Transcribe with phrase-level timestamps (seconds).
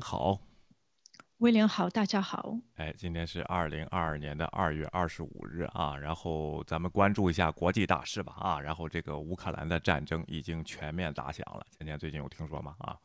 [0.00, 0.40] 芊好，
[1.36, 2.56] 威廉好，大家好。
[2.76, 12.74] 哎，今天是二零二二年的二月二十五日啊，然后咱们关注一下国际大事吧啊，然后这个乌克兰的战争已经全面打响了，今天最近有听说吗？
[12.78, 12.96] 啊，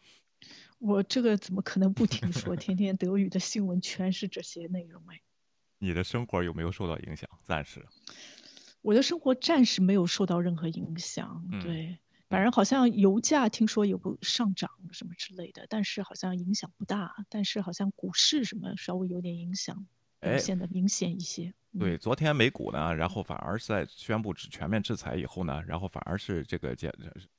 [0.80, 2.56] 我这个怎么可能不听说？
[2.56, 5.20] 天天德语的新闻全是这些内容哎。
[5.80, 7.30] 你的生活有没有受到影响？
[7.44, 7.86] 暂时，
[8.82, 11.46] 我的生活暂时没有受到任何影响。
[11.62, 11.98] 对，
[12.36, 17.16] 反正好像油价听说有个上涨什么之类的，但是好像影响不大。
[17.30, 19.86] 但是好像股市什么稍微有点影响，
[20.38, 21.54] 显得明显一些。
[21.80, 26.94] 对，昨天美股呢，然后反而是在宣布全面制裁以后呢，然后反而是这个减。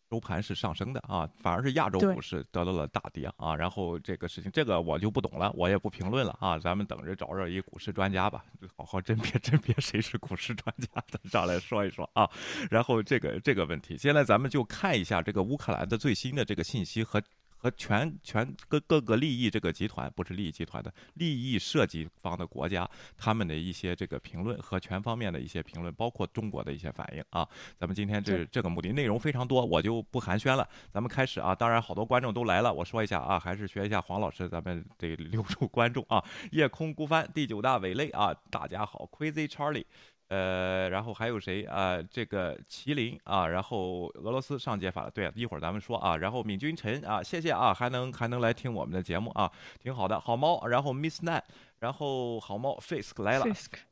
[0.09, 3.55] 收盘是上升的啊，反而是亚洲股市得到了大跌啊。
[3.55, 6.59] 然后这个事情，这个我就不懂了，我也不评论了啊。
[6.59, 8.45] 咱们等着找找一股市专家吧，
[8.77, 12.31] 好好甄别甄别谁是股市专家的上来说一说啊。
[12.71, 17.23] 然后这个这个问题，现在咱们就看一下这个乌克兰的最新的这个信息和。
[17.67, 27.47] 和全全各各个利益这个集团不是利益集团的利益涉及方的国家，他们的一些这个评论和全方面的一些评论，包括中国的一些反应啊。
[27.77, 30.69] 咱们今天这这个目的内容非常多，我就不寒暄了。
[30.93, 36.25] 咱们开始啊，当然好多观众都来了，我说一下啊，还是学一下黄老师，咱们得留住观众啊。
[36.53, 39.87] 夜空孤帆第九大伪类啊，大家好，Crazy Charlie。
[40.29, 42.03] 呃，然后还有谁啊？
[42.11, 46.17] 这个麒麟啊，然后俄罗斯上届法了，对，一会儿咱们说啊。
[46.17, 50.19] 然后闵君臣啊，谢谢啊，还能还能来听我们的节目啊，挺好的。
[50.19, 51.41] 好猫，然后 Miss Nan。
[51.79, 53.45] 然后好猫 Fisk 来了，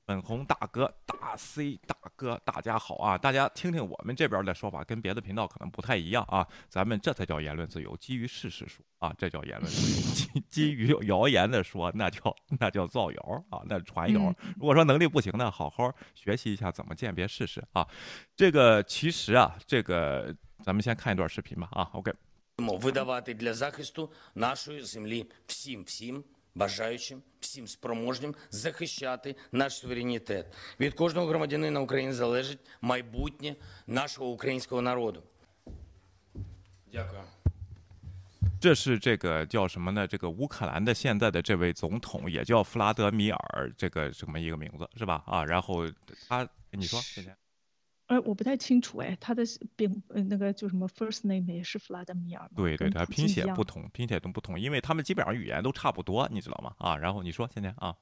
[0.07, 3.19] 粉红大哥大 C 大哥，大家好啊！
[3.19, 6.47] 大家听听我们这边的说法，跟别的频道可能不太一样啊。
[6.69, 10.13] 咱们这才叫言论自由，基于事实说啊，这叫言论自由。
[10.13, 14.35] 基 基于谣言的说，那叫那叫造谣啊，那传谣。
[14.57, 17.87] 如果说能力不行呢，好好学习一下怎么鉴别事实啊。
[18.35, 21.91] 这个其实啊，这个咱们先看一段视频吧啊。
[21.93, 22.11] OK。
[26.56, 30.54] бажаючим всім спроможним захищати наш суверенітет.
[30.80, 33.56] Від кожного громадянина України залежить майбутнє
[33.88, 35.24] нашого українського народу.
[36.94, 37.22] Дякую.
[38.62, 40.06] 这是这个叫什么呢？
[40.06, 45.24] 这个乌克兰的现在的这位总统也叫弗拉德米尔，这个这么一个名字是吧？
[45.26, 45.88] 啊，然后
[46.28, 47.34] 他，你说，谢谢。
[48.07, 49.43] 呃，我不太清楚哎，他的
[49.77, 56.75] 并呃那个就什么 first name 也是弗拉德米尔对对，对拼写不同，拼写都不同，因为他们基本上语言都差不多，你知道吗？
[56.79, 57.97] 啊，然后你说现在啊。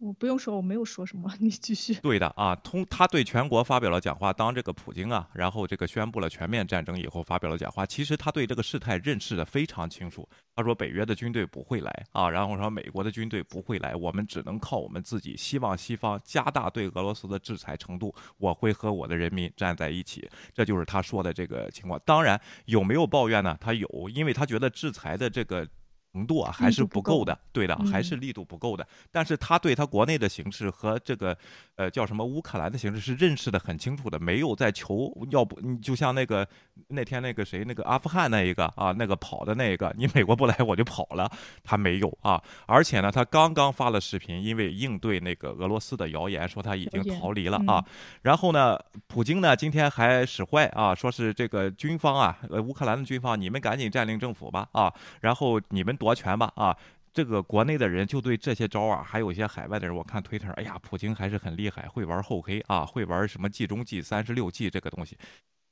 [0.00, 1.92] 我不用说，我没有说什么， 你继续。
[1.96, 4.32] 对的啊，通他对全国发表了讲话。
[4.32, 7.84] 当这个普京啊，然后这个宣布了全面战争以后，发表了讲话。
[7.84, 10.26] 其实他对这个事态认识的非常清楚。
[10.56, 15.36] 他说北约的军队不会来啊，然后说美国的军队不会来，我们只能靠我们自己。
[15.36, 20.26] 希望西方加大对俄罗斯的制裁程度，我会和我的人民站在一起。
[20.54, 22.00] 这就是他说的这个情况。
[22.06, 23.54] 当然有没有抱怨呢？
[23.60, 25.68] 他有，因为他觉得制裁的这个。
[26.12, 28.86] 程度啊还是不够的，对的，还是力度不够的。
[29.10, 31.36] 但是他对他国内的形势和这个，
[31.76, 36.46] 呃，叫什么乌克兰的形势是认识的很清楚的，没有在求要不，你就像那个
[36.88, 41.30] 那天那个谁，那个阿富汗那一个啊，那个跑的那一个，你美国不来我就跑了，
[41.62, 42.42] 他没有啊。
[42.66, 47.84] 而且呢，他刚刚发了视频，因为应对那个俄罗斯的谣言，说他已经逃离了啊。
[48.22, 48.76] 然后呢，
[49.06, 55.96] 普京呢今天还使坏啊，说是这个军方啊，呃，乌克兰的军方，你们赶紧占领政府吧啊，然后你们。
[56.00, 56.74] 夺权吧啊！
[57.12, 65.18] 这个国内的人就对这些招啊，还有一些海外的人，我看推特，哎呀，普京还是很厉害，会玩后黑啊，会玩什么计中计、三十六计这个东西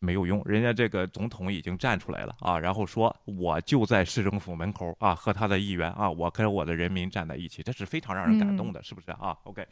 [0.00, 9.66] 没有用，人家这个总统已经站出来了啊，然后说我就在市政府门口啊，和他的议员啊，我跟我的人民站在一起，这是非常让人感动的，是不是啊？OK。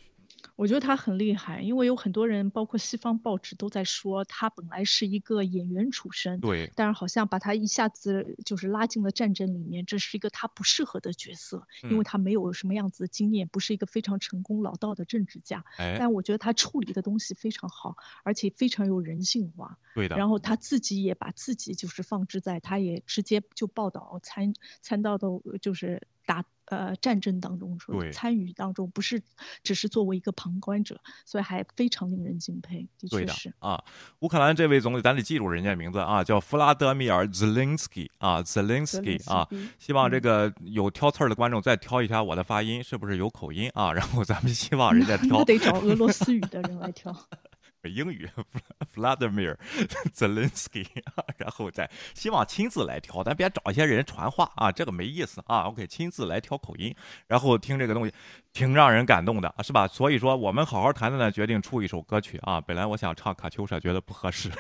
[0.54, 15.64] 我觉得他很厉害，因为有很多人，包括西方报纸都在说他本来是一个演员出身，对，但是好像把他一下子就是拉进了战争里面，这是一个他不适合的角色，因为他没有什么样子的经验，不是一个非常成功老道的政治家。
[15.76, 19.78] 哎，但我觉得他处理的东西非常好，而且非常有人性化。
[19.94, 20.16] 对的。
[20.16, 25.28] 然后他自己也把自己就是放置在，他也直接就报道参参到的，
[25.60, 26.44] 就是打。
[26.66, 29.22] 呃，战争当中说参与当中，不是
[29.62, 32.88] 只是作为一个旁观者，所以还非常令人敬佩。
[32.98, 33.82] 的确是啊，
[34.20, 39.46] 乌克兰这位总理，咱得记住人家名字啊，叫弗拉德米尔·泽林斯基啊，泽林斯基啊。
[39.78, 43.92] 希望这个有挑刺儿的观众再挑一下我的发音是不是有口音啊？
[43.92, 47.14] 然后咱们希望人家挑，得找俄罗斯语的人来挑。
[47.88, 48.28] 英语，
[48.94, 49.56] Vladimir
[50.14, 50.86] Zelensky，
[51.36, 55.62] 然后再希望亲自来挑，咱别找一些人传话啊，这个没意思啊。
[55.62, 56.94] OK，亲自来挑口音，
[57.26, 58.12] 然后听这个东西，
[58.52, 59.86] 挺让人感动的，是吧？
[59.88, 62.60] 所以说，我们好好谈谈呢，决定出一首歌曲啊。
[62.60, 64.50] 本来我想唱卡秋莎，觉得不合适。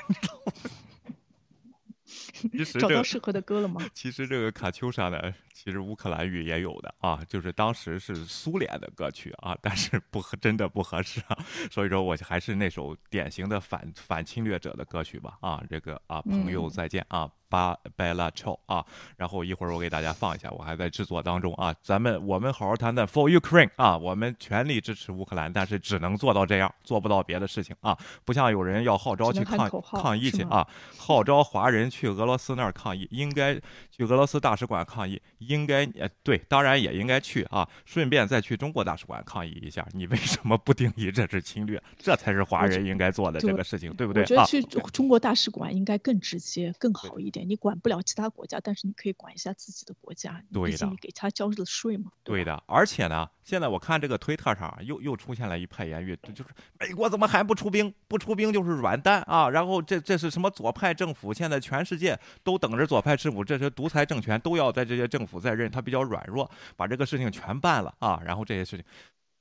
[2.78, 3.80] 找到适合的歌了吗？
[3.92, 5.20] 其实这个卡秋莎呢，
[5.52, 11.36] 其实乌克兰语也有的啊，就是当时是苏联的歌曲啊，但是不合，真的不合适啊。
[11.70, 17.30] 所以说我还是那首典型的反反侵略者的歌曲吧啊，这个啊，朋友再见啊。
[17.48, 18.84] 巴贝拉丘啊，
[19.16, 21.72] 然后一会儿我给大家放一下，我还在制作当中啊。
[21.80, 27.96] 咱们我们好好谈谈 For Ukraine 啊，我们全力支持乌克兰，但是只能做到这样，做不到别的事情啊。
[28.24, 30.66] 不像有人要号召去抗抗议去啊，
[30.98, 33.54] 号召华人去俄罗斯那儿抗议，应该
[33.90, 39.86] 去俄罗斯大使馆抗议，应该呃对，当然也应该去啊，顺便再去中国大使馆抗议一下。
[39.92, 41.82] 你为什么不定义这是侵略？
[41.96, 44.22] 这才是华人应该做的这个事情，对不对？
[44.22, 44.62] 我觉得去
[44.92, 47.48] 中国大使馆应该更直接、更好一点。
[47.48, 52.10] 你管不了其他国家，但是你可以管一下自己的国家，毕竟你给他交的税嘛。
[52.22, 56.50] 对的，而且呢，现在我看这个推特上又又出现了一派言语，就是
[56.80, 57.94] 美国怎么还不出兵？
[58.08, 59.48] 不出兵就是软蛋啊！
[59.48, 61.32] 然后这这是什么左派政府？
[61.32, 68.20] 现在全世界都等着左派政府，这些独裁政权都要在这些政府在任，他比较软弱，把这个事情全办了啊！
[68.24, 68.84] 然后这些事情。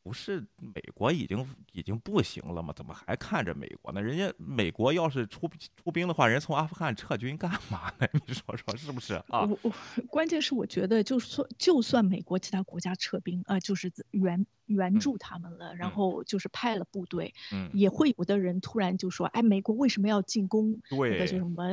[0.06, 2.72] 不是美国已经已经不行了吗？
[2.78, 4.00] 怎么还看着美国呢？
[4.00, 8.08] 人家美国要是出出兵的话，人从阿富汗撤军干嘛呢？
[8.28, 9.42] 你说说是不是啊？
[9.42, 9.74] 我我
[10.08, 20.82] 关键是我觉得，就算就算美国其他国家撤兵啊，就是原援助他们了，然后就是派了部队，嗯，也会有的人突然就说，哎，美国为什么要进攻？
[20.90, 21.66] 对，那个什么？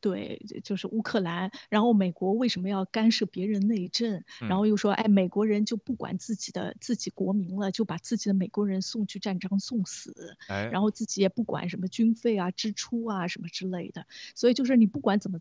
[0.00, 1.50] 对，就是乌克兰。
[1.68, 4.22] 然后美国为什么要干涉别人内政？
[4.40, 10.36] 然后又说，哎，美国人就不管自己的自己国民了，就把自己的美国人送去战场送死。
[10.46, 14.06] 哎，然后自己也不管什么军费啊、支出啊什么之类的。
[14.36, 15.40] 所以就是你不管怎么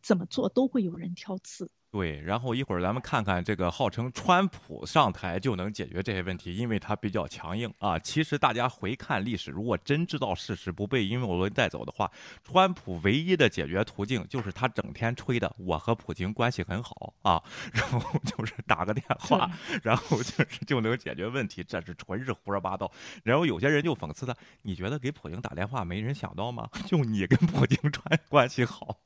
[0.00, 1.70] 怎么做，都会有人挑刺。
[1.90, 7.98] 对，然后一会儿咱们看看这个号称川普上台就能解决这些问题，因为他比较强硬啊。
[7.98, 12.10] 其实大家回看历史，如果真知道事实，不被阴谋论带走的话，
[12.44, 17.42] 川普唯一的解决途径就是他整天吹的我和普京关系很好啊，
[17.72, 19.50] 然后 就是打个电话，
[19.82, 22.92] 然后就是就能解决问题，这是纯是胡说八道。
[23.24, 26.68] 然后有些人就讽刺他，你觉得给普京打电话没人想到吗？
[26.86, 28.98] 就你跟普京川关系好。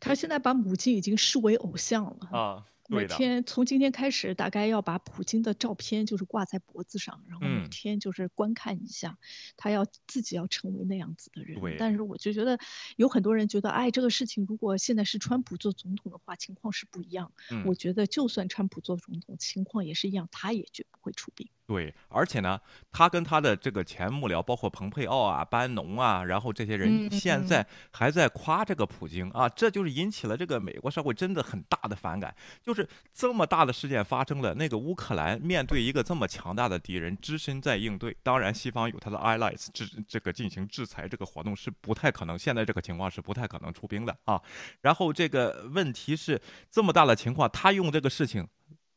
[0.00, 2.66] 他现在把母亲已经视为偶像了啊！
[2.88, 9.16] 每天从今天开始，大概要把普京的照片就是挂在脖子上，然后每天就是观看一下，
[9.56, 11.60] 他要自己要成为那样子的人。
[11.78, 12.58] 但是我就觉得
[12.96, 17.30] 有很多人觉得，哎，这个事情如果现在是川普做总统的话，情况是不一样。
[17.64, 21.48] 我觉得就算川普做总统，情况也是一样，他也绝不会出兵。
[21.70, 32.34] 对，而且呢，他跟他的这个前幕僚，包括蓬佩奥啊、班农啊，然后这些人现在还在夸这个普京啊，这就是引起了这个美国社会真的很大的反感。
[32.60, 38.16] 就是这么大的事件发生了，那个乌克兰面对一个这么强大的敌人，只身在应对。
[38.20, 44.42] 当然，西方有他的 allies 制这个进行制裁这个活动是不太可能，现在这个情况是不太可能出兵的啊。
[44.80, 48.48] 然后这个问题是这么大的情况，他用这个事情。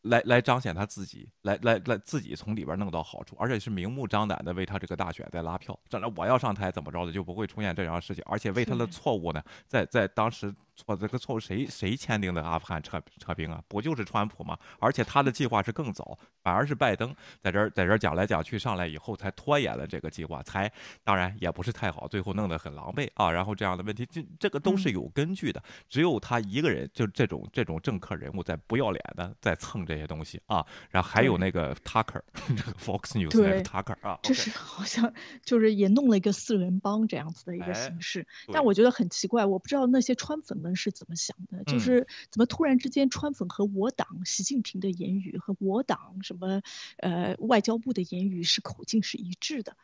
[0.04, 5.78] 来来彰显他自己，来来来自己从里边弄到好处，而且是明目张胆的为他这个大选在拉票。
[5.90, 8.24] 将来我要上台怎么着的，就不会出现这样的事情。
[8.28, 10.54] 而且为他的错误呢，在在当时。
[10.76, 13.64] 错这个错误谁谁签订的阿富汗撤撤兵啊？
[13.68, 14.58] 不就是川普吗？
[14.80, 20.72] 而且他的计划是更早，反而是拜登在这儿在这儿讲来讲去上来以后才拖延了这个计划，才
[21.04, 23.32] 当然也不是太好，最后弄得很狼狈啊。
[23.32, 25.62] 然后这样的问题，这这个都是有根据的。
[25.88, 30.66] 只有他一个人，就这种这种政客人物在不要脸的在蹭这些东西啊。
[30.90, 32.22] 然后还有那个 Tucker，
[32.56, 38.26] 这个 Fox News 那个 Tucker 啊，这是好像就是也弄了一个四人帮这样子的一个形式。
[38.54, 40.54] 但我觉得很奇怪，我不知道那些川粉。
[40.64, 41.64] 们是怎么想的？
[41.66, 46.62] 就是怎么突然之间，川粉和我党习近平的言语和我党什么
[47.00, 49.76] 呃外交部的言语是口径是一致的。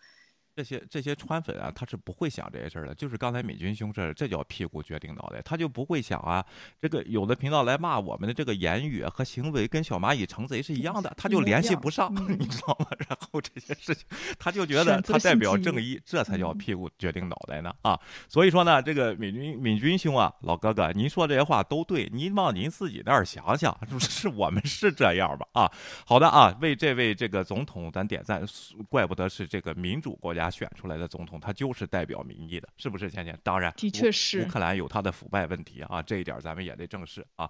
[0.60, 2.94] 这些这些川粉啊，他是不会想这些事儿的。
[2.94, 6.46] 就是刚才美军兄这这叫屁股决定脑袋，他就不会想啊。
[6.82, 12.88] 这个有的频道来骂我们的这个言语和行为跟小蚂蚁成贼是一样的，他就联系不上， 你知道吗？
[13.08, 14.04] 然后这些事情，
[14.38, 17.98] 他就觉得他代表正义，这才叫屁股决定脑袋呢啊！
[18.28, 25.48] 所以说呢，这个美军美军兄啊，老哥哥，您说这些话都对，您往您自己那儿想想， 是我们是这样吧？
[25.54, 25.72] 啊，
[26.06, 28.46] 好的啊，为这位这个总统咱点赞，
[28.90, 30.49] 怪不得是这个民主国家。
[30.50, 33.10] 选出来的总统，他就是代表民意的，是不是？
[33.10, 34.44] 倩倩，当然，的确是。
[34.44, 37.50] 乌克兰有他的腐败问题啊，这一点咱们也得正视啊。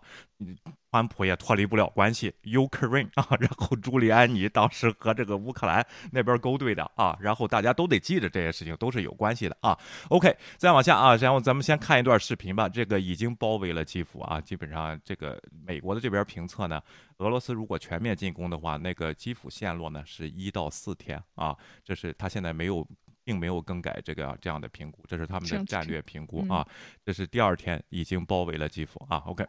[0.92, 9.78] 川普也脱离不了关系，Ukraine 啊，然后朱利安尼当时和这个乌克兰那边勾兑的啊，然后大家都得记着这些事情都是有关系的啊。
[10.10, 12.68] OK，再往下啊，然后咱们先看一段视频吧。
[12.68, 16.82] 这个已经包围了基辅啊，基本上这个美国的这边评测呢，
[17.18, 22.88] 俄罗斯如果全面进攻的话，那个基辅陷落呢是一到四天啊，这是他现在没有。
[23.30, 26.68] 并没有更改这个这样的评估，这是他们的战略评估啊。
[27.06, 29.18] 这是第二天已经包围了基辅啊。
[29.28, 29.46] OK。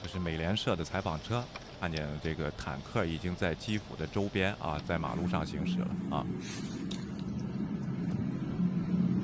[0.00, 1.44] 这是美联社的采访车，
[1.80, 6.24] 看见这个坦克已经在基辅的周边啊，在马路上行驶了啊。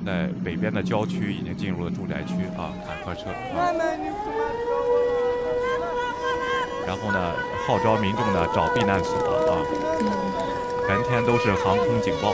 [0.05, 3.73] 在北边的郊区已经进入了住宅区啊，坦克车啊。
[6.85, 7.33] 然后呢，
[7.65, 9.15] 号召民众呢找避难所
[9.49, 9.57] 啊，
[10.87, 12.31] 全天都是航空警报。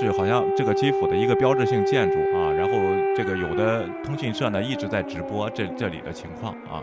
[0.00, 2.72] 是好像这个基辅的一个标志性建筑啊，然后
[3.14, 6.82] 这个有的通讯社呢一直在直播这这里的情况啊，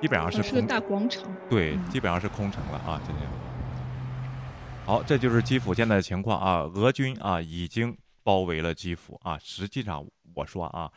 [0.00, 3.26] 基本上是是个大广场，对，基本上是空城了啊，今天。
[4.86, 10.90] 好，这就是基辅现在的情况啊，俄军啊已经包围了基辅啊，实际上我说啊。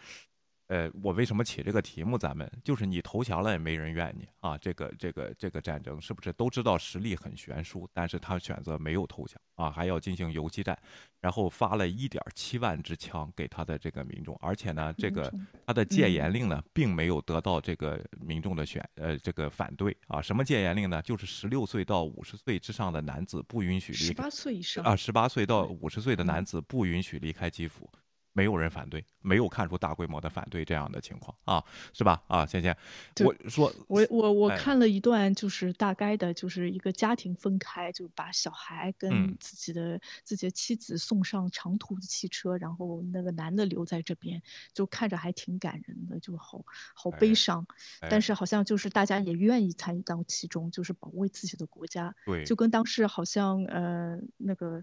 [0.71, 2.17] 呃，我为什么起这个题目？
[2.17, 4.57] 咱们就是你投降了也没人怨你啊！
[4.57, 7.85] 这个这个这个战争是不是都知道实力很悬殊？
[7.91, 10.79] 但是他选择没有投降啊，还要进行游击战，
[11.19, 15.29] 然后发了一点七万支枪给他的这个民众，而且呢，这个
[15.67, 20.21] 他的戒严令呢，并没有得到这个民众的选呃这个反对啊。
[20.21, 21.01] 什么戒严令呢？
[21.01, 27.91] 就是十六岁到五十岁之上的男子不允许离十八岁以上啊，十八岁到五十岁的男子不允许离开基辅。
[28.33, 32.23] 没有人反对，没有看出大规模的反对这样的情况啊，是吧？
[32.27, 32.77] 啊，倩倩，
[33.19, 44.41] 我说，我我我看了一段，就是大概的，就是一个家庭分开，就把小孩跟自己的自己的妻子送上长途的汽车，然后那个男的留在这边，
[44.73, 47.67] 就看着还挺感人的，就好好悲伤，
[48.09, 54.81] 但是好像就是大家也愿意参与到其中，就是保卫自己的国家，对，就跟当时好像呃那个。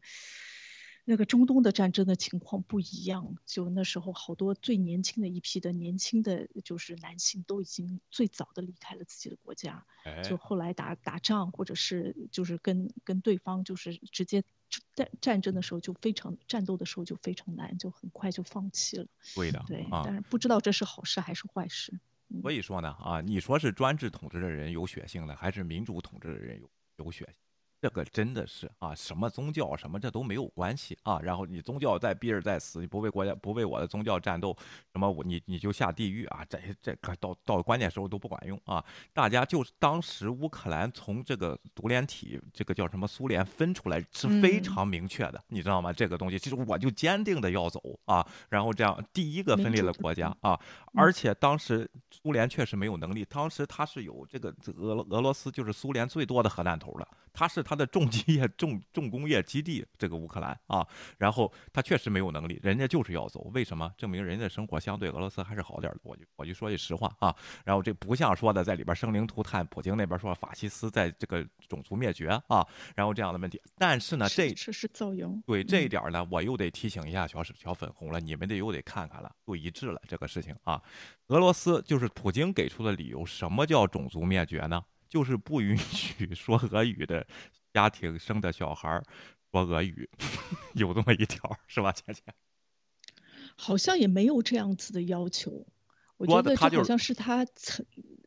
[1.10, 9.86] 那个中东的战争的情况不一样，就那时候好多最年轻的一批的年轻的就是男性都已经最早的离开了自己的国家，
[10.22, 14.44] 就后来打打仗或者是就是跟跟对方就是直接
[14.94, 19.06] 战战争的时候就非常战斗的时候就非常难，就很快就放弃了。
[19.34, 21.98] 对的，对，但是不知道这是好事还是坏事。
[22.42, 26.70] 所以说呢，啊，你说是专制统治的人有血性的，还是民主统治的人有
[27.02, 27.47] 有血性？
[27.80, 31.20] 这个真的是啊，什么宗教什么这都没有关系啊。
[31.22, 34.56] 然后你宗教再逼着再死，你不为国家不为我的宗教战斗，
[34.92, 36.44] 什么我你你就下地狱啊！
[36.48, 38.84] 这这个到到关键时候都不管用啊。
[39.12, 45.92] 大家就是当时乌克兰从这个独联体这个叫什么苏联分出来是非常明确的，你知道吗？
[45.92, 48.26] 这个东西其实我就坚定的要走啊。
[48.48, 50.58] 然后这样第一个分裂了国家啊，
[50.94, 57.08] 而且当时苏联确实没有能力，当时他是有这个俄俄罗斯就是苏联最多的核弹头的，
[57.38, 57.62] 他是。
[57.68, 60.86] 它的重机业 重重工业基地，这个乌克兰啊，
[61.18, 63.92] 然后他确实没有能力，人家就是要走，为什么？
[63.98, 65.98] 证明人家的生活相对俄罗斯还是好点的。
[66.02, 72.66] 我就我就说句实话啊，然后这不像说的在里边生灵涂炭，普京那边说法西斯在这个种族灭绝啊，
[72.96, 73.60] 然后这样的问题。
[73.76, 75.30] 但是呢，这这是造谣。
[75.44, 80.80] 对这一点呢，我又得提醒一下小小粉红了，你们得又得看看了，不一致了这个事情啊。
[81.26, 84.82] 俄罗斯就是普京给出的理由，什么叫种族灭绝呢？
[85.08, 87.26] 就是不允许 说俄语的。
[87.74, 89.00] 家庭生的小孩
[89.52, 90.08] 说俄语，
[90.74, 92.24] 有这么一条是吧，倩倩？
[93.56, 95.66] 好像也没有这样子的要求，
[96.16, 97.84] 我觉得这好像是他曾。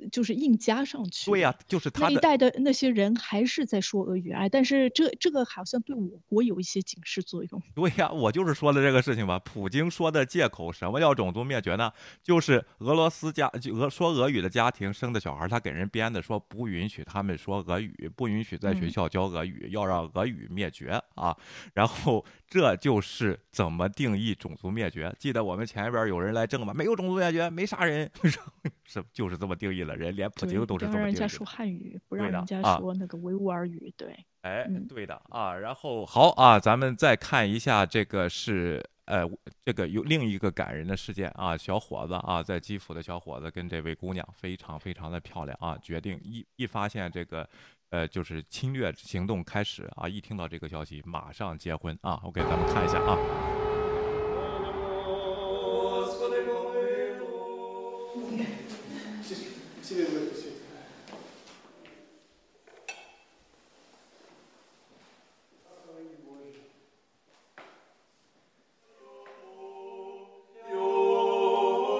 [0.10, 1.30] 就是硬加上去。
[1.30, 7.62] 对呀，就是他那一代的那些人还是在说俄语哎，但是这这个好像对我国有一些警示作用。
[7.76, 9.38] 对呀，我就是说的这个事情吧。
[9.40, 11.92] 普京说的借口，什么叫种族灭绝呢？
[12.24, 21.36] 就是俄罗斯家俄说俄语的家庭生的小孩，他给人编的，说不允许他们说俄语，不允许在学校教俄语，要让俄语灭绝啊。
[21.74, 25.14] 然后这就是怎么定义种族灭绝？
[25.20, 26.74] 记得我们前边有人来证吗？
[26.74, 28.10] 没有种族灭绝，没杀人，
[28.86, 29.91] 是就是这么定义的。
[29.96, 33.94] 人连普京都是这么让人家说汉语，不让人家说那个维吾尔语。
[33.98, 35.54] 对，哎，对的啊。
[35.54, 39.26] 然后好啊，咱们再看一下这个是呃，
[39.64, 41.58] 这个有另一个感人的事件啊。
[41.58, 45.78] 小伙子啊，在基辅的小伙子跟这位姑娘非常非常的漂亮啊。
[45.82, 47.48] 决定一一发现这个
[47.90, 52.20] 呃，就是侵略行动开始啊，一听到这个消息马上结婚啊。
[52.24, 53.61] OK，咱们看一下啊。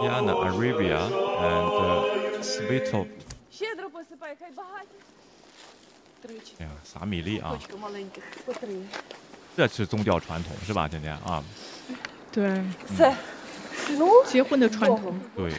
[0.02, 1.02] Yana Arabia
[1.40, 3.08] and Svitol.
[6.60, 7.60] 哎呀，撒米粒啊！
[9.58, 10.88] 这是宗教传统是吧？
[10.88, 11.44] 今天啊。
[12.32, 12.64] 对。
[14.26, 15.20] 结婚的传统。
[15.36, 15.52] 对。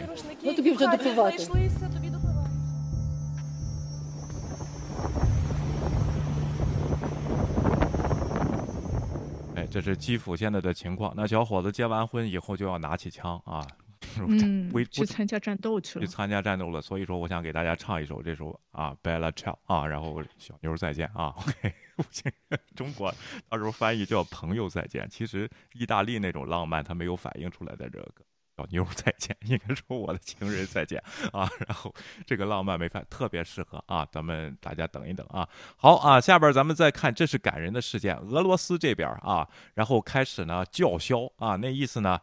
[9.73, 11.13] 这是基辅现在的情况。
[11.17, 13.67] 那小伙子结完婚以后就要拿起枪啊，
[14.21, 16.05] 嗯去参加战斗去了。
[16.05, 16.83] 去参加战斗了。
[16.83, 21.35] 所以说，我想给大家唱一首这首啊《Bella Ciao》啊，然后小妞再见啊。
[21.97, 22.29] OK，
[22.77, 23.15] 中国
[23.49, 25.09] 到时候翻译叫朋友再见。
[25.09, 28.15] 其实意大利那种浪漫，它没有反映出来的这个。
[28.57, 31.95] 小妞再见，应该说我的情人再见啊，然后
[32.27, 35.49] 这个浪漫没法特别适合啊，咱们大家等一等啊。
[35.77, 42.21] 好啊，下边咱们再看，这是感人的事件，俄罗斯这边啊，然后开始呢叫嚣啊，那意思呢，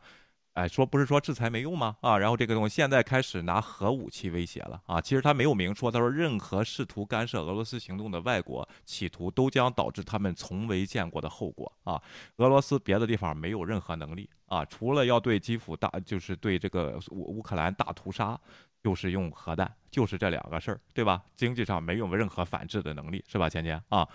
[0.59, 1.95] 哎，说不是说制裁没用吗？
[2.01, 4.99] 啊，然后这个东西现在开始拿核武器威胁了啊。
[4.99, 12.01] 其实他没有明说，他说任何试图干涉俄罗斯行动的外国企图都将导致他们从未见过的后果啊。
[12.37, 18.37] 俄罗斯别的地方没有任何能力啊，除了要对基辅大，就是对这个乌乌克兰大屠杀，
[18.83, 21.23] 就是用核弹，就是这两个事儿，对吧？
[21.37, 24.05] 经济上没有任何反制的能力，是吧，芊芊啊？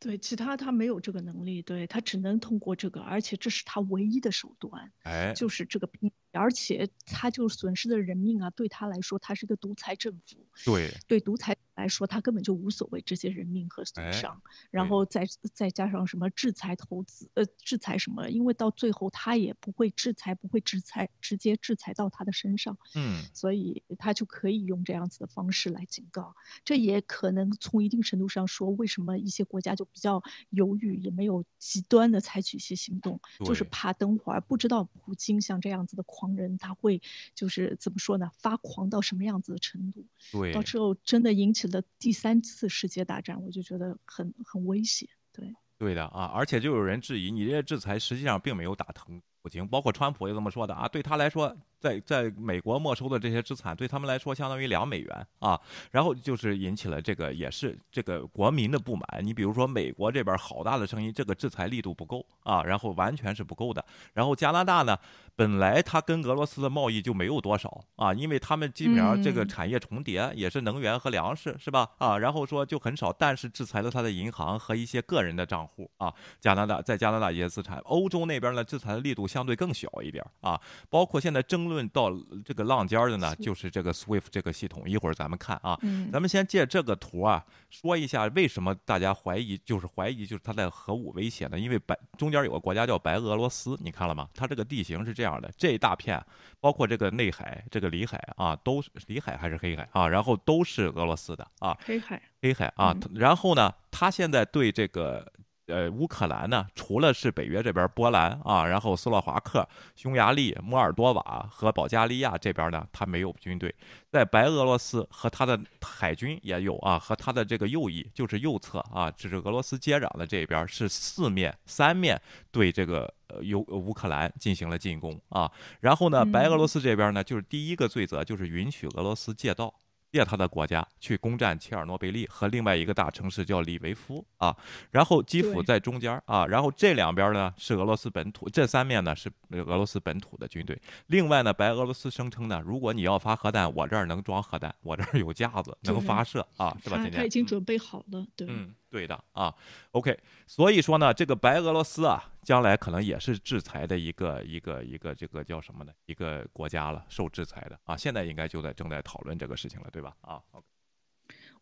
[0.00, 26.34] 对，其他他没有这个能力，对他只能通过这个，而且这是他唯一的手段，哎，就是这个兵，而且他就损失的人命啊，对他来说，他是个独裁政府，对，对独裁来说，他根本就无所谓这些人命和损哎伤，然后再再加上什么制裁投资，呃，制裁什么，因为到最后他也不会制裁，不会制裁，直接制裁到他的身上，嗯，所以他就可以用这样子的方式来警告。
[26.64, 37.00] 这也可能从一定程度上说，为什么一些国家就比较犹豫，也没有极端的采取一些行动，就是怕等会儿不知道普京像这样子的狂人，他会
[37.34, 40.52] 就是怎么说呢，发狂到什么样子的程度，对。
[40.52, 45.08] 到，时候真的引起的第三次世界大战，我就觉得很很危险。
[45.32, 55.58] 对，对的啊，而且就有人质疑，你这些制裁实际上并没有打疼普京，包括川普也这么说的啊，对他来说，在在美国没收的这些资产，对他们来说相当于两美元啊，
[55.90, 59.04] 然后就是引起了这个也是这个国民的不满。
[59.22, 63.84] 你比如说美国这边好大的声音，这个制裁力度不够啊，然后完全是不够的。
[64.12, 64.98] 然后加拿大呢，
[65.36, 71.88] 本来它跟俄罗斯的贸易就没有多少啊，因为他们基本上这个嗯产业重叠，也是能源和粮食是吧？
[71.98, 76.12] 啊，然后说就很少，但是制裁了他的银行和一些个人的账户啊。
[76.40, 80.60] 加拿大在加拿大一些资产，欧洲那边呢制裁的力度相对更小一点啊。
[80.90, 82.10] 包括现在争论到
[82.44, 85.78] 这个浪尖儿的呢，就是这个 SWIFT 这个系统，一会儿咱们看啊。
[85.82, 91.58] 嗯咱们先借这个图啊，说一下为什么大家怀疑，就是怀疑就是它在核武威胁呢？
[91.58, 94.28] 因为白中间有个国家叫白俄罗斯，你看了吗？
[94.34, 96.24] 它这个地形是这样的，这一大片，
[96.60, 101.76] 包括这个内海、这个里海啊，都是里海还是黑海啊，然后都是俄罗斯的啊。
[101.84, 105.30] 黑海，黑海啊，然后呢，它现在对这个
[105.68, 113.74] 呃乌克兰呢，除了是北约这边波兰啊，然后斯洛伐克、匈牙利、摩尔多瓦和保加利亚这边呢，他没有军队，
[114.10, 125.50] 在白俄罗斯和他的海军也有啊，和他的这个右翼就是右侧啊，就是俄罗斯接壤的这边是四面三面对这个呃乌乌克兰进行了进攻啊，
[125.80, 129.72] 然后呢，白俄罗斯这边呢，就是第一个罪责就是允许俄罗斯借道。
[130.10, 134.56] 借他的国家去攻占切尔诺贝利和另外一个大城市叫里维夫啊，
[134.90, 140.80] 然后基辅在中间啊，然后这两边呢是俄罗斯本土，这三面呢是俄罗斯本土的军队。
[141.08, 146.96] 另外呢，白俄罗斯声称呢，如果你要发核弹，我这儿能装核弹，我这儿有架子能发射啊，是吧？
[146.96, 148.46] 他今天他已经准备好了，对。
[148.48, 149.54] 嗯，对的啊。
[149.92, 155.92] OK，所以说呢，这个白俄罗斯啊，将来可能也是制裁的一个一个一个这个叫什么呢？
[156.06, 157.96] 一个国家了，受制裁的啊。
[157.96, 160.16] 现在应该就在正在讨论这个事情了，对吧？
[160.20, 160.64] 啊，OK，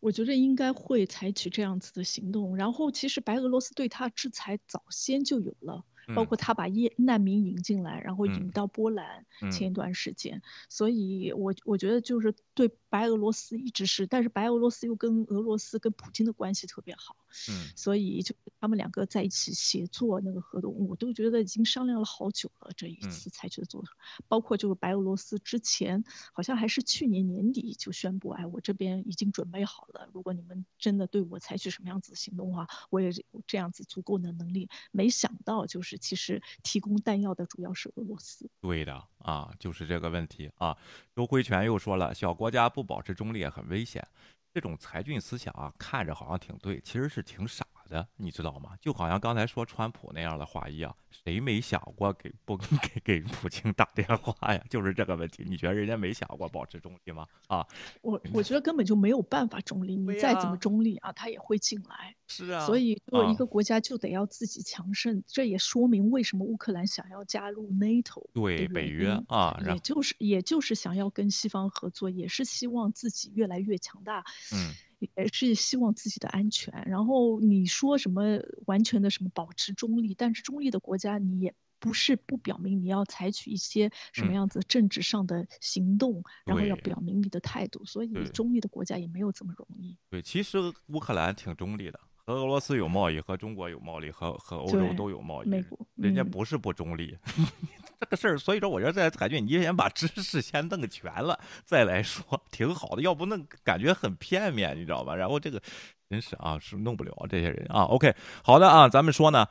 [0.01, 2.57] 我觉得应该会采取这样子的行动。
[2.57, 10.43] 然后，其实白俄罗斯对他制裁早先就有了，包嗯括他把业难民引进来，然后嗯引到波兰嗯前一段时间。
[10.69, 17.17] 所以我我觉得就是对白俄罗斯一直是，但是白俄罗斯又跟俄罗斯跟普京的关系特别好，
[17.51, 22.71] 嗯所以就他们两个在一起协作那个合同，我都觉得已经商量了好久了。
[22.77, 23.89] 这一嗯次采取的做法，
[24.29, 34.69] 包括就是白俄罗斯之前好像还是去年年底就宣布，哎，我这边已经准备好了，如果你们真的对我采取什么样子的行动的话，我也有这样子足够的能力。
[34.93, 38.49] 没想到就是其实提供弹药的主要是俄罗斯。
[38.61, 40.77] 对的啊，就是这个问题啊。
[41.15, 44.07] 周辉全又说了，小国家不保持中立很危险。
[44.53, 48.07] 这种才俊思想啊，看着好像挺对，其实是挺傻的。
[48.17, 48.77] 你知道吗？
[48.81, 52.57] 就好像刚才说川普那样的话一样，谁没想过给不
[52.95, 54.63] 给给普京打电话呀？
[54.69, 57.27] 就是这个问题，你觉得人家没想过保持中立吗？
[57.49, 57.67] 啊，
[58.03, 62.15] 我我觉得根本就没有办法中立，你再怎么中立啊，他也会进来。
[62.29, 74.25] 是啊，所以作为一个国家就得要自己强盛，这也说明为什么乌克兰想要加入 NATO 对北约啊，也就是也就是想要跟西方合作，也是希望自己越来越强大。
[74.53, 74.75] 嗯。
[74.99, 76.85] 也是希望自己的安全。
[76.87, 87.85] 然后你说什么完全的什么保持中立，但是中立的国家你也不是不表明你要采取一些什么样子政治上的行动，然后要表明你的态度。
[87.85, 89.97] 所以中立的国家也没有这么容易。
[90.09, 95.49] 对，其实乌克兰挺中立的，和俄罗斯有贸易，和中国有贸易，和和欧洲都有贸易。
[95.49, 97.17] 美国人家不是不中立。
[98.01, 103.01] 这个事儿，所以说我觉得在海军，你先把知识先弄全了再来说，挺好的。
[103.03, 105.15] 要不弄感觉很片面，你知道吧？
[105.15, 105.63] 然后这个
[106.11, 107.85] 真是啊，是弄不了这些人啊。
[107.85, 108.13] OK，
[108.43, 109.47] 好的啊，咱们说呢，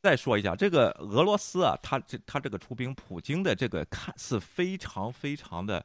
[0.00, 5.84] 再说一下这个俄罗斯啊，他这他这个出兵，普京的这个看似非常非常的，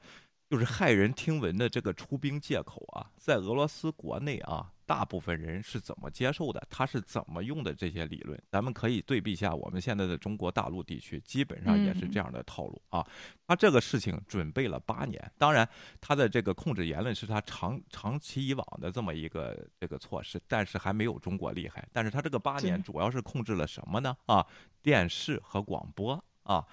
[0.50, 4.72] 就是骇人听闻的这个出兵借口啊，在俄罗斯国内啊。
[4.90, 6.60] 大部分人是怎么接受的？
[6.68, 8.42] 他是怎么用的这些理论？
[8.50, 13.06] 咱们可以对比一下我们现在的中国大陆地区，基本上也是这样的套路啊。
[13.46, 15.70] 他这个事情准备了八年，当然
[16.02, 21.88] 他的这个控制言论是他长长期以往的这么一个这个措施，但是还没有中国厉害。
[21.94, 24.18] 但是他这个八年主要是控制了什么呢？
[24.26, 24.44] 啊，
[24.82, 26.66] 电视和广播啊，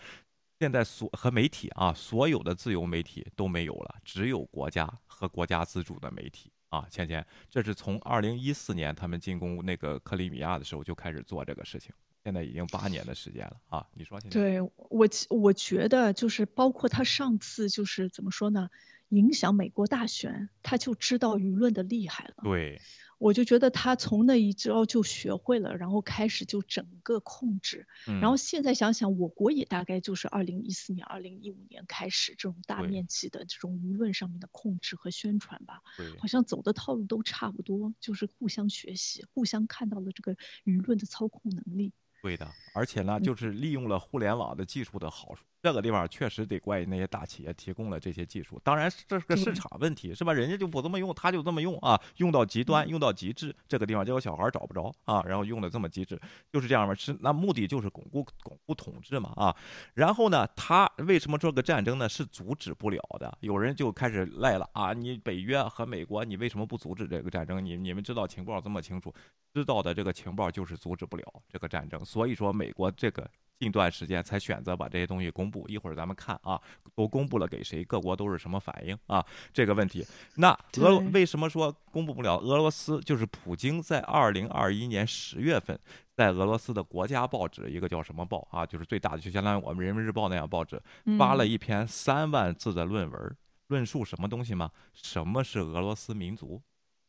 [0.59, 6.50] 现在所和媒体啊，所有的自由媒体都没有了，只有国家和国家资助的媒体。
[6.76, 11.90] 啊，倩倩，这是从二零一四年他们进攻那个克里米亚的时候就开始做这个事情，
[12.22, 13.86] 现在已经八年的时间了啊。
[13.94, 18.68] 你说，对我，我觉得就是包括他上次就是怎么说呢，
[19.08, 22.34] 影响美国大选，他就知道舆论的厉害了。
[22.42, 22.80] 对。
[23.18, 35.83] 我就觉得他从那一招就学会了，然后开始就整个控制，然后现在想想，我国也大概就是二零一四年、二零一五年开始这种大面积的这种舆论上面的控制和宣传吧，
[36.18, 41.92] 好像走的套路都差不多，就是互相学习，互相看到了这个舆论的操控能力。
[42.22, 45.44] 对的，而且呢，就是利用了互联网的技术的好处。
[45.66, 50.33] 这个地方确实得怪那些大企业提供了这些技术，当然这是个市场问题，是吧？
[50.33, 53.52] 人家就不这么用，他就这么用啊，用到极端，用到极致。
[53.66, 56.16] 这个地方结果小孩找不着啊，然后用的这么极致，
[56.52, 56.94] 就是这样嘛。
[56.94, 59.57] 是那目的就是巩固巩固统治嘛啊。
[59.94, 63.37] 然后呢，他为什么这个战争呢是阻止不了的？
[63.40, 67.64] 有人就开始赖了啊，你北约和美国，你为什么不阻止这个战争？
[67.64, 69.12] 你你们知道情报这么清楚，
[69.52, 72.05] 知道的这个情报就是阻止不了这个战争。
[72.05, 73.29] 所以说美国这个。
[73.59, 76.61] 近段时间才选择把这些东西公布，一会儿咱们看啊，
[76.95, 77.83] 都公布了给谁？
[77.85, 79.25] 各国都是什么反应啊？
[79.53, 82.37] 这个问题，那俄为什么说公布不了？
[82.38, 85.79] 俄罗斯就是普京在二零二一年十月份，
[86.14, 88.66] 在俄罗斯的国家报纸，一个叫什么报啊？
[88.66, 90.81] 就是最大的，就相当于我们人民日报那样报纸，
[91.19, 93.37] 发了一篇三万字的论文，
[93.69, 94.71] 论述什么东西吗？
[94.92, 96.61] 什么是俄罗斯民族？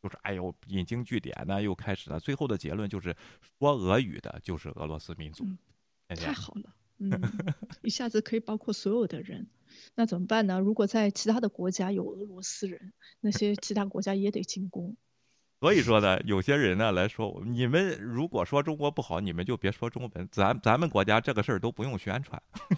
[0.01, 2.17] 就是哎呦，引经据典呢，又开始了。
[2.19, 3.13] 最后的结论就是
[3.59, 5.45] 说俄语的就是俄罗斯民族。
[6.15, 7.09] 太好了，嗯，
[7.83, 9.47] 一下子可以包括所有的人，
[9.95, 10.59] 那怎么办呢？
[10.59, 14.95] 如果在其他的国家有俄罗斯人，那些其他国家也得进攻。
[15.59, 22.39] 所以说呢，有些人呢来说，你们如果说中国不好，你们就别说中文，咱咱们国家这个事儿都不用宣传，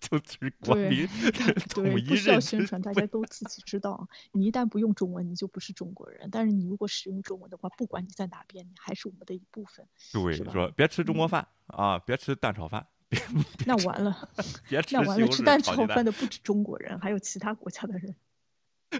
[0.00, 1.06] 就就是国民
[1.70, 4.08] 统一不需要宣传， 大家都自己知道。
[4.30, 9.84] 你一旦不用中文，你就不是中国人；但是你如果使用中文的话，不管你在哪边，你还是我们的一部分。
[10.12, 12.86] 对，说别吃中国饭啊，别吃蛋炒饭。
[13.66, 14.28] 那完了，
[14.68, 18.14] 别吃那完了，吃蛋炒饭的不止中国人，还有其他国家的人。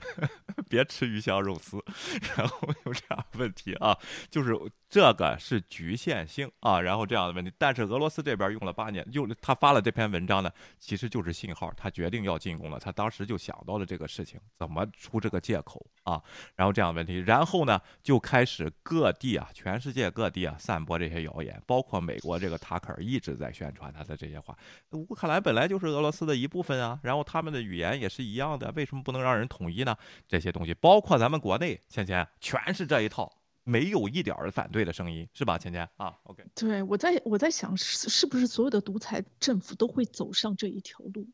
[0.68, 1.82] 别吃鱼香肉丝，
[2.36, 3.96] 然后有这样问题啊，
[4.30, 4.56] 就是
[4.88, 7.52] 这个是局限性啊，然后这样的问题。
[7.58, 12.78] 但是俄罗斯这边用了八年，就他发了这篇文章呢，其实就是信号，他决定要进攻了。
[12.78, 16.20] 他当时就想到了这个事情，怎么出这个借口啊？
[16.56, 24.56] 然后这样的问题，然后呢就开始各地啊，全世界各地啊散播这些谣言，包括美国这个塔克尔一直在宣传他的这些话。
[24.90, 29.83] 乌克兰本来就是俄罗斯的一部分啊，然后他们的语言也是一样的，为什么不能让人统一？
[29.84, 29.96] 呢？
[30.26, 33.30] 这些东西，包括咱们国内，芊芊全是这一套，
[33.62, 35.56] 没有一点儿反对的声音，是吧？
[35.56, 36.44] 芊芊啊，OK。
[36.54, 41.26] 对，我在我在想，是是不是所有的独裁政府都会走上这一条路？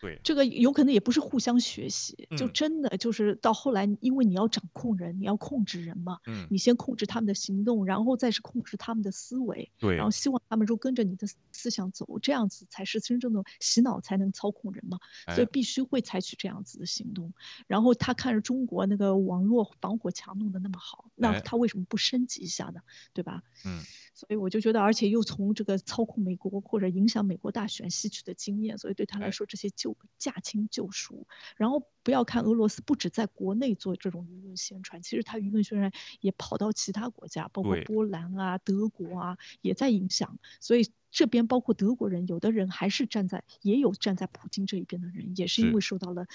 [0.00, 14.98] 对，这个有可能也不是互相学习，就嗯真的就是到后来，因为你要掌控人，你要控制人嘛，嗯，你先控制他们的行动，然后再是控制他们的思维，对然后希望他们就跟着你的思想走，这样子才是真正的洗脑，才能操控人嘛。
[15.26, 17.32] 所以哎必须会采取这样子的行动。
[17.66, 22.80] 然后他看着中国那个网络防火墙弄得那么好，那哎他为什么不升级一下呢？
[23.12, 23.42] 对吧？
[23.64, 23.82] 嗯，
[24.18, 31.24] 所以我就觉得，而且又从这个操控美国或者影响美国大选吸取的经验，所以对他哎来说这些就驾轻就熟。
[31.56, 40.36] 然后不要看俄罗斯不止在国内做这种舆论宣传，其实他舆论宣传也跑到其他国家，包括波兰啊、德国啊，也在影响。
[40.58, 46.26] 所以这边包括德国人，有的人还是站在，也有站在普京这一边的人，也是因为受到了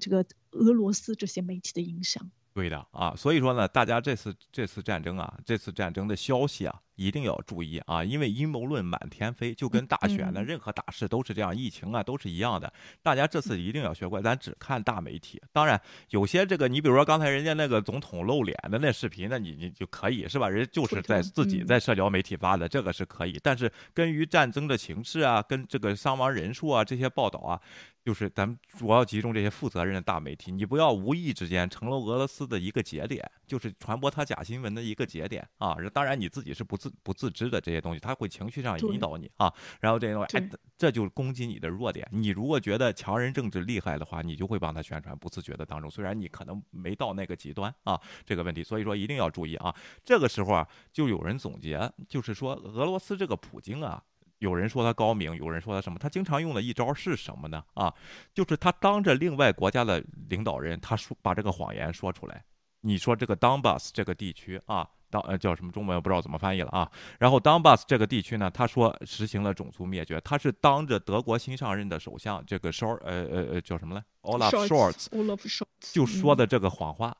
[0.00, 2.30] 这个俄罗斯这些媒体的影响。
[2.54, 12.72] 对的啊，所以说呢，大家这次这次战争啊，这次战争的消息啊，一定要注意啊，因为阴谋论满天飞，就跟大选呢，嗯任何大事都是这样，疫情啊都是一样的。
[13.02, 15.40] 大家这次一定要学乖，咱只看大媒体。
[15.52, 20.48] 当然，有些这个，你比如说刚才人家那个总统露脸的那视频，那你你就可以是吧？
[20.48, 23.38] 人家就是在自己嗯在社交媒体发的，这个是可以。
[23.42, 27.60] 但是根于战争的形势啊，跟这个伤亡人数啊这些报道啊，
[28.04, 35.76] 就是咱们主要集中这些负责任的大媒体，你不要无意之间成了俄罗斯的一个节点，就是传播他假新闻的一个节点啊。
[35.92, 39.52] 当然你自己是不自不自知的这些东西，他会情绪上引导你啊。
[39.80, 42.08] 然后这些东西，哎，这就是攻击你的弱点。
[42.10, 49.74] 你如果觉得强人政治厉害的话，你就会帮他宣传，不自觉的当中，虽然你可能没到那个极端啊，这个问题，所以说一定要注意啊。
[50.04, 54.02] 这个时候啊，就有人总结，就是说俄罗斯这个普京啊。
[54.38, 55.96] 有人说他高明，有人说他什么？
[56.00, 57.62] 他经常用的一招是什么呢？
[57.74, 57.94] 啊，
[58.34, 62.44] 就是他当着另外国家的领导人，他说把这个谎言说出来。
[62.80, 66.90] 你说这个 Donbas 这个地区啊，当呃叫什么中文我不知道怎么翻译了啊。
[67.20, 77.14] 然后 Donbas 这个地区呢，他说实行了种族灭绝，他是当着德国新上任的首相这个 Short 呃呃呃叫什么来 Olaf Scholz Olaf Scholz 就说的这个谎话。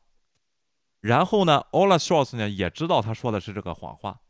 [1.01, 4.21] 然后呢，Olaf Scholz 呢也知道他说的是这个谎话，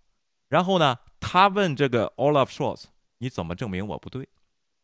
[0.48, 2.84] 然后呢，他问这个 Olaf Scholz，
[3.18, 4.28] 你怎么证明我不对？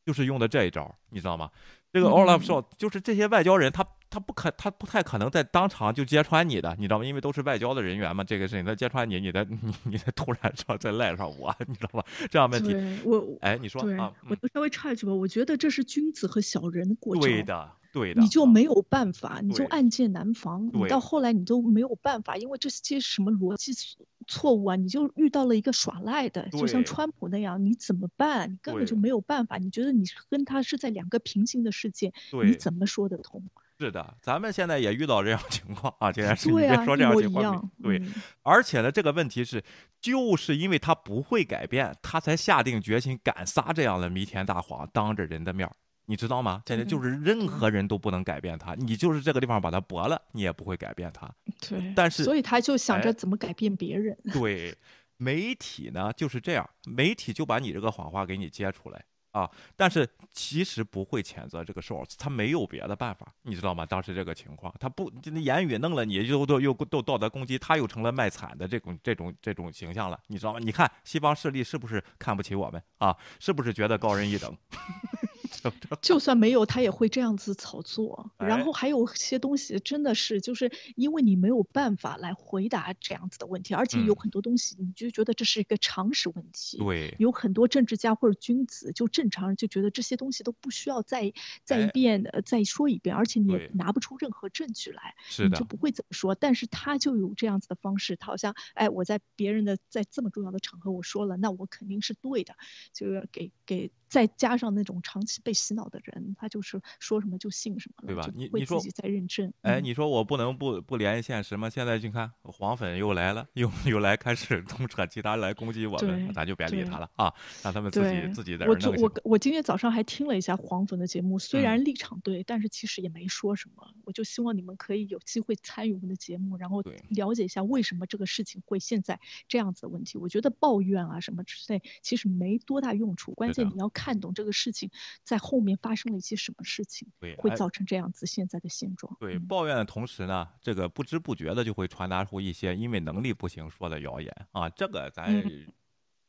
[0.04, 1.50] 就是用的这一招，你知道吗？
[1.90, 7.04] 这个 Olaf 嗯 Scholz 就是这些外交人，他他不可他不太可能在当场就揭穿你的，你知道吗？
[7.04, 12.04] 因为都是外交的人员嘛，这个事情他揭穿你，你再你你再突然说再赖上我，你知道吧？
[12.30, 17.20] 这样问题，对我，哎，你说啊，嗯我就稍微插一句吧，我觉得这是君子和小人的过招。
[17.20, 20.66] 对的，对的，你就啊没有办法，你就暗箭难防。
[20.72, 28.50] 你对到后来你都没有办法，因为这些什么逻辑错错误啊，你就遇到了一个耍赖的，就像川普那样，你怎么办？
[28.52, 29.58] 你根本就没有办法。
[29.58, 32.12] 你觉得你跟他是在两个平行的世界，
[32.44, 33.42] 你怎么说得通？
[33.78, 38.12] 是的，咱们现在也遇到这样情况啊，这件事你别说这样情况对，嗯
[38.42, 39.62] 而且呢，这个问题是，
[40.00, 45.72] 就是因为他不会改变，他才下定决心敢撒这样的弥天大谎，当着人的面儿，
[46.06, 46.62] 你知道吗？
[46.66, 51.32] 现在就是任何人都不能改变他，你就是这个地方把他驳了，你也不会改变他。
[51.68, 54.18] 对，但是所以他就想哎着怎么改变别人。
[54.32, 54.76] 对，
[55.18, 59.04] 媒体呢就是这样，媒体就把你这个谎话给你揭出来
[59.38, 63.86] 啊，但是其实不会谴责这个 source，他没有别的办法，你知道吗？
[63.86, 70.58] 当时这个情况，他不言语弄了你，又都又都道德攻击，他又成了卖惨的这种这种这种形象了，你知道吗？
[70.60, 73.16] 你看西方势力是不是看不起我们啊？
[73.38, 74.56] 是不是觉得高人一等？
[76.02, 78.30] 就算没有，他也会这样子炒作。
[78.38, 78.64] 然哎。
[78.64, 84.16] 后还有些东西真的是，就是因为你没有办法来回答这样子的问题，而且有嗯。
[84.16, 86.78] 很多东西你就觉得这是一个常识问题。
[86.78, 91.32] 对，有很多政治家或者君子，就正常人就觉得这些东西都不需要再
[91.64, 91.90] 再一哎。
[91.90, 96.34] 遍的再说一遍，而且你也拿不出任何证据来，是的你就，不会怎么说。
[96.34, 102.54] 但是他就有这样子的方式，他好像哎，我在别人的在这么重要的场合我说了，那我肯定是对的，
[102.92, 109.52] 就是给给再加上那种长期被洗脑的人，他就是说什么就信什么了，对吧你你自己在认真。
[109.62, 111.70] 哎，嗯你说我不能不不联系现实吗？
[111.70, 119.20] 现在你看黄粉又来了，又又来开始东扯其他来攻击我们，咱就别理他了啊，让他们自己，自己在这我我。
[119.24, 123.86] 我今天早上还听了一下黄粉的节目，虽嗯然立场对，但是其实也没说什么。
[124.04, 130.16] 我就希望你们可以有机会参与我们的节目，然后了解一下为什么这个事情会现在这样子的问题。
[130.18, 134.90] 我觉得抱怨啊什么之类，其实没多大用处，关键你要看懂这个事情
[135.24, 139.16] 在后面发生了一些什么事情，会造成这样子现在的现状。
[139.18, 145.26] 对，嗯抱怨的同时呢，这个不知不觉的就会传达出一些因为能力不行说的谣言啊，这个咱。
[145.34, 145.66] 嗯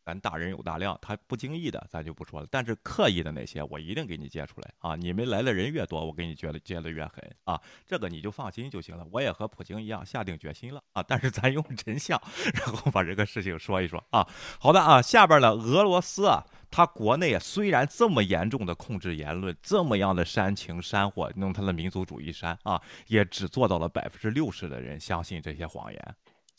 [0.01, 4.95] 咱大人有大量，他不经意的咱就不说了，但是刻意的那些我一定给你揭出来啊！
[4.95, 7.61] 你们来的人越多，我给你揭的揭的越狠啊！
[7.85, 9.05] 这个你就放心就行了。
[9.11, 11.03] 我也和普京一样下定决心了啊！
[11.07, 12.19] 但是咱用真相，
[12.55, 14.27] 然后把这个事情说一说啊。
[14.59, 26.15] 好的啊，下边呢，俄罗斯啊他国内虽然这么严重的控制言论，这么样的煽情煽火，弄他的民族主义煽啊，也只做到了百分之六十的人相信这些谎言。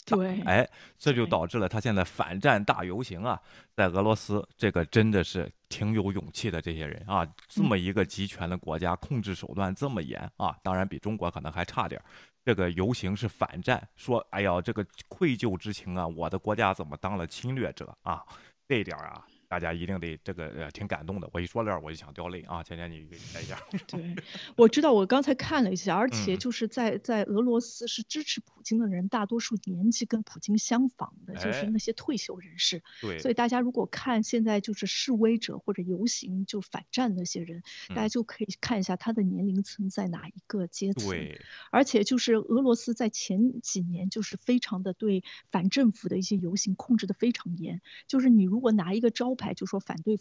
[0.06, 0.68] 对，哎，
[0.98, 3.38] 这就导致了他现在反战大游行啊，
[3.76, 12.02] 在俄罗斯这个真的是挺有勇气的这些人啊，这么一个集权的国家，控制手段这么严啊，当然比中国可能还差点。
[12.44, 18.24] 这个游行是反战，说哎呀，这个愧疚之情啊，我的国家怎么当了侵略者啊？
[18.66, 19.24] 这一点啊。
[19.50, 22.62] 大家一定得这个呃挺感动的，我一说这儿我就想掉泪啊！
[22.62, 23.60] 倩倩你来一下。
[23.88, 24.14] 对，
[24.54, 32.84] 我知道，我刚才看了一下，而且就是在在俄罗斯是支持普京的人，大多数年纪跟普京相仿的，就是那些退休人士。
[33.00, 33.18] 对。
[33.18, 41.10] 所以大家如果看现在就是示威者或者游行就反战那些人，大家就可以看一下他的年龄层在哪一个阶层。
[41.10, 41.40] 对。
[41.72, 49.34] 而且就是俄罗斯在前几年就是非常的对反政府的一些游行控制的非常严，就是你如果拿一个招。
[49.40, 50.18] 牌就说反对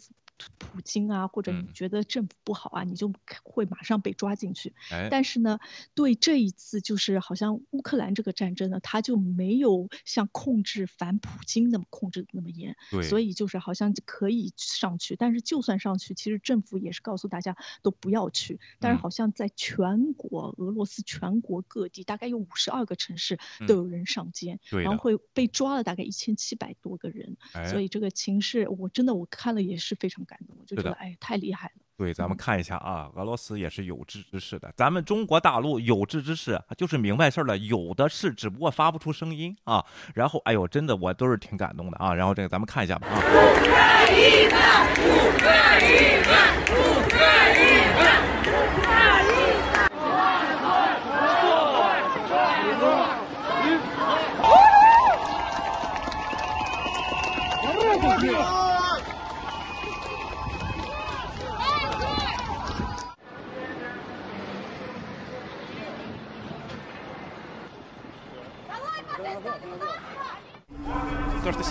[0.56, 3.12] 普京啊，或者你觉得政府不好啊，你就
[3.44, 4.72] 会马上被抓进去。
[5.10, 5.60] 但是呢，
[5.94, 12.74] 对这一次就是好像乌克兰这个战争呢，他就没有像控制反普京那么控制的那么严。
[13.02, 18.58] 所以就是好像可以上去，但是就算上去，其实政府也是告诉大家都不要去。
[18.78, 27.36] 但是好像在全国俄罗斯全国各地，大概有五十二个城市都有人上街，然后会被抓了大概一千七百多个人。
[27.68, 29.09] 所以这个情势，我真的。
[29.14, 31.72] 我看了也是非常感动，我就觉得哎，太厉害了。
[31.96, 39.84] 对，咱们看一下啊，俄罗斯也是有志之士的，咱们中国大陆有志之士就是明白事儿了，有的是，只不过发不出声音啊。
[40.14, 42.14] 然后，哎呦，真的我都是挺感动的啊。
[42.14, 43.20] 然后这个咱们看一下吧啊。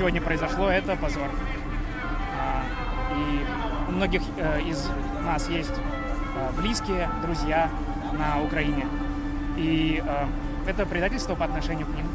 [0.10, 1.30] Сегодня произошло, это позор.
[2.36, 2.64] А,
[3.14, 3.46] и
[3.90, 4.90] у многих э, из
[5.24, 7.70] нас есть э, близкие, друзья
[8.14, 8.88] на Украине.
[9.56, 10.26] И э,
[10.68, 12.08] это предательство по отношению к ним.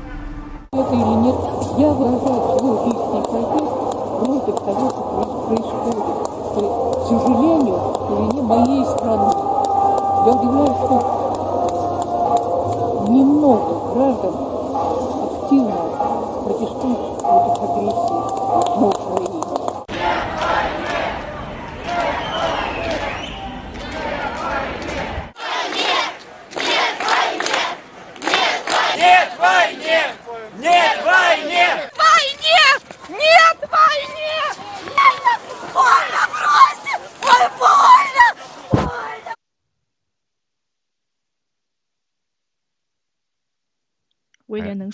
[0.73, 1.37] Это или нет,
[1.79, 3.73] я выражаю свой личный протест
[4.19, 6.05] против того, что происходит.
[6.51, 7.79] К сожалению,
[8.11, 9.31] вине моей страны.
[10.27, 10.97] Я удивляюсь, что
[13.09, 14.44] немного граждан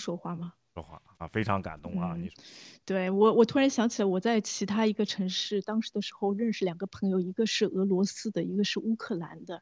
[0.01, 0.53] 说话吗？
[0.73, 2.15] 说话啊，非常感动啊！
[2.17, 2.43] 你说，
[2.85, 9.61] 对我，我突然想起来，我在其他一个城市，当时的时候认识两个朋友，一个是俄罗斯的，一个是乌克兰的。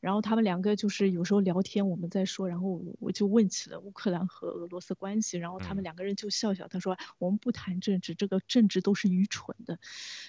[0.00, 9.78] 然后他们两个就是有时候聊天，我们在说，然后我就问起了乌克兰和俄罗斯关系，然后他们两个人就笑笑，他说：“我们不谈政治，这个政治都是愚蠢的，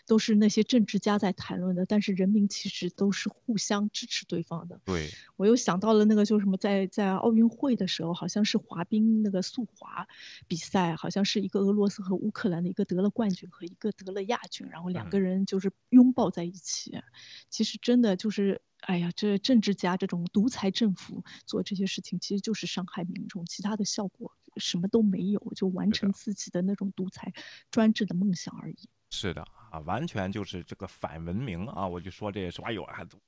[0.06, 10.08] 都是那些政治家在谈论的，但是人民其实都是互相支持对方的。”对，我又想到了那个就什么，在在奥运会的时候，好像是滑冰那个速滑
[10.48, 17.02] 比赛，好像是一个俄罗斯和乌克兰的一个得了冠军和一个得了亚军，然后两个人就是拥抱在一起。
[17.50, 18.62] 其实真的就是。
[18.82, 27.32] 哎呀，这政治家这种独裁政府做这些事情，其实就是伤害民众，其他的效果什么都没有，就完成自己的那种独裁
[27.70, 28.90] 专制的梦想而已。
[29.12, 29.42] 是的
[29.72, 31.86] 啊，完全就是这个反文明啊！
[31.88, 32.86] 我就说这说，哎呦，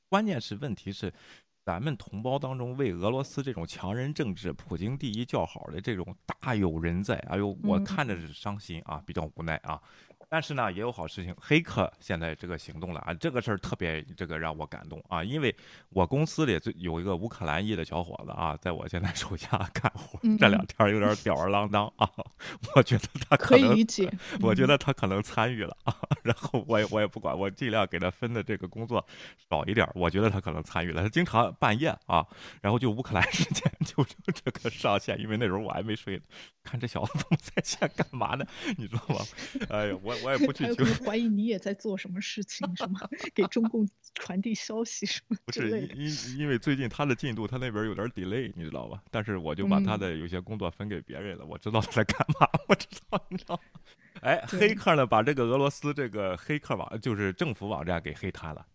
[0.09, 1.13] 关键是问题是，
[1.65, 7.15] 咱们同胞当中为俄罗斯这种强人政治、普京第一叫好的这种大有人在。
[7.29, 9.81] 哎呦，我看着是伤心啊，比较无奈啊。
[10.33, 11.31] 但是呢，也有好事情。
[11.39, 15.55] 黑客现在这个行动了啊，这个事儿特别这个让我感动啊，因为
[15.89, 22.09] 我公司里最有一个乌克兰裔的小伙子啊，在我现在手下 干活，这两天有点吊儿郎当啊。
[22.73, 24.11] 我觉得他可以理解，
[24.41, 25.95] 我觉得他可能参与了啊。
[26.23, 29.05] 然后我也我也不管，我尽量给他分的这个工作
[29.51, 29.87] 少一点。
[29.93, 32.25] 我觉得他可能参与了，他经常半夜啊，
[32.59, 36.23] 然后就乌克兰时间就就这个上线，因为那时候我还没睡呢，
[36.63, 38.43] 看这小子 怎么在线干嘛呢？
[38.77, 39.21] 你知道吗？
[39.69, 40.17] 哎呀，我。
[40.23, 40.85] 我也不去求。
[41.05, 42.99] 怀疑你也在做什么事情，什么
[43.33, 45.37] 给中共传递消息什么？
[45.45, 49.01] 不是因因因为最近他的进度，他那边有点 delay，你知道吧？
[49.11, 51.45] 但是我就把他的有些工作分给别人了。
[51.45, 53.59] 我知道他在干嘛，我知道，你知道。
[54.21, 58.65] 哎，黑客呢，把这个俄罗斯这个黑客网，就是政府网站给黑塌了。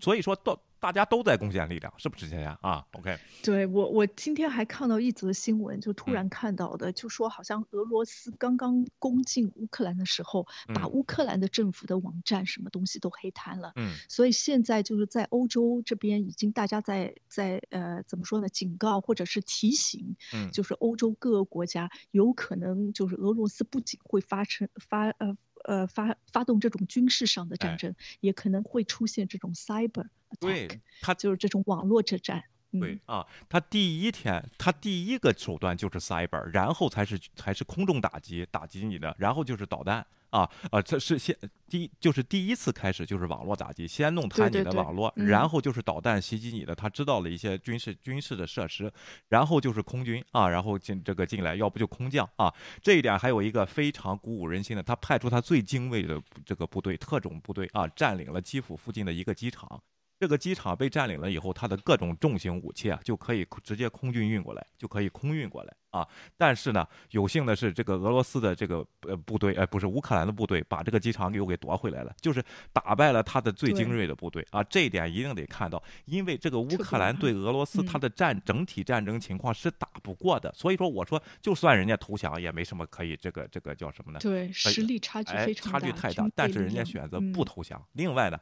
[0.00, 0.60] 所以说到。
[0.82, 13.70] 大家都在贡献力量，是不是这样啊？OK，对我，我今天还看到一则新闻，就突然看到的，就说好像俄罗斯刚刚攻进乌克兰的时候，把乌克兰的政府的网站什么东西都黑瘫了。
[13.76, 18.48] 嗯，所以现在就是在欧洲这边，已经大家在在呃怎么说呢？
[18.48, 25.36] 警告或者是提醒，嗯，就是欧洲各个国家有可能就是俄罗斯不仅会发生发呃。
[25.64, 30.06] 呃，发发动这种军事上的战争，也可能会出现这种 cyber，
[30.40, 32.44] 对，它就是这种网络之战。
[32.80, 41.36] 对啊，他第一天，他第一个手段就是 cyber，然后才是才是空中打击，打击你的，然后就是导弹啊啊，这是先
[41.68, 48.92] 第就是第一次开始就是网络打击，先弄瘫你的网络，然后就是导弹袭击你的，他知道了一些军事军事的设施，
[49.28, 52.52] 然后就是空军啊，然后进这个进来，要不就空降啊，
[52.82, 59.82] 这一点还有一个非常鼓舞人心的，他派出他最精锐的这个部队，特种部队啊，占领了基辅附近的一个机场。
[60.22, 66.06] 这个机场被占领了以后，它的各种重型武器啊，就可以直接空军运过来，就可以空运过来啊。
[66.36, 72.40] 但是呢，有幸的是，这个俄罗斯的这个呃部队，呃不是乌克兰的部队，把这个机场又给夺回来了，就是
[72.72, 74.62] 打败了他的最精锐的部队啊。
[74.62, 80.54] 这一点一定得看到，因为这个乌克兰对俄罗斯，它的战整体战争情况是打不过的。
[80.54, 84.20] 所以说，我说就算人家投降，也没什么可以这个这个叫什么呢？
[84.20, 86.30] 对，实力差距非常大，差距太大。
[86.36, 87.84] 但是人家选择不投降。
[87.94, 88.38] 另外呢。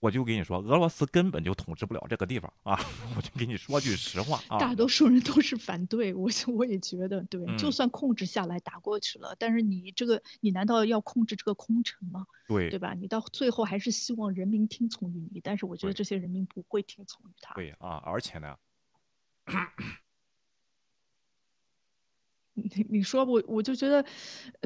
[0.00, 2.78] 我就跟你说，俄罗斯根本就统治不了这个地方啊！
[3.16, 4.58] 我就跟你说句实话啊。
[4.58, 7.40] 大多数人都是反对，我我也觉得对。
[7.58, 12.26] 就算控制下来打过去了，但是你这个，你难道要控制这个空城吗？
[12.48, 12.94] 对，对吧？
[12.94, 17.52] 你到最后还是希望人民听从于你，但是我觉得这些人民不会听从于他。
[17.54, 18.56] 对啊，而且呢。
[22.54, 24.04] 你你说我我就觉得，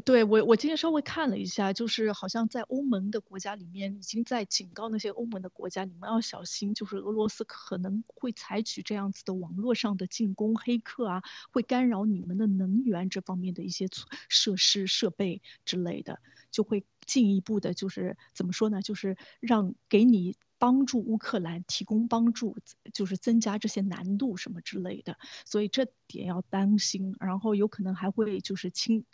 [0.05, 11.23] 对我我今天稍微看了一下，就是好像在欧盟的国家里面，已经在警告那些欧盟的国家，你们要小心，就是俄罗斯可能会采取这样子的网络上的进攻，黑客啊，
[11.53, 13.87] 会干扰你们的能源这方面的一些
[14.29, 16.21] 设施设备之类的，
[16.51, 20.37] 就会进一步的，就是怎么说呢，就是让给你。
[20.59, 22.57] 帮助乌克兰提供帮助，
[22.93, 27.15] 就是增加这些难度什么之类的，所以这点要担心。
[27.21, 29.05] 然后有可能还会就是侵，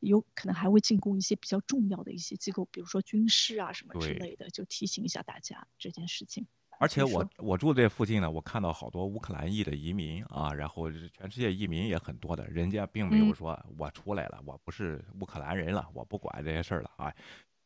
[0.00, 6.46] 有可能还会进攻一些比较重要的一些机构，比如说军事啊什么之类的，就提醒一下大家这件事情。
[6.78, 17.14] 而且我我住这附近呢，我看到好多乌克兰裔的移民啊，然后全世界移民也很多的，人家并没有说我出来了，我不是乌克兰人了，我不管这些事儿了啊。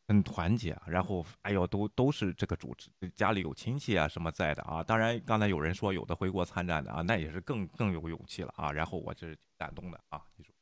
[0.07, 4.83] 很团结，然后哎呦，都都是这个组织，家里有亲戚啊什么在的啊。
[4.83, 8.71] 当然，刚才有人说有的回国参战的啊，那也是更更有勇气了啊。
[8.71, 10.54] 然后我这是感动的啊，你说。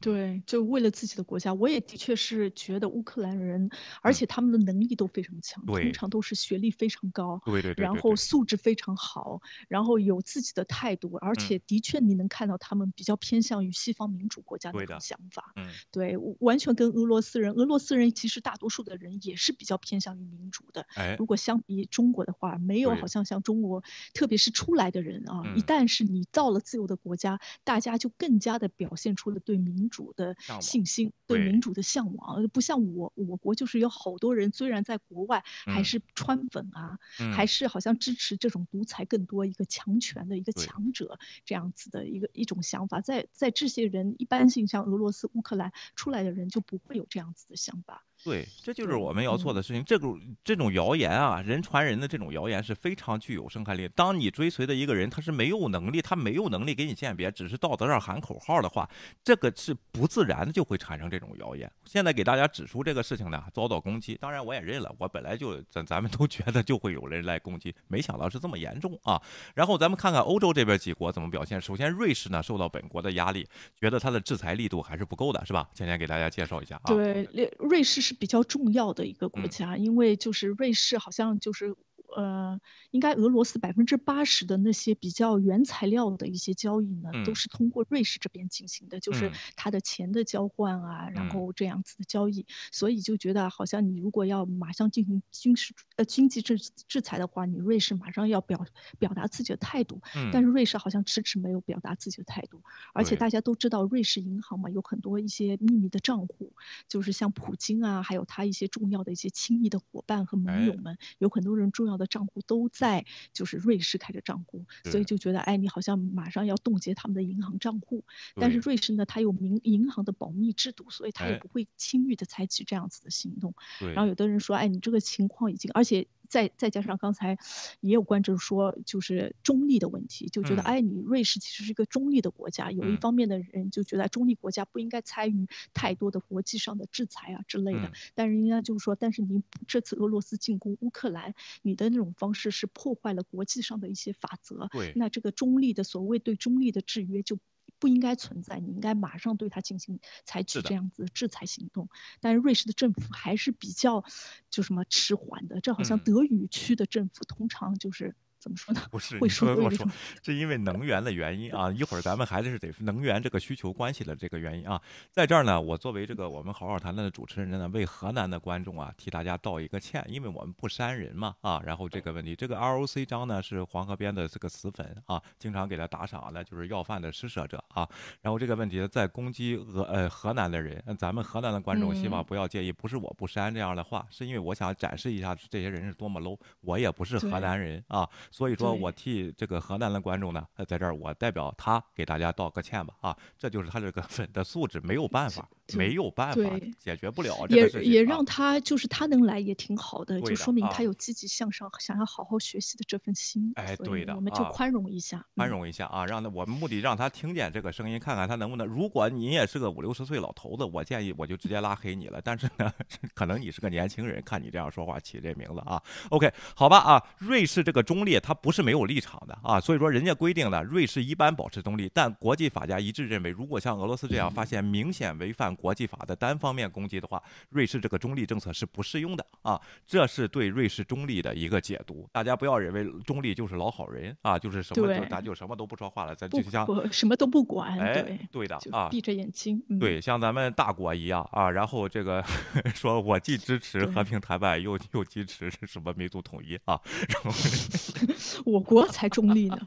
[0.00, 3.68] 对，就为了自己的国家，我也的确是觉得乌克兰人，
[4.00, 23.82] 而且他们的能力都非常强，通常都是学历非常高，对对对，然后素质非常好，然后有自己的态度，而且的确你能看到他们比较偏向于西方民主国家的种想法，嗯，对，完全跟俄罗斯人，俄罗斯人其实大多数的人也是比较偏向于民主的，哎，如果相比中国的话，没有好像像中国，
[24.14, 30.08] 特别是出来的人啊，一旦是你到了自由的国家，大家就更加的表现出了对民主。
[30.16, 36.98] 的信心，对民主的向往，不像我，我国就是有好多人，虽然在国外还是川粉啊，
[37.32, 48.04] 还是好像支持这种独裁更多，一个强权的一个强者这样子的一个一种想法，在在这些人一般性像俄罗斯、乌克兰出来的人就不会有这样子的想法。
[48.28, 49.82] 对，这就是我们要做的事情。
[49.82, 53.88] 这种这种谣言啊，人传人的这种谣言是非常具有伤害力。
[53.94, 58.86] 当你追随的一个人，他是没有能力，他没有能力给你鉴别，只是道德上喊口号的话，
[59.24, 61.72] 这个是不自然的就会产生这种谣言。
[61.86, 69.18] 现在给大家指出这个事情呢，遭到攻击，当然我也认了，我本来就咱咱们都觉得就会有人来攻击，没想到是这么严重啊。
[69.54, 71.58] 然后咱们看看欧洲这边几国怎么表现。
[71.58, 73.48] 首先，瑞士呢受到本国的压力，
[73.80, 75.66] 觉得它的制裁力度还是不够的，是吧？
[75.72, 76.88] 今天给大家介绍一下啊。
[76.88, 77.26] 对，
[77.58, 78.17] 瑞士是。
[78.18, 81.74] 比较重要的一个国家，因为就是瑞士，好像就是。
[82.16, 98.66] 呃，应该俄罗斯百分之八十的那些比较原材料的一些交易呢，都是通过瑞士这边进行的，就是它的钱的交换啊，然后这样子的交易，所以就觉得好像你如果要马上进行军事呃经济制制裁的话，你瑞士马上要表
[98.98, 100.00] 表达自己的态度，
[100.32, 102.62] 但是瑞士好像迟迟没有表达自己的态度，
[102.94, 106.54] 而且大家都知道瑞士银行嘛，有很多一些秘密的账户，
[106.88, 111.97] 就是像普京啊，还有他一些重要的一些亲密的伙伴和盟友们，有很多人重要。
[111.98, 118.04] 的账户都在就是瑞士开着账户，所以就觉得哎，你好像马上要冻结他们的银行账户。
[118.36, 123.54] 但是瑞士呢，它有民银行的保密制度，所以它也不会轻易的采取这样子的行动。
[123.80, 126.06] 然后有的人说，哎，你这个情况已经，而且。
[126.28, 127.38] 再再加上刚才
[127.80, 132.70] 也有观众说，就是中立的问题，就觉得哎，你瑞士其实是一个中立的国家。
[132.70, 137.90] 有一方面的人就觉得中立国家不应该参与太多的国际上的制裁啊之类的。
[138.14, 144.68] 但是人家就是说，但是你这次俄罗斯进攻乌克兰，你的那种方式是破坏了国际上的一些法则。
[144.72, 147.38] 对，那这个中立的所谓对中立的制约就。
[147.78, 151.88] 不应该存在，你应该马上对他进行采取这样子的制裁行动。
[152.20, 154.04] 但是瑞士的政府还是比较
[154.50, 158.14] 就什么迟缓的，这好像德语区的政府通常就是。
[158.38, 158.80] 怎么说呢？
[158.90, 159.86] 不是，你说我说，
[160.22, 161.70] 是因为能源的原因啊。
[161.72, 164.80] 一会儿咱们还是得能源这个需求关系的这个原因啊。
[165.10, 171.60] 在这儿呢，我作为这个我们好好谈谈的主持人呢，为河南的观众啊替大家道一个歉，因为我们不删人嘛啊。
[171.64, 177.88] 然后这个问题，这个 ROC 张呢是黄河边的这个死粉啊，经常给他打赏的，就是要饭的施舍者啊。
[178.22, 186.38] 然后这个问题在攻击俄呃河南的人，咱们河南的观众希望不要介意，不是我不删这样的话，是因为我想展示一下这些人是多么 low。
[186.60, 188.08] 我也不是河南人啊。
[188.30, 196.42] 所以说，我替这个河南的观众呢，在这儿我代表他给大家道个歉吧啊，这就是他这个粉的素质没有办法，没有办法
[196.78, 197.46] 解决不了。
[197.48, 203.52] 也也让他就是他能来也挺好的，就说明他有积极向上、想要好好学习的这份心。
[203.56, 208.66] 哎，对的，我们就宽容一下，宽容一下啊，让他我们目的让他听见这个声音，看看他能不能。
[208.66, 212.20] 如果你也是个五六十岁老头子，我建议我就直接拉黑你了。
[212.22, 212.72] 但是呢，
[213.14, 215.82] 可能你是个年轻人，看你这样说话起这名字啊。
[216.10, 218.58] OK，好吧啊，瑞士这个中立，它不是。
[218.68, 229.58] 没有立场的啊，所以说人家规定呢，瑞士一般保持中立，但国际法家一致认为，如果像俄罗斯这样发现明显违反国际法的单方面攻击的话，瑞士这个中立政策是不适用的啊。
[229.86, 242.22] 这是对瑞士中立的一个解读，大家不要认为中立就是老好人啊，就是什么就咱就什么都不说话了，咱就像什么都不管，哎，对的啊，闭着眼睛，对，像咱们大国一样啊，然后这个
[242.74, 247.30] 说我既支持和平谈判，又又支持什么民族统一啊，然后
[248.46, 248.60] 我。
[248.68, 249.58] 国才中立呢，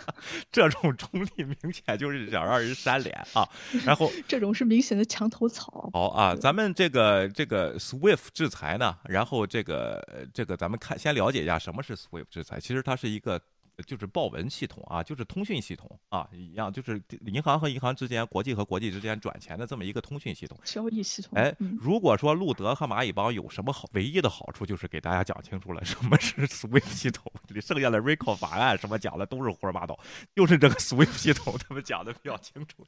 [0.50, 3.46] 这种中立明显就是想让人扇脸啊。
[3.84, 5.90] 然后 这种是明显的墙头草。
[5.92, 12.58] 好啊，咱们这个这个 SWIFT 制裁呢，然后这个这个咱们看先了解一下什么是 SWIFT 制裁。
[12.58, 13.38] 其实它是一个。
[13.84, 21.32] 就是报文系统啊，就是通讯系统啊，一样，就是银行和银行之间、国际和国际之间转钱的这么一个通讯系统、交易系统。
[21.38, 29.98] 哎，如果说路德和蚂蚁帮有什么好，唯一的好处就是给大家讲清楚了什么是 SWIFT 系统，剩下的 RICO 法案什么讲的都是胡说八道，
[30.34, 32.86] 就是这个 SWIFT 系统他们讲的比较清楚。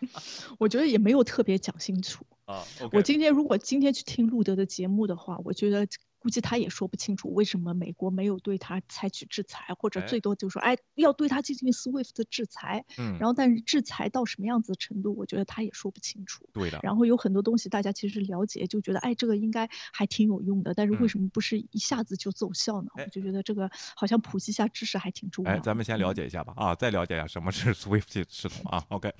[0.58, 2.62] 我觉得也没有特别讲清楚啊。
[2.92, 5.86] 我今天如果今天去听路德的节目的话，我觉得。
[6.22, 12.84] 估计他也说不清楚为什么美国没有对他采取制裁，或者最多就说，哎，要对他进行 SWIFT 的制裁。
[12.96, 16.48] 嗯，然后但是制裁到什么样子的程度，我觉得他也说不清楚。
[16.52, 16.78] 对的。
[16.84, 22.90] 然后有很多东西大家其实了解，就觉得，哎，这个应该还挺有用的，但是为什么不是一下子就奏效呢？
[22.94, 25.50] 我就觉得这个好像普及一下知识还挺重要。
[25.50, 29.12] 哎，咱们先了解一下吧，啊，再了解一下什么是 SWIFT 系统啊，OK。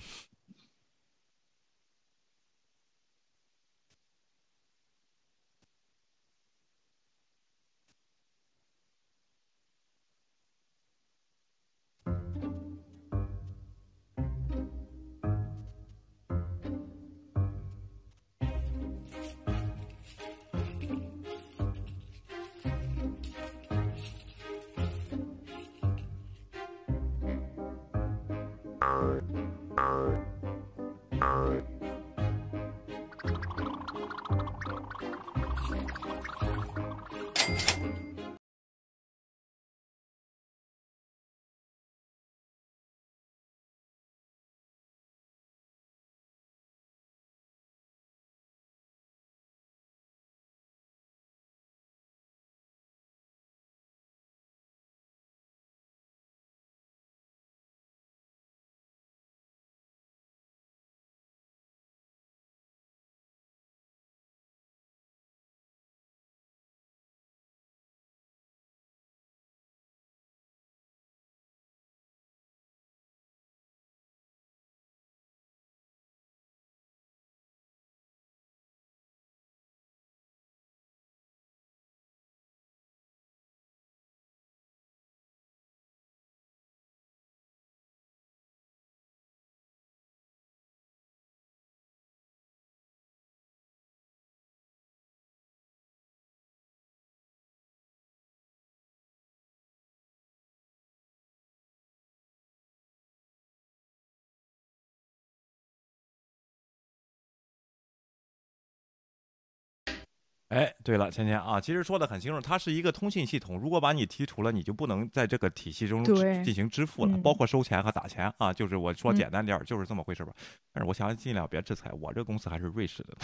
[110.52, 113.58] 哎，对了，芊芊啊，其实说的很清楚，它是一个通信系统。
[113.58, 116.04] 如果把你剔除了，你就不能在这个体系中
[116.44, 118.52] 进行支付了，包括收钱和打钱啊。
[118.52, 120.32] 就是我说简单点儿，就是这么回事吧。
[120.70, 123.16] 但是我想尽量别制裁，我这公司还是瑞士的。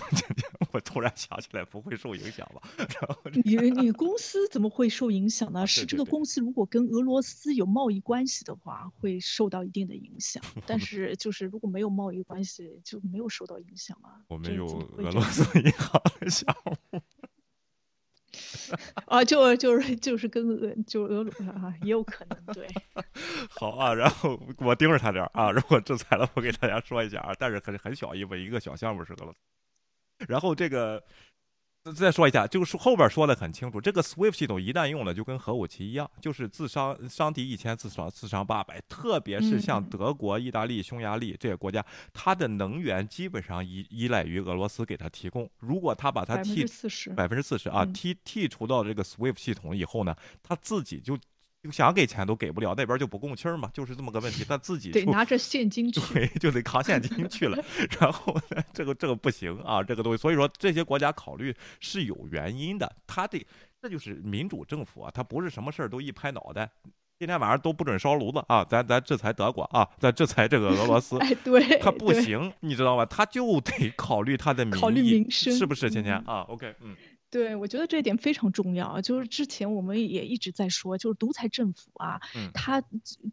[0.73, 2.63] 我突然想起来，不会受影响吧？
[3.45, 5.67] 你你公司怎么会受影响呢？
[5.69, 10.43] 是这个公司如果跟俄罗斯有贸易关系的话，会受到一定的影响。
[10.67, 14.25] 但是就是如果没有贸易关系，就没有受到影响啊。
[14.29, 14.65] 我们有
[14.97, 16.75] 俄罗斯银行的项目。
[19.07, 22.67] 啊，就就是就是跟俄就俄罗啊，也有可能对。
[23.51, 29.33] 好啊，然后我盯着他点啊，如果制裁了，我给大家说一下啊，但是很很小一部一个小项目是个了。
[30.29, 31.03] 然后这个。
[31.93, 38.81] 再说一下，就是后边说的很清楚，这个 SWIFT 系统一旦用了，就跟核武器一样，就是自伤伤敌一千，自伤自伤八百。
[38.89, 45.49] 特别是像德国、意大利、匈牙利这些国家，它的能源基本上依依赖于俄罗斯给它提供。
[45.59, 51.19] 如果他把它剔百分之四十啊剔剔除到这个 SWIFT 系统以后呢，他自己就。
[51.61, 54.45] 就想给钱都给不了，那边就不供气儿嘛，就是这么个问题。
[54.45, 57.63] 他自己得拿着现金去，对，就得扛现金去了。
[58.01, 60.21] 然后呢这个这个不行啊，这个东西。
[60.21, 63.45] 所以说这些国家考虑是有原因的，他得
[63.83, 66.71] 这就是民主政府啊，他不是什么事儿都一拍脑袋，
[67.19, 73.05] 今天晚上都不准烧炉子啊，咱咱制裁德国啊，咱制裁这个俄罗斯， 哎，对，他不行，你知道吧？
[73.05, 75.91] 他就得考虑他的民意，是不是？
[75.91, 76.95] 芊芊啊，OK，嗯。
[77.31, 79.01] 对，我觉得这一点非常重要。
[79.01, 82.21] 就是之前我们也一直在说，就是独裁政府啊，
[82.55, 82.83] 他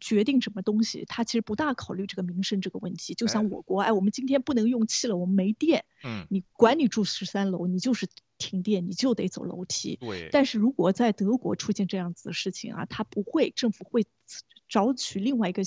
[0.00, 3.14] 决定什么东西，他其实不大考虑这个民生这个问题。
[3.14, 8.06] 就像我国，哎，我们今天不能用气了，我们没电，嗯，你管你住十三楼，你就是
[8.38, 9.96] 停电，你就得走楼梯。
[9.96, 10.28] 对。
[10.30, 14.04] 但是如果在德国出现这样子的事情啊，他不会，政府会。
[14.68, 15.62] 找取另外一个，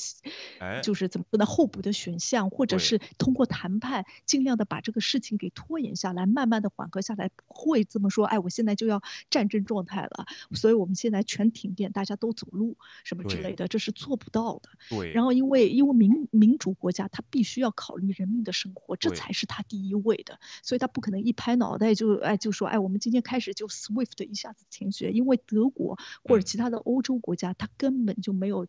[0.83, 1.45] 就是怎么说呢？
[1.45, 7.29] 候补的选项，或者是通过谈判，尽量的把这个事情给拖延下来，慢慢的缓和下来。
[7.29, 14.69] 不会这么说，哎，我现在就要战争状态了，所以我们现在全停电，大家都走路什么之类的，这是做不到的。
[14.89, 15.11] 对。
[15.13, 28.67] 然后因为因为民民主国家，他必须要考虑人民的生活，这才是他第一位的，所以他不可能一拍脑袋就哎就说哎，我们今天开始就 SWIFT 一下子停学，因为德国或者其他的欧洲国家，他根本就没有。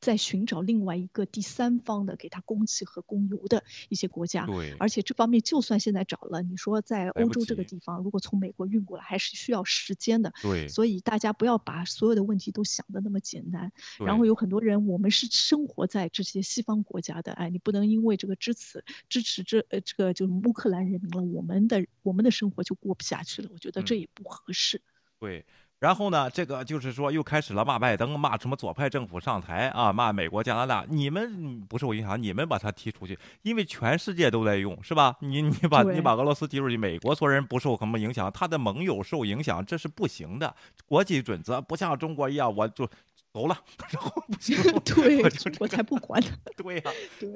[0.00, 13.72] 在寻找另外一个第三方的给他供气和供油的一些国家，对，而且这方面就算现在找了，你说在欧洲这个地方，如果从美国运过来，还是需要时间的，对，所以大家不要把所有的问题都想的那么简单。
[13.98, 24.82] 然后有很多人，我们是生活在这些西方国家的，哎，你不能因为这个支持支持这呃这个就是乌克兰人民了，我们的我们的生活就过不下去了，我觉得这也不合适。
[25.18, 25.44] 对。
[25.78, 35.14] 然后呢，这个就是说又开始了骂拜登，骂什么左派政府上台啊，骂美国、加拿大，你们不受影响，你们把他踢出去，因为全世界都在用，是吧？
[35.20, 40.54] 你你把你把俄罗斯踢出去，美国所有人不受什么影响，他的盟友受影响，这是不行的。
[40.86, 42.88] 国际准则不像中国一样，我就。
[43.36, 43.58] 走了，
[43.92, 45.22] 然后不行， 对，
[45.60, 46.28] 我才不管呢。
[46.56, 46.82] 对呀，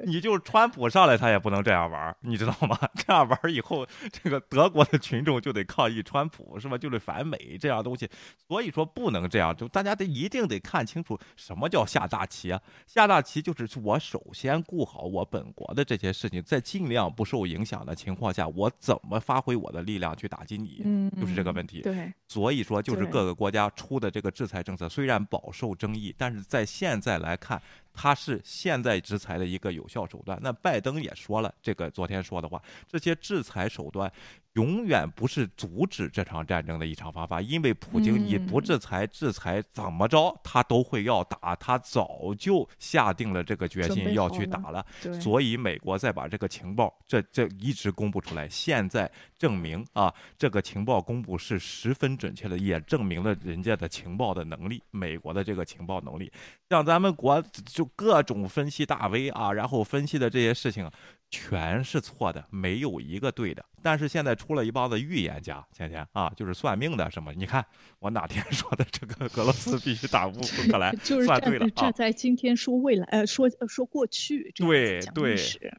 [0.03, 2.75] 你就川普上来，他也不能这样玩，你知道吗？
[2.97, 6.75] 这样玩以后，这个德国的群众就得抗议川普，是吧？
[6.75, 8.09] 就得反美这样东西。
[8.47, 12.59] 所以说不能这样，就大家得一定得看清楚什么叫下大棋啊！
[12.87, 20.81] 下大棋就是我首先顾好我本国的这些事情，在尽量不受影响的情况下，我怎么发挥我的力量去打击你？
[20.83, 21.81] 嗯，就是这个问题。
[21.81, 25.90] 对，所以说就是各个国家出的这个制裁政策，虽然饱受争。
[25.91, 27.61] 争议，但是在现在来看。
[27.93, 30.39] 它是现在制裁的一个有效手段。
[30.41, 34.09] 那拜登也说了，这个昨天说的话，这些制裁手段
[34.53, 37.41] 永远不是阻止这场战争的一场方法。
[37.41, 44.85] 因为普京你不制裁，制裁怎么着他都会要打，他早就下定了这个决心要去打了。
[45.21, 56.31] 所以美国再把这个情报这这一直公布出来，现在证明啊，这个情报公布是十分准确的，也证明了人家的情报的能力，美国的这个情报能力。
[56.69, 60.89] 像咱们国就各种分析大 V 啊，然后分析的这些事情。
[61.31, 63.65] 全是错的，没有一个对的。
[63.83, 67.33] 但是现在出了一帮子预言家，芊芊啊，就是算命的什么？
[67.33, 67.65] 你看
[67.97, 70.33] 我哪天 说的这个俄罗斯必须打乌
[70.69, 71.69] 克兰，就是算对了啊。
[71.75, 75.35] 站在今天说未来，呃，说说过去，对对。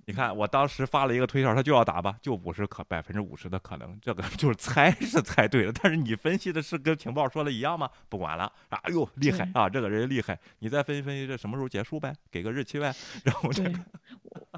[0.06, 5.72] 你看我当时发了一个推特，他就要打吧，就五十可百分之五十的可能，这个就是猜 是猜对了。
[5.80, 7.88] 但是你分析的是跟情报说的一样吗？
[8.08, 10.36] 不管了，哎呦厉害啊，这个人厉害。
[10.58, 12.92] 你再分析分析这什么时候结束呗，给个日期呗。
[13.22, 13.78] 然后这个。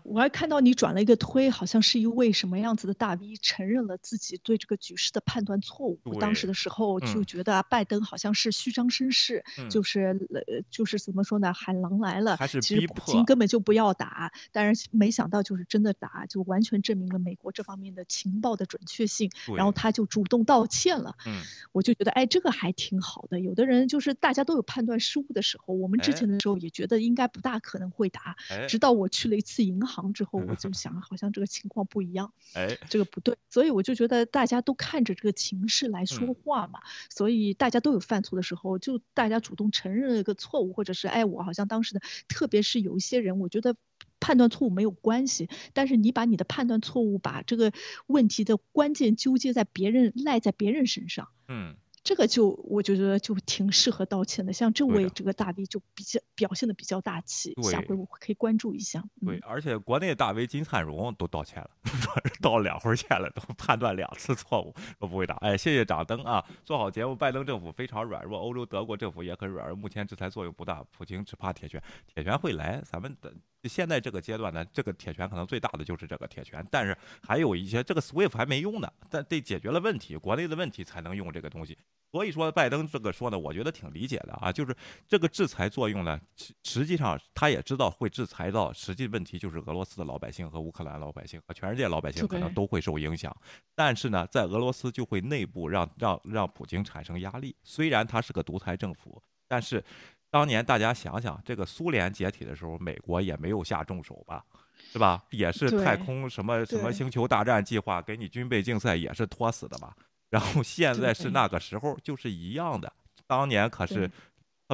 [0.03, 5.99] 我还看到你转了一个推，好像是一位什么样子的大 V 承认了自己对这个局势的判断错误。
[6.18, 12.36] 当时的时候就觉得拜登好像是虚张声势，就是呃就是怎么说呢，喊狼来了。
[12.61, 19.30] 其实普京根本就不要打，但是没想到就是真的打，就完全证明了美国这方面的情报的准确性。
[19.57, 21.14] 然后他就主动道歉了。
[21.26, 21.40] 嗯，
[21.72, 23.38] 我就觉得哎，这个还挺好的。
[23.38, 28.36] 有的人就是大家都有判断失误的时候，我们之前的时候也觉得应该不大可能会打，
[28.68, 30.12] 直到我去了一次银行。
[30.14, 36.80] 之后我就 想，好像这个情况不一样， 哎，这个不对，所以我就觉得大家都看着这个情势来说话嘛，
[37.11, 43.76] 所以大家都有犯错的时候，就大家主动承认了一个错误，或者是哎，我好像当时的，特别是有一些人，我觉得
[44.20, 47.72] 判断错误没有关系，但是你把你的判断错误，把这个
[48.07, 51.76] 问题的关键纠结在别人，赖在别人身上，嗯。
[52.05, 59.02] 这个就我觉得就挺适合道歉的，像这位这个大 V 就比较表现的比较大气，下回我可以关注一下。
[59.24, 61.70] 对，而且国内大 V 金灿荣都道歉了，
[62.42, 65.34] 道两回歉了，都判断两次错误都不会打。
[65.36, 66.44] 哎，谢谢掌灯啊！
[66.62, 73.16] 做好节目，拜登政府非常软弱，欧洲德国政府也很软弱，目前制裁作用不大，普京只怕铁拳，铁拳会来，咱们
[73.64, 73.68] 的。
[73.68, 81.76] 现在这个阶段呢，这个铁拳可能最大的就是这个铁拳，但是还有一些这个 SWIFT 还没用呢，但得解决了问题，国内的问题才能用这个东西。
[82.12, 84.76] 所以说拜登这个说呢，我觉得挺理解的啊，就是
[85.08, 86.20] 这个制裁作用呢，
[86.62, 93.36] 实际上他也知道会制裁到，实际问题就是俄罗斯的老百姓和乌克兰老百姓和全世界老百姓可能都会受影响。
[93.74, 99.82] 但是呢，在俄罗斯就会内部让让让普京产生压力，虽然他是个独裁政府，但是。
[100.35, 104.45] 当年大家想想，这个苏联解体的时候，美国也没有下重手吧，
[104.93, 105.22] 是吧？
[105.30, 109.95] 也是太空什么什么星球大战计划给你军备竞赛也是拖死的吧？
[110.30, 112.93] 然后现在是那个时候，就是一样的。
[113.28, 114.11] 当年可是。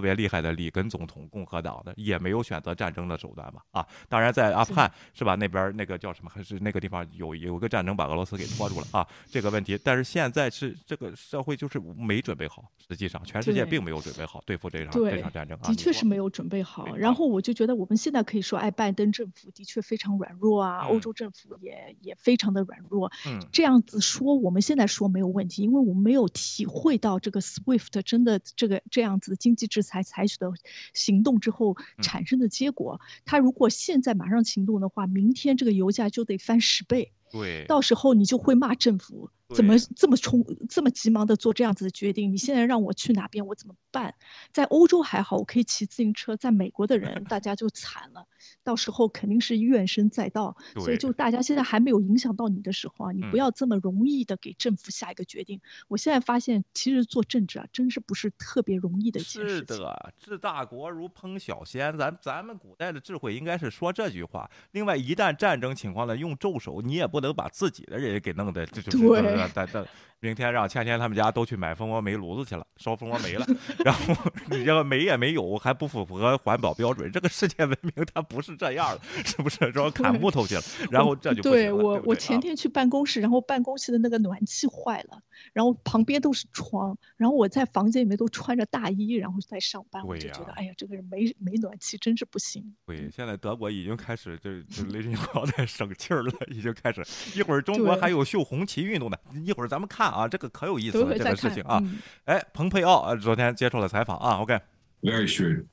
[0.00, 3.62] 特别厉害的里根总统，共和党的也没有选择战争的手段吧？
[3.70, 5.34] 啊，当然在阿富汗是吧？
[5.34, 6.30] 那边那个叫什么？
[6.34, 9.06] 还是那个地方有有个战争把俄罗斯给拖住了啊？
[9.30, 15.68] 这个问题，但是现在是这个社会就是没准备好，实际上全世界并没有准备好对付这场这场战争啊。
[15.68, 16.96] 的确是没有准备好。
[16.96, 23.12] 然后我就觉得我们现在可以说，哎，拜登政府的确非常软弱啊，欧洲政府也也非常的软弱。
[23.26, 29.80] 嗯，这样子说，我们现在说没有问题，因为我们没有体会到这个 SWIFT 真的这个这样子的经济制。
[29.90, 30.52] 才采取的
[30.94, 37.12] 行动之后产生的结果，他如果现在马上行动的话，明天这个油价就得翻十倍。
[37.32, 39.30] 对，到时候你就会骂政府。
[39.54, 42.32] 怎么这么冲这么急忙的做这样子的决定？
[42.32, 44.14] 你现在让我去哪边，我怎么办？
[44.52, 46.36] 在欧洲还好，我可以骑自行车。
[46.36, 48.26] 在美国的人，大家就惨了，
[48.62, 50.56] 到时候肯定是怨声载道。
[50.76, 55.60] 所以就大家现在还没有影响到你的时候啊，你不要这么容易的给政府下一个决定。
[55.88, 59.76] 我现在发现，其实做政治啊，真是不是特别容易的一件事情。
[59.76, 61.96] 是的，治大国如烹小鲜。
[61.98, 64.48] 咱咱们古代的智慧应该是说这句话。
[64.72, 69.39] 另外，一旦战争情况呢，用咒手，你也不能把自己的人给弄得这就对。
[69.48, 69.86] 等等，
[70.20, 73.46] 明天让倩倩他们家都去买蜂窝煤炉子去了，烧蜂窝煤了。
[73.84, 74.14] 然后
[74.50, 77.10] 你这个煤也没有，还不符合环保标准。
[77.10, 79.72] 这个世界文明它不是这样的， 是不是？
[79.72, 85.22] 说砍木头去了，然后这就对我我前天去办公室，然后办公室的那个暖气坏了，
[85.52, 92.74] 然后旁边都是窗，然后我在房间里面都穿着大衣，然后在上班，我就觉得哎呀，这个人没没暖气真是不行。
[92.84, 97.02] 对，现在德国已经开始就就雷军要在省气儿了，已经开始。
[97.34, 99.16] 一会儿中国还有绣红旗运动呢。
[99.34, 101.82] 一会儿咱们看啊，这个可有意思了，这个事情啊。
[102.24, 104.38] 哎，蓬佩奥昨天接受了采访啊。
[104.40, 104.58] OK。
[105.02, 105.66] Very shrewd,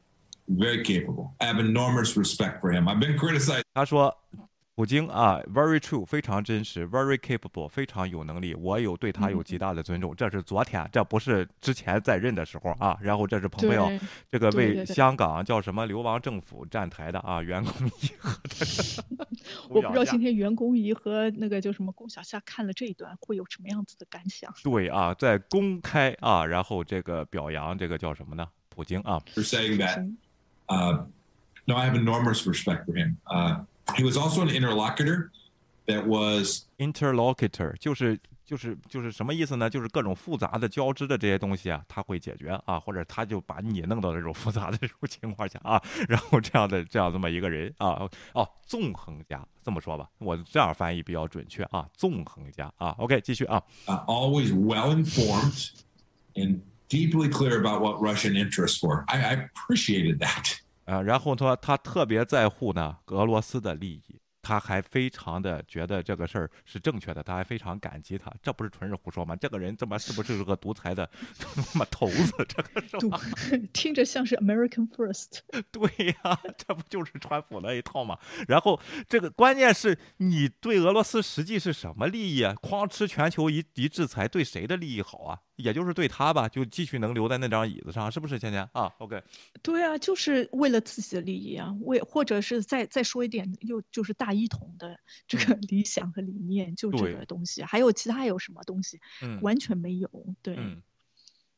[0.48, 1.32] very capable.
[1.40, 2.88] I have enormous respect for him.
[2.88, 3.64] I've been criticized.
[3.74, 4.16] 他说。
[4.78, 10.16] 普京啊，very true，非常真实，very capable，非常有能力，我有对他有极大的尊重。
[10.16, 12.96] 这是昨天，这不是之前在任的时候啊。
[13.02, 13.90] 然后这是蓬佩奥，
[14.30, 18.40] 这个为香港叫什么流亡政府站台的啊，员工仪和
[19.68, 24.54] 我不知道今天员工仪和那个叫什么龚小夏看了这一段会有什么样子的感想？
[24.64, 28.48] 对啊，在公开啊，然后这个表扬这个叫什么呢？
[28.70, 29.20] 普京啊。
[29.34, 30.08] For saying that,
[30.68, 31.04] uh,
[31.66, 33.16] no, I have enormous respect for him.
[33.24, 33.66] Uh.
[33.96, 35.30] He was also an interlocutor
[35.88, 39.70] that was interlocutor，就是就是就是什么意思呢？
[39.70, 53.64] 就是各种复杂的交织的这些东西啊，他会解决啊，或者他就把你弄到这种复杂的这种情况下啊，然后这样的这样这么一个人啊，哦，纵横家这么说吧，我这样翻译比较准确啊，纵横家啊，OK，继续啊。
[53.86, 55.72] Uh, always well informed
[56.36, 56.60] and
[56.90, 59.04] deeply clear about what Russian interests were.
[59.08, 60.60] I, I appreciated that.
[60.88, 64.20] 啊，然后说他特别在乎呢俄罗斯的利益。
[64.40, 69.36] 他还非常的觉得这个事儿是正确的，他还非常感激他，这不是纯是胡说吗？
[69.36, 72.32] 这个人他妈是不是个独裁的他妈头子？
[72.48, 73.20] 这个是吧？
[73.74, 75.40] 听着像是 American First。
[75.70, 78.18] 对呀，这不就是川普那一套吗？
[78.48, 78.80] 然后
[79.10, 82.56] 这个关键是你对俄罗斯实际是什么利益啊？
[82.62, 85.40] 哐吃全球一一制裁，对谁的利益好啊？
[85.58, 88.40] 也就是对他吧，就继续能留在那张椅子上，是不是？
[88.40, 89.22] 芊芊啊，OK，
[89.62, 99.00] 对啊，就是为了自己的利益啊，为或者是再再说一点，又就是大一统的这个理想和理念，就这个东西，还有其他有什么东西？
[99.22, 100.10] 嗯，完全没有，
[100.42, 100.56] 对。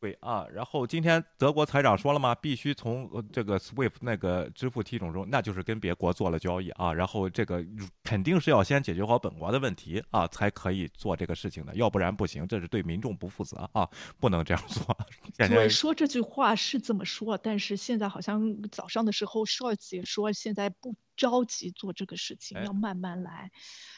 [0.02, 2.34] 对啊，然后今天德国财长说了吗？
[2.34, 6.93] 必须从这个 SWIFT 那个支付系统中，那就是跟别国做了交易啊。
[6.93, 7.62] 然后这个
[8.02, 13.89] 肯定是要先解决好本国的问题啊，才可以做这个事情的，要不然不行，这是对民众不负责啊，
[14.22, 14.97] 不能这样做。
[15.38, 23.51] 对，说这句话是这么说，但是现在好像早上的时候，Scholz 也说现在不着急做这个事情，要慢慢来。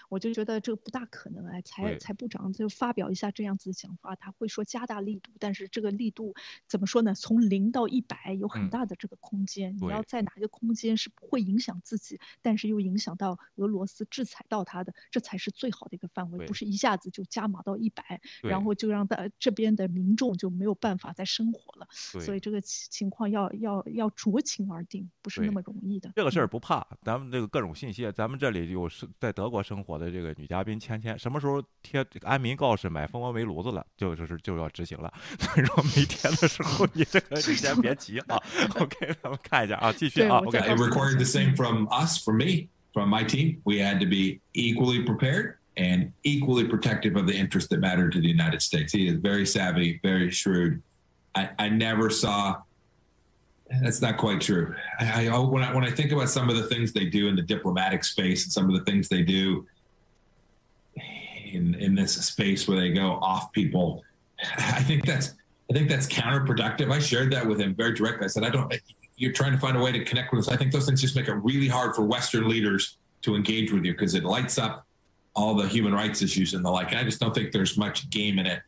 [0.10, 6.34] 我就觉得这个不大可能哎，财财部长就发表一下这样子的想法，他会说加大力度，但是这个力度
[6.68, 7.14] 怎么说呢？
[7.14, 21.88] 从零到一百有很大的这个空间，你要在哪一个空间是不会影响自己，但是又影响到俄罗斯制裁到他的，这才是最好的一个范围，不是一下子就加码到一百，然后就让大这边的民众就没有办法再生活了。
[21.92, 26.12] 所以这个情况要要要酌情而定，不是那么容易的。
[26.16, 30.00] 这个事儿不怕，咱们这个各种信息，咱们这里有是在德国生活。
[30.00, 35.14] 的这个女嘉宾芊芊什么时候贴安民告示买蜂窝煤炉子了，就就是就要执行了。
[35.38, 38.42] 所以说没贴的时候，你这个你先别急啊。
[38.80, 40.38] OK，咱们看一下啊，继续啊。
[40.38, 40.58] OK。
[40.58, 43.58] It required the same from us, from me, from my team.
[43.66, 48.22] We had to be equally prepared and equally protective of the interests that matter to
[48.22, 48.94] the United States.
[48.94, 50.82] He is very savvy, very shrewd.
[51.36, 52.62] I, I never saw.
[53.82, 54.76] That's not quite true.
[55.00, 57.28] I, I, oh, when I when I think about some of the things they do
[57.28, 59.66] in the diplomatic space and some of the things they do
[60.96, 64.04] in in this space where they go off people.
[64.58, 65.36] I think that's
[65.70, 66.92] I think that's counterproductive.
[66.92, 68.26] I shared that with him very directly.
[68.26, 68.74] I said, I don't.
[69.16, 70.54] You're trying to find a way to connect with us.
[70.54, 73.86] I think those things just make it really hard for Western leaders to engage with
[73.86, 74.86] you because it lights up
[75.34, 76.90] all the human rights issues and the like.
[76.90, 78.62] And I just don't think there's much game in it.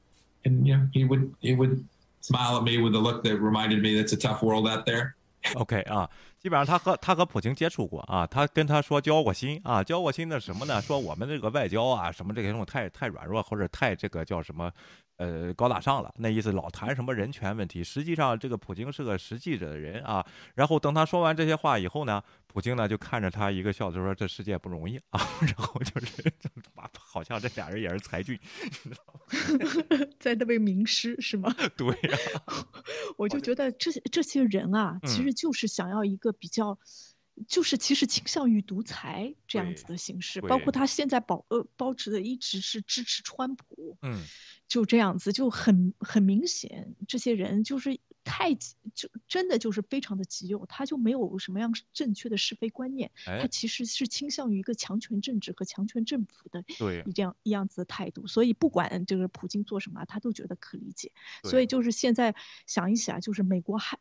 [0.45, 1.85] And you know, he would he would
[2.23, 5.13] smile at me with a look that reminded me that's a tough world out there.
[5.55, 6.09] OK 啊，
[6.39, 10.81] 基本上他和他和普京接触过啊，他跟他说交过心啊，交过心的什么呢？
[10.81, 14.71] 说我们这个外交啊，什么这些东西太太软弱或者太这个叫什么？
[15.17, 20.25] 呃，高大上了，那意思老谈什么人权问题，实际上这个普京是个实际的人啊。
[20.55, 25.21] 然后等他说完这些话以后呢，普京呢就看着他一个笑，就说这世界不容易啊。
[25.45, 26.33] 然后就是，
[26.99, 28.39] 好像这俩人也是才俊，
[30.19, 31.53] 在那位名师是吗？
[31.77, 32.17] 对呀，
[33.17, 36.77] 我就觉得这这些人啊，其实就是想要一个比较。
[37.47, 44.23] 就是其实倾向于独裁这样子的形式，包括他现在保呃保持的一直是支持川普，嗯，
[44.67, 57.03] 就这样子就很很明显，这些人就是太就真的就是非常的极右，他就没有什么样正确的是非观念，他其实是倾向于一个强权政治和强权政府的对。
[57.13, 61.11] 这样一样子的态度，所以不管就是普京做什么，他都觉得可理解，
[61.43, 62.35] 所以就是现在
[62.65, 63.99] 想一想，就是美国还。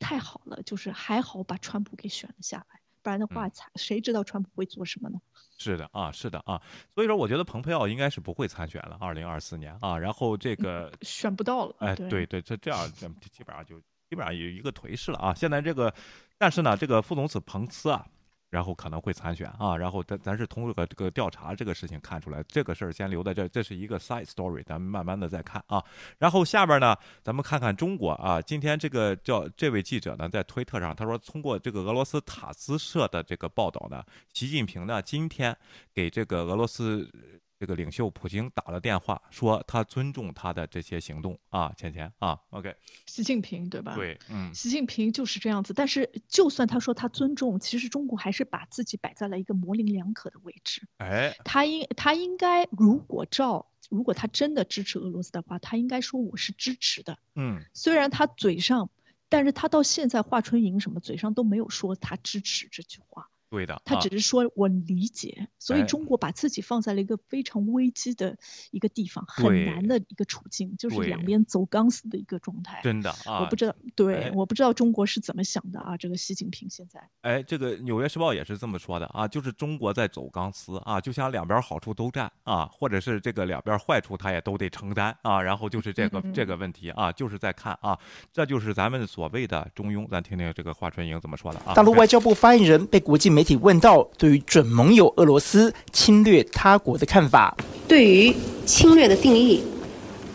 [0.00, 5.18] 太好了，就是还好把川普给选了下来，不然的话，才谁知道川普会做什么呢？
[5.56, 6.60] 是的啊，是的啊，
[6.94, 13.80] 所以说我觉得蓬佩奥应该是不会参选了，二零二四年啊，然后这个选不到了，哎，对对，这这样基本上就
[14.10, 15.32] 基本上有一个颓势了啊。
[15.32, 15.92] 现在这个，
[16.36, 18.06] 但是呢，这个副总统彭斯啊。
[18.50, 25.84] 然后可能会参选啊，然后咱咱是通过这个调查这个事情看出来，这个事儿先留在这，这是一个 side story，咱们慢慢的再看啊。
[26.18, 35.56] 然后下边呢，咱们看看中国啊，今天这个叫这位记者呢，在推特上他说，通过这个俄罗斯塔斯社的这个报道呢，习近平呢今天
[35.92, 37.10] 给这个俄罗斯。
[37.58, 43.96] 这个领袖普京打了电话，说他尊重他的这些行动啊，芊芊啊，OK，习近平对吧？
[43.96, 45.74] 对，嗯，习近平就是这样子。
[45.74, 50.86] 但是就算他说他尊重，其实中国还是把自己摆在了一个模棱两可的位置。
[50.98, 57.18] 哎，他应他应该如果照如果他真的支持俄罗斯的话，他应该说我是支持的。
[57.34, 58.88] 嗯，虽然他嘴上，
[59.28, 63.30] 但是他到现在华春莹什么嘴上都没有说他支持这句话。
[63.50, 68.36] 对的，他只是说我理解，所以中国把自己放在了一个非常危机的
[68.70, 72.80] 一个地方，很难的一个处境，就是两边走钢丝的一个状态。
[72.82, 75.96] 真的啊，我不知道，对，我不知道中国是怎么想的啊。
[75.96, 87.98] 这个习近平现在，哎，这个《纽约时报》也是这么说的啊，就是中国在走钢丝啊，就像两边好处都占啊，或者是这个两边坏处他也都得承担啊，然后就是这个这个问题啊，就是在看啊，
[88.32, 90.08] 这就是咱们所谓的中庸。
[90.08, 91.74] 咱听听这个华春莹怎么说的啊。
[91.74, 97.56] 大陆外交部发言人被国际媒媒体问到对于准盟友俄罗斯侵略他国的看法。
[97.86, 98.34] 对于
[98.66, 99.62] 侵略的定义，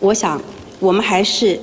[0.00, 0.40] 我想
[0.80, 1.60] 我们还是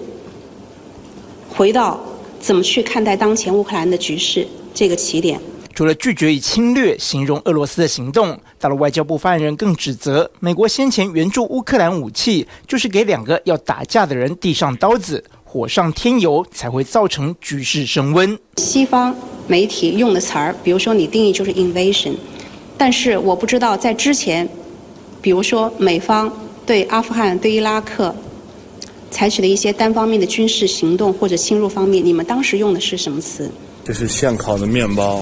[1.49, 1.99] 回到
[2.39, 5.41] 怎么去看待当前乌克兰的局势这个起点。
[5.73, 18.39] 除了拒绝以侵略形容俄罗斯的行动，大陆外交部发言人更指责美国先前援助乌克兰武器，就是给两个要打架的人递上刀子，火上添油，才会造成局势升温。
[18.55, 19.13] 西方
[19.47, 22.13] 媒体用的词儿，比如说你定义就是 invasion，
[22.77, 24.47] 但是我不知道在之前，
[25.21, 26.31] 比如说美方
[26.65, 28.15] 对阿富汗、对伊拉克
[29.09, 33.51] 采取的一些单方面的军事行动或者侵入方面，你们当时用的是什么词？
[33.83, 35.21] 这是现烤的面包。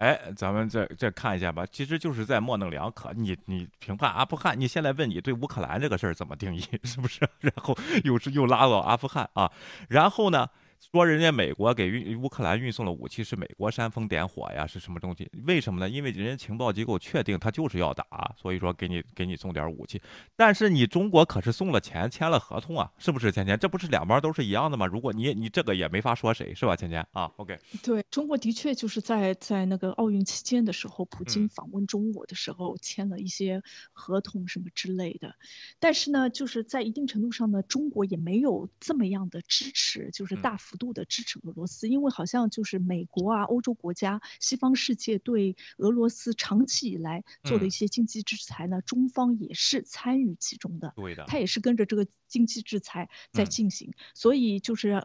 [0.00, 3.12] 哎，咱们再再看一下吧，其实就是在模棱两可。
[3.14, 7.20] 你你评判阿富汗，你现在问你对乌克兰这个事儿怎么定义， 是不是？
[7.40, 9.52] 然后又是又拉到阿富汗啊，
[9.88, 10.48] 然后呢？
[10.80, 15.30] 说人家美国给运乌克兰运送的武器是美国煽风点火呀，是什么东西？
[15.44, 15.88] 为什么呢？
[15.88, 20.00] 因为人家情报机构确定他就是要打，所以说给你给你送点武器。
[20.34, 23.30] 但是你中国可是送了钱，签了合同啊，是不是？
[23.30, 24.86] 芊芊，这不是两边都是一样的吗？
[24.86, 26.74] 如果你你这个也没法说谁是吧？
[26.74, 27.58] 芊芊啊，OK。
[27.82, 33.62] 对中国的确就是在在那个奥运期间的时候，普京访问中国的时候签了一些
[33.92, 35.34] 合同什么之类的。
[35.78, 40.80] 但是呢，就是在一定程度上呢，中国也没有这么样的支持，就是大幅。
[40.80, 50.94] 度的支持俄罗斯，因为好像就是美国啊、欧洲国家、西方世界对俄罗斯长期以来做的一些经济制裁呢，中方也是参与其中的。
[50.96, 55.02] 对的，他也是跟着这个经济制裁在进行，所以就是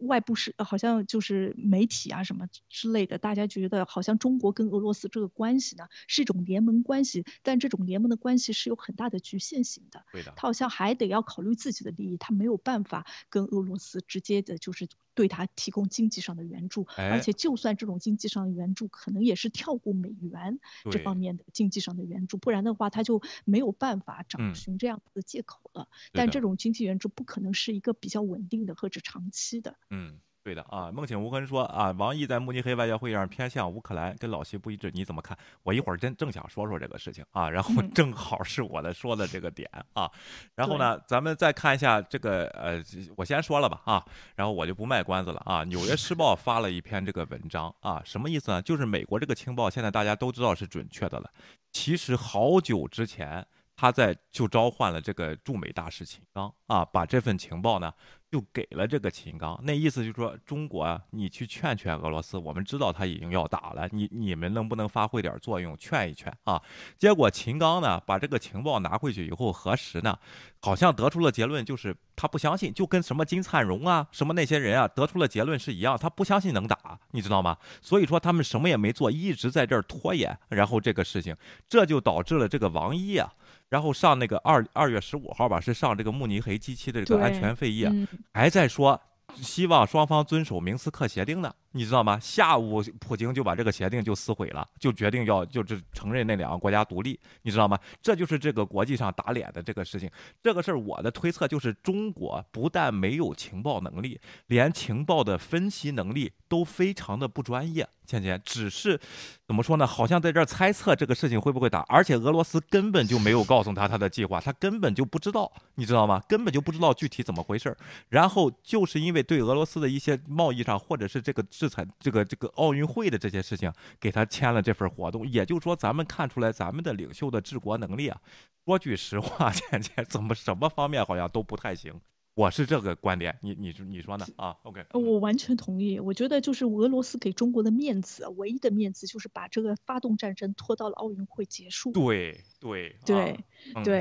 [0.00, 10.04] 外部是好像就是媒体啊什么之类的，大家觉得好像中国跟俄罗斯这个关系呢是一种联盟关系，但这种联盟的关系是有很大的局限性的。
[10.12, 14.86] 对的，他好像还得要考虑自己的利益，他没有办法跟俄罗斯直接的就是。
[15.14, 20.58] 对他提供经济上的援助，而且就算这种经济上的援助，可能也是跳过美元
[20.90, 25.88] 这方面的经济上的援助，不然的话他就没有办法找寻这样的借口了。
[26.12, 29.76] 但这种经济援助不可能是一个比较稳定的或者长期的。
[29.90, 30.18] 嗯。
[30.44, 35.36] 对的啊，梦醒无痕说啊，王毅在慕尼黑外交会议上偏向乌克兰，跟老习不一致，你怎么看？
[35.62, 40.08] 我一会儿真正想说说这个事情啊，然后正好是我的说的这个点啊，
[40.54, 42.84] 然后呢，咱们再看一下这个呃，
[43.16, 44.04] 我先说了吧啊，
[44.36, 45.64] 然后我就不卖关子了啊。
[45.64, 48.60] 纽约时报发了一篇这个文章啊，什么意思呢？
[48.60, 51.30] 就是美国这个情报现在大家都知道是准确的了，
[51.72, 57.92] 其实好久之前他在就召唤了这个驻美大使秦刚啊，把这份情报呢。
[58.34, 66.60] 就给了这个秦刚，那意思就是说，中国啊，你去劝劝俄罗斯，我们知道他已经要打了，你你们能不能发挥点作用，劝一劝啊？
[66.98, 70.18] 结果秦刚呢，把这个情报拿回去以后核实呢，
[70.62, 77.56] 好像得出了结论，就是他不相信，就跟什么金灿荣啊，什么那些人啊，得出了结论是一样，他不相信能打，你知道吗？
[77.80, 81.36] 所以说他们什么也没做，一直在这儿拖延，然后这个事情，
[81.68, 83.32] 这就导致了这个王毅啊。
[83.74, 87.84] 然后上那个二二月十五号吧，是上这个慕尼黑 G 七的这个安全会议，
[88.32, 89.00] 还在说
[89.34, 91.52] 希望双方遵守明斯克协定呢。
[91.76, 92.20] 你知道吗？
[92.20, 97.18] 下午普京就把这个协定就撕毁了，就决定要就是承认那两个国家独立。
[97.42, 97.76] 你知道吗？
[98.00, 100.08] 这就是这个国际上打脸的这个事情。
[100.40, 107.88] 这个事儿我的推测就是，中国不但没有情报能力，连情报的分析能力都非常的不专业。
[108.06, 109.00] 倩倩只是
[109.46, 109.86] 怎么说呢？
[109.86, 116.22] 好像在这儿猜测这个事情会不会打，而且俄罗斯根本就没有告诉他他的计划，他根本就不知道，你知道吗？
[116.28, 117.76] 根本就不知道具体怎么回事儿。
[118.10, 121.42] 然后就是因为对俄罗斯的一些贸易上或者是这个。
[121.64, 128.20] 制裁这个这个奥运会的这些事情，给他签了这份活动，也就是说，咱们看出来咱们的领袖的治国能力啊，
[128.66, 131.98] 说句实话， 现在怎么什么方面好像都不太行。
[132.34, 134.26] 我是这个观点，你你你说呢？
[134.36, 136.00] 啊，OK，我完全同意。
[136.00, 141.92] 我觉得就是俄罗斯给中国的面子，唯一的面子就是把这个发动战争拖到了奥运会结束。
[141.92, 143.44] 对对对对，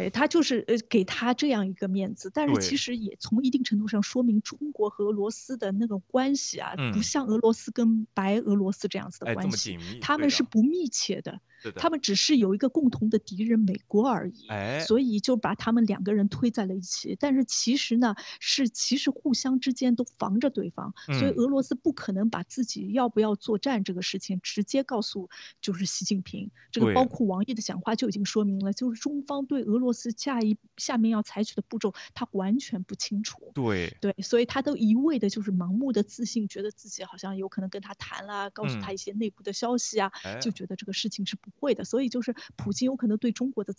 [0.09, 10.41] 他就是呃给他这样一个面子，但是其实也从一定程度上说明中国和俄罗斯的那个关系啊，不像俄罗斯跟白俄罗斯这样子的关系，他们是。
[10.53, 11.39] 不密切的。
[11.77, 14.45] 他们只是有一个共同的敌人美国而已，
[14.85, 17.15] 所以就把他们两个人推在了一起。
[17.17, 25.29] 但是其实呢，是其实互相之间都防着对方，所以俄罗斯不可能把自己要不要作战这个事情直接告诉
[25.61, 26.51] 就是习近平。
[26.69, 33.51] 这个包括王毅的讲话就已经说明了，就是中方对俄罗斯下一下面要采取的步骤，他完全不清楚。
[33.55, 41.49] 对对，所以他都一味的就是盲目的自信，觉得自己好像有可能跟他谈了，告诉他一些内部的消息啊，就觉得这个事情是不。
[41.59, 43.73] 会的，所以就是普京有可能对中国的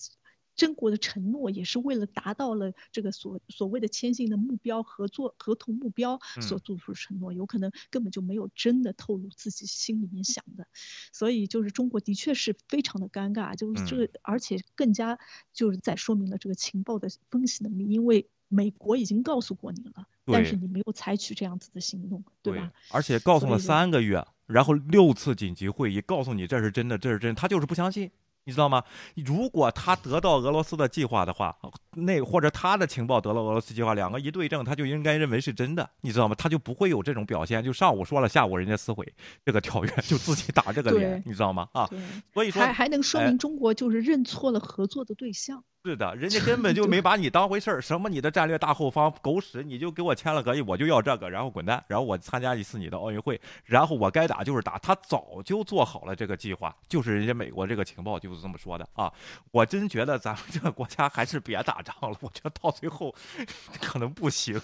[0.56, 10.66] 中国的承诺也是为了达到了这个所所谓的签订的目标、合作合同目标所做出的承诺，有可能根本就没有真的透露自己心里面想的，
[11.12, 15.18] 所以就是中国的确是非常的尴尬，就是这个，而且更加
[15.52, 22.72] 就是在说明了这个情报的分析能力，因为美国已经告诉过你了，但是你没有采取这样子的行动，对吧？
[22.90, 28.10] 而且告诉了三个月，然后六次紧急会议，告诉你这是真的，这是真，他就是不相信。
[28.44, 28.82] 你知道吗？
[29.16, 31.56] 如果他得到俄罗斯的计划的话，
[31.92, 35.88] 那或者他的情报得到俄罗斯计划，两个一对证，他就应该认为是真的。
[36.02, 36.34] 你知道吗？
[36.36, 37.64] 他就不会有这种表现。
[37.64, 39.10] 就上午说了，下午人家撕毁
[39.44, 41.68] 这个条约，就自己打这个脸，你知道吗？
[41.72, 41.88] 啊，
[42.32, 45.64] 所以说还还能说明中国就是认错了合作的对象。
[45.86, 47.78] 是的，人家根本就没把你当回事儿。
[47.78, 54.78] 什么你的战略大后方狗屎，你就给我签了合议，我就要这个，然后滚蛋，然后我参加一次你的奥运会，然后我该打就是打。
[54.78, 59.12] 他早就做好了这个计划，就是人家美国这个情报就是这么说的啊。
[59.50, 63.14] 我真觉得咱们这个国家还是别打仗了，我觉得到最后
[63.78, 64.58] 可能不行。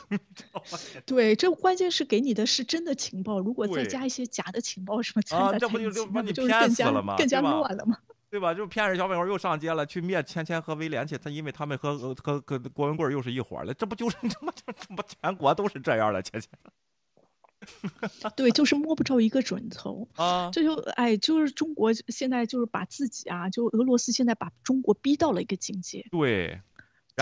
[1.04, 7.16] 对，这关键是给你的是真的情报，如果再加一些假的情报什么啊，这不就就把你骗死了吗？
[7.18, 7.98] 更加乱了吗？
[8.30, 8.54] 对吧？
[8.54, 11.18] 就骗着小粉红又上街了，去灭芊芊和威廉去。
[11.18, 16.48] 他因为他们和和和郭文贵又是一伙的，这不就是这么这么全国都是这样的芊芊？
[18.36, 20.48] 对，就是摸不着一个准头啊！
[20.50, 26.06] 这就哎，就是中国现在就是把自己啊，就俄罗斯现在把中国逼到了一个境界。
[26.10, 26.58] 对。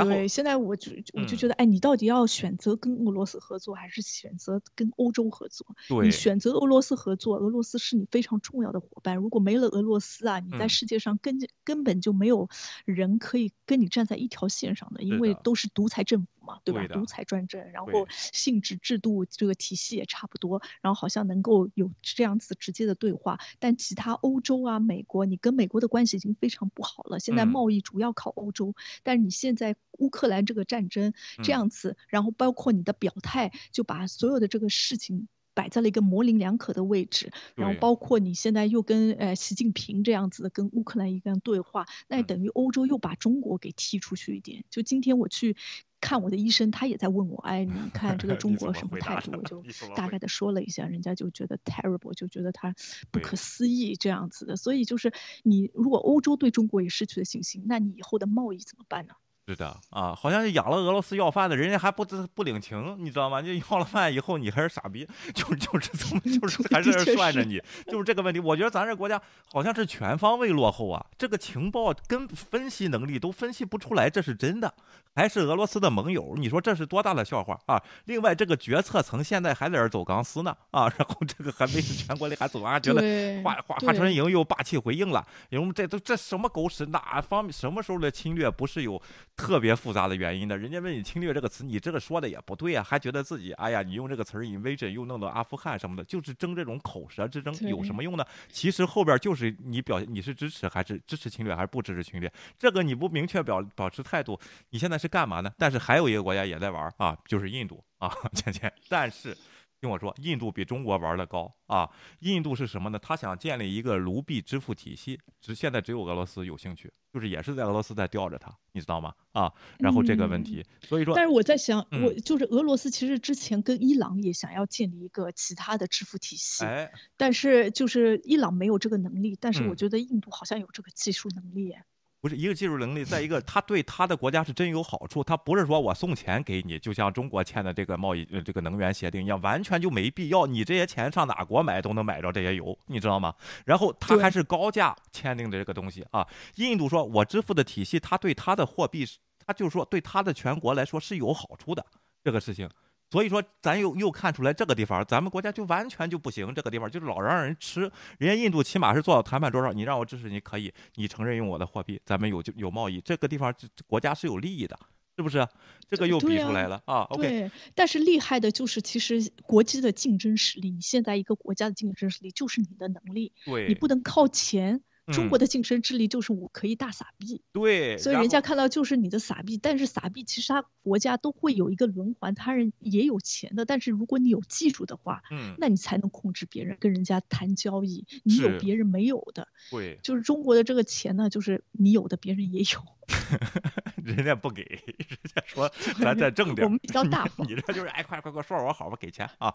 [0.05, 5.67] 对，现在我就我就觉得，哎，你到底要选择跟俄罗斯合作，还是选择跟欧洲合作？
[6.03, 9.17] 你选择俄罗斯合作，俄罗斯是你非常重要的伙伴。
[9.17, 12.49] 如果没了俄罗斯啊，你在世界上根根本就没有
[12.85, 16.29] 人可以跟你站在一条线上的，因为都是独裁政府。
[16.49, 16.89] 嘛，对吧？
[16.95, 23.39] 独裁专政，然后性质、制度这个体系也差不多，然后好像能够有这样子直接的对话。
[23.59, 27.21] 但其他欧洲啊、美国，你跟美国的关系已经非常不好了。
[27.21, 35.29] 现在贸易主要靠欧洲，但是你现在乌克兰这个战争这样子，然后包括你的表态，就把所有的这个事情。
[35.59, 44.65] 摆在了一个模棱两可的位置，然后包括你现在又跟呃习近平这样子的跟乌克兰一个对话，那等于欧洲又把中国给踢出去一点。
[44.71, 45.57] 就今天我去
[46.01, 49.33] 看我的医生，他也在问我，哎，你 看这个中国什么态度？
[49.37, 49.65] 我就
[49.97, 52.73] 大概的说了一下，人家就觉得 terrible，就觉得他
[53.11, 54.55] 不可思议这样子的。
[54.55, 59.15] 所以就是你如果欧洲对中国也失去了信心，那你以后的贸易怎么办呢？
[59.49, 63.41] 是的啊，好像是养了俄罗斯要饭的，人家还不不领情，你知道吗？
[63.41, 68.39] 就要了饭以后，你还是傻逼，就就是怎么 就是还是算着你，就是这个问题。
[68.39, 69.19] 我觉得咱这国家
[69.51, 74.75] 好像是全方位落后啊，这个情报跟分析能力都分析不出来，这是真的，
[75.15, 76.35] 还是俄罗斯的盟友？
[76.37, 77.83] 你说这是多大的笑话啊？
[78.05, 86.85] 另外，这个决策层现在还在这走钢丝呢啊，然后这个还没全国里还走啊，觉得华华华春莹又霸气回应了，因为这都这什么狗屎？
[86.85, 89.01] 哪方面什么时候的侵略不是有？
[89.39, 90.59] 特别复杂的原因呢？
[90.59, 98.25] 人家问你“侵略”这个词，你这个说的也不对啊，还觉得自己哎呀，你用这个词儿 “invasion” 又弄到阿富汗什么的，就是争这种口舌之争，有什么用呢？
[98.51, 102.31] 其实后边就是你表你是支持还是支持侵略，还是不支持侵略？
[102.59, 104.39] 这个你不明确表保持态度，
[104.71, 105.53] 你现在是干嘛呢？
[105.57, 108.73] 但是还有一个国家也在玩啊，就是印度啊， 倩倩。
[108.89, 109.37] 但是。
[109.81, 111.89] 听我说，印度比中国玩的高啊！
[112.21, 112.99] 印度是什么呢？
[112.99, 119.15] 他想建立一个卢币支付体系，只现在只有俄罗斯有兴趣，就是也是在俄罗斯在吊着他，你知道吗？
[119.31, 131.77] 啊，然后这个问题，所以说，但是我在想，我就是俄罗斯其实之前跟伊朗也想要建立一个其他的支付体系，哎，但是就是伊朗没有这个能力，但是我觉得印度好像有这个技术能力。
[132.21, 135.23] 不是一个技术能力，再一个，他对他的国家是真有好处。
[135.23, 140.45] 他不是说我送钱给你，就像中国签的这个贸易呃这个能源协定一样，完全就没必要。
[140.45, 143.33] 你这些钱上哪国买都能买着这些油，你知道吗？
[143.65, 146.27] 然后他还是高价签订的这个东西啊。
[146.57, 149.07] 印度说我支付的体系，他对他的货币，
[149.47, 151.87] 他就是说对他的全国来说是有好处的
[152.25, 152.69] 这个事情。
[153.11, 156.55] 所以说，咱又又看出来这个地方，咱们国家就完全就不行。
[156.55, 163.01] 这个地方就是老让人吃，人家印度起码是坐到谈判桌上，你让我支持你可以，你承认用我的货币，咱们有就有贸易。
[163.01, 163.55] 这个地方
[163.87, 164.79] 国家是有利益的，
[165.17, 165.47] 是不是？
[165.89, 167.07] 这个又比出来了啊。
[167.15, 174.83] 对，但是厉害的就是其实国际的竞争实力，你现在一个国家的竞争实力就是你的能力，对你不能靠钱。
[175.13, 192.98] 中国的晋升之力就是我可以大撒币，对，所以人家看到就是你的撒币，但是撒币其实他国家都会有一个轮环，他人也有钱的，但是如果你有技术的话，嗯，那你才能控制别人，跟人家谈交易，你有别人没有的，对，就是中国的这个钱呢，就是你有的别人也有。
[194.05, 195.71] 人家不给， 人家说
[196.01, 196.65] 咱再 挣点。
[196.65, 199.55] 我们比较大方，你这就是哎，快快快，说说我好吧，给钱啊，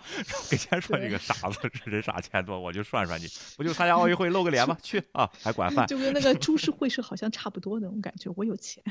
[0.49, 3.27] 给钱说你个傻子，人傻钱多，我就涮涮你，
[3.57, 4.77] 不就参加奥运会露个脸吗？
[4.81, 8.83] 去啊，还管饭，就跟那个株式会社好像差不多那种感觉，我有钱。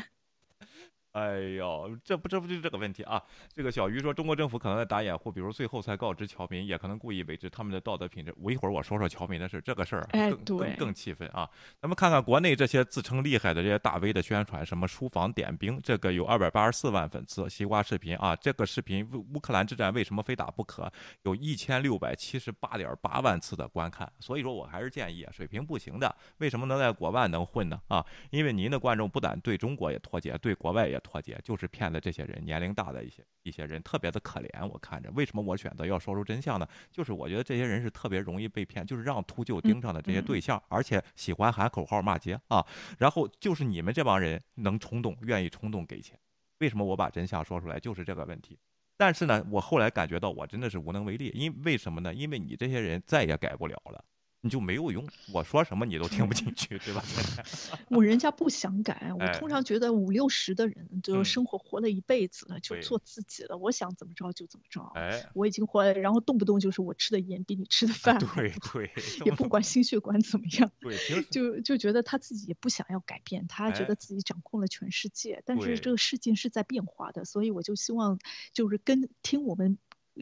[1.13, 3.23] 哎呦，这不这不就是这个问题啊？
[3.55, 8.35] 这个小鱼说，中国政府可能在打掩护，比如最后才告知侨民，也可能故意维持他们的道德品质。
[8.41, 11.47] 我一会儿我说说侨民的事，这个事儿更更更气愤啊！
[11.83, 20.91] 咱们看看国内这些自称厉害的这些大 V 的宣传，什么书房点兵，这个有二百八十四万粉丝，西瓜视频啊，这个视频乌克兰之战为什么非打不可，
[21.25, 24.11] 有一千六百七十八点八万次的观看。
[24.19, 27.79] 所以说我还是建议，水平不行的，为什么能在国外能混呢？
[27.89, 31.02] 啊，因为您的观众不但对中国也脱节，对国外也。
[31.03, 34.67] 脱节就是骗的这些人，年龄大的一些一些人特别的可怜。
[34.67, 36.67] 我看着，为什么我选择要说出真相呢？
[36.91, 42.65] 就是我觉得这些人是特别容易被骗，就是让秃鹫盯上的这些对象，而且喜欢喊口号骂街啊。
[42.99, 46.19] 然后就是你们这帮人能冲动，愿意冲动给钱。
[46.59, 47.79] 为什么我把真相说出来？
[47.79, 48.59] 就是这个问题。
[48.97, 52.15] 但是呢，我后来感觉到我真的是无能为力，因为什么呢？
[52.15, 54.05] 因为你这些人再也改不了了。
[54.45, 57.03] 你就没有用，我说什么你都听不进去，对吧？
[57.89, 64.83] 我人家不想改，我通常觉得五六十的人就生活活了一辈子了，就做自己了，我想怎么着就怎么着。
[64.97, 68.91] 哎，我已经活了，然后动不动就是我吃的盐比你吃的饭，对对，
[69.25, 78.19] 也不管心血管怎么样，对，就就觉得他自己也不想要改变，他觉得自己掌控了全世界，但是这个世界是在变化的，所以我就希望
[78.53, 79.79] 就是跟听我们。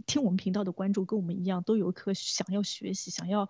[0.06, 3.48] 听我们频道的观众跟我们一样，都有一颗想要学习、想要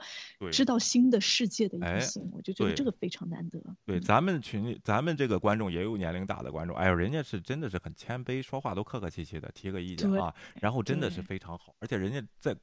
[0.51, 3.61] 知道新的世界的一个心，我就觉得这个非常难得。
[3.85, 12.57] 对，咱们群里，咱们这个观众也有年龄大的观众，哎呦，人家是真的是很谦卑，说话都客客气气的，提个意见啊，然后真的是非常好，而且人家在。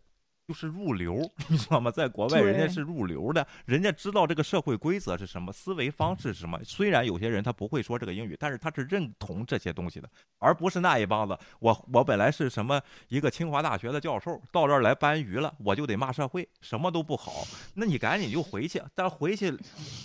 [0.48, 1.92] 就是入流， 你知道吗？
[1.92, 6.58] 在国外，人家是入流的，人家知道这个社会规则是什么，思维方式是什么。
[6.64, 10.10] 虽然有些人他不会说这个英语，但是他是认同这些东西的，
[10.40, 11.38] 而不是那一帮子。
[11.60, 17.46] 我我本来是什么一个清华大学的教授，到这儿来搬鱼了，我就得骂社会，什么都不好。
[17.74, 19.54] 那你赶紧就回去，但回去，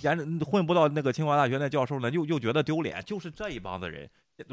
[0.02, 3.01] 沿着混不到那个清华大学那教授呢，又又觉得丢脸。
[3.05, 4.10] 就是这一帮子人。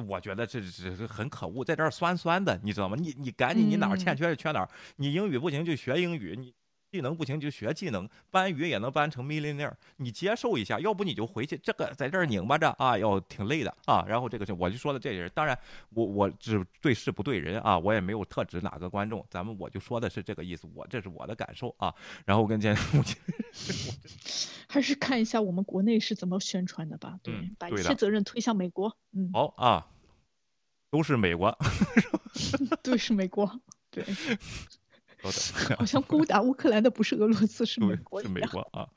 [0.07, 2.95] 我觉得这这是很可恶，在这儿酸酸的，你知道吗？
[2.99, 4.69] 你你赶紧，你哪儿欠缺就缺哪儿。
[4.97, 6.53] 你英语不行就学英语，你
[6.91, 11.57] 技能不行就学技能，搬鱼也能搬成 millionaire，你接受一下，要不你就回去。
[11.57, 14.03] 这个在这儿拧巴着啊，要挺累的啊。
[14.07, 15.57] 然后这个我就说的这些人，当然
[15.91, 21.93] 我我只对事不对人啊，我也没有特指哪个观众，咱们我就说的是这个意思，我这是我的感受啊。
[22.25, 22.75] 然后跟建，
[24.67, 27.19] 还是看一下我们国内是怎么宣传的吧。
[27.21, 28.97] 对，把一切责任推向美国。
[29.11, 29.87] 嗯，好啊，
[30.89, 31.55] 都是美国。
[32.81, 33.61] 对，是美国。
[33.91, 34.05] 对，
[35.77, 38.21] 好像攻打乌克兰的不是俄罗斯，是美国。
[38.21, 38.87] 是美国啊。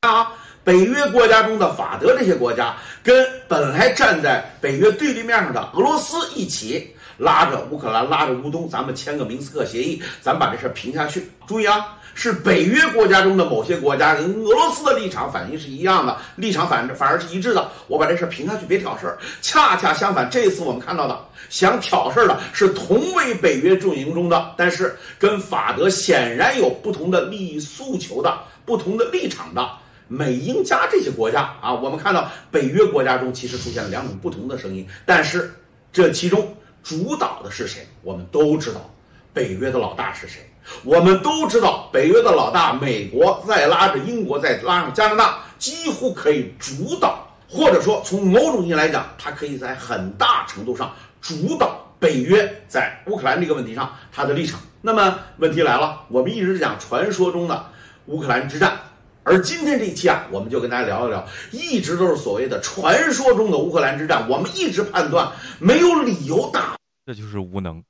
[0.00, 0.32] 啊，
[0.64, 6.96] 北约国家中的法德这些国家，跟本来站在北约对立面上的俄罗斯一起。
[7.18, 11.30] 拉着乌克兰，拉着乌东，咱们签个明斯克协议，咱把这事平下去。
[11.46, 17.70] 注意啊，是北约国家中的某些国家跟俄罗斯的立场反应是一样的，立场反反而是一致的。
[17.88, 19.18] 我把这事平下去，别挑事儿。
[19.40, 21.18] 恰恰相反，这次我们看到的
[21.48, 29.68] 想挑事儿的是同为北约阵营中的，但是跟法德显然有不同的利益诉求的、不同的立场的
[30.08, 31.72] 美英加这些国家啊。
[31.72, 35.52] 我们看到北约国家中其实出现了两种不同的声音，但是
[35.92, 36.54] 这其中。
[36.84, 37.86] 主导的是谁？
[38.02, 38.92] 我们都知道，
[39.32, 40.51] 北约的老大是谁？
[40.84, 54.60] 我们都知道，北约的老大美国再拉着英国，再拉上加拿大，几乎可以主导，或者说从某种意义来讲，它可以在很大程度上主导北约在乌克兰这个问题上它的立场。
[54.80, 57.66] 那么问题来了，我们一直讲传说中的
[58.06, 58.76] 乌克兰之战。
[59.24, 64.28] 而今天这一期啊，我们就跟大家聊一聊，一直都是所谓的传说中的乌克兰之战。
[64.28, 65.30] 我们一直判断
[65.60, 66.74] 没有理由打，
[67.06, 67.80] 这就是无能，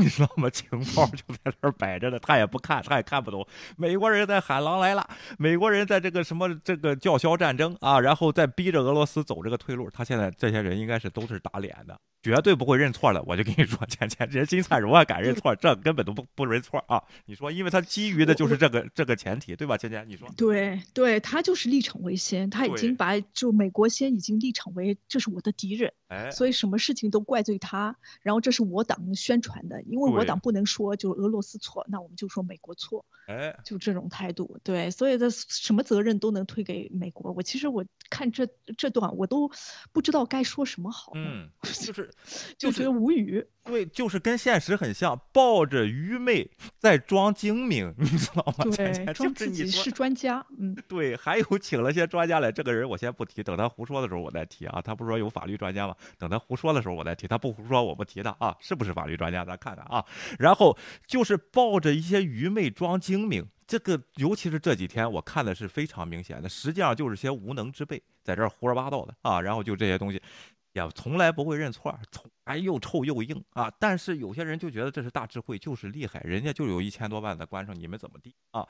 [0.02, 0.48] 你知道吗？
[0.48, 3.46] 情报就在那儿摆着呢，他也不看，他也看不懂。
[3.76, 5.06] 美国人在喊“狼来了”，
[5.38, 9.90] 美国人在这个什么这个叫嚣战争啊，然后再逼着俄罗斯走这个退路。
[9.90, 11.98] 他现在这些人应该是都是打脸的。
[12.22, 17.02] 绝对不会认错的，我就跟你说，钱钱人金灿荣啊，敢认错，这根本都不不认错啊！
[17.24, 19.74] 你说，因为他基于的就是这个这个前提，对吧？
[19.78, 37.32] 钱钱，你说，对对，他就是立场为先，他已经把就美国先已经立场为这是我的敌人，哎，所以什么事情都怪罪他，然后这是我党宣传的，因为我党不能说就俄罗斯错，那我们就说美国错，哎，就这种态度，对，所以的什么责任都能推给美国。
[37.32, 38.48] 我其实我看这
[38.78, 39.50] 这段我都
[39.92, 42.10] 不知道该说什么好，嗯， 就是。
[42.58, 48.64] 就觉得无语，对，就是跟现实很像，抱着愚昧在装精明，你知道吗？
[48.76, 50.44] 对， 装自己是专家。
[50.58, 54.82] 嗯，对，还有请了些专家来，这个人我先不提，等他胡说的时候我再提啊。
[54.82, 55.94] 他不是说有法律专家吗？
[56.18, 59.44] 等他胡说的时候我再提，他不胡说我不提他啊，是不是法律专家？
[59.44, 60.04] 咱看看啊。
[60.38, 60.76] 然后
[61.06, 69.40] 就是抱着一些愚昧装精明，这个尤其是这几天我看的是非常明显的，实际上就是些无能之辈在这儿胡说八道的啊。
[69.40, 70.20] 然后就这些东西。
[70.72, 73.68] 也从来不会认错，从来又臭又硬啊！
[73.80, 78.66] 但是有些人就觉得这是大智慧，就是厉害，人家就有一千多万的观众，你们怎么地啊？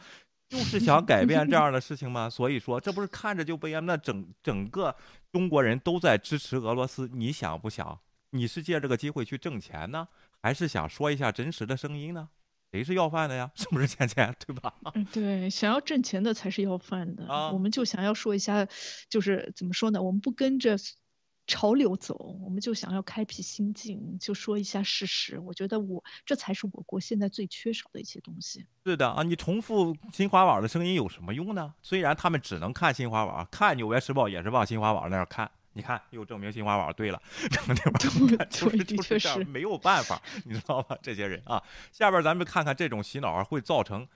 [0.49, 2.29] 就是想改变这样的事情吗？
[2.29, 3.81] 所以说，这不是看着就悲哀？
[3.83, 4.97] 那整整个
[5.31, 8.01] 中国人都在支持俄罗斯，你想不想？
[8.31, 10.09] 你是借这个机会去挣钱呢，
[10.41, 12.31] 还是想说一下真实的声音呢？
[12.73, 13.51] 谁是要饭的呀？
[13.55, 14.35] 是不是钱钱？
[14.45, 14.73] 对吧？
[14.95, 17.27] 嗯，对，想要挣钱的才是要饭的。
[17.27, 18.67] 啊我们就想要说一下，
[19.09, 20.03] 就是怎么说呢？
[20.03, 20.77] 我们不跟着。
[21.51, 25.37] 潮流走，我们就想要开辟新境，就说一下事实。
[25.41, 28.65] 我觉得我这才是我国现在最缺少的一些东西。
[28.87, 31.75] 是的啊，你重复新华网的声音有什么用呢？
[31.83, 35.51] 虽然他们只能看新华网，看纽约时报也是往新华网那儿看。
[35.73, 40.97] 你看，又证明新华网对了，这个地方就是就是这样，没有办法，你知道吧？
[41.03, 41.63] 这些人啊，
[41.93, 44.07] 下边咱们看看这种洗脑会造成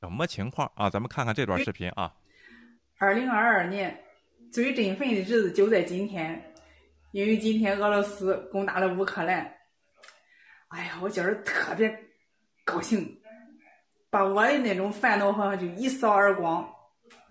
[0.00, 0.88] 什么情况啊？
[0.88, 2.14] 咱们看看这段视频啊。
[2.98, 4.00] 二零二二年
[4.52, 6.53] 最振奋的日子就在今天。
[7.14, 9.48] 因为今天俄罗斯攻打了乌克兰，
[10.66, 11.88] 哎呀，我今儿特别
[12.64, 13.08] 高兴，
[14.10, 16.68] 把我的那种烦恼好像就一扫而光，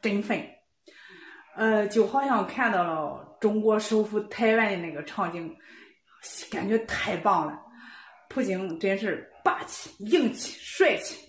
[0.01, 0.41] 振奋。
[1.57, 5.53] 呃，就好像看到了中国收复台湾的那个场景，
[6.49, 7.61] 感觉太棒了。
[8.29, 11.19] 普京真是霸气、硬气、帅气，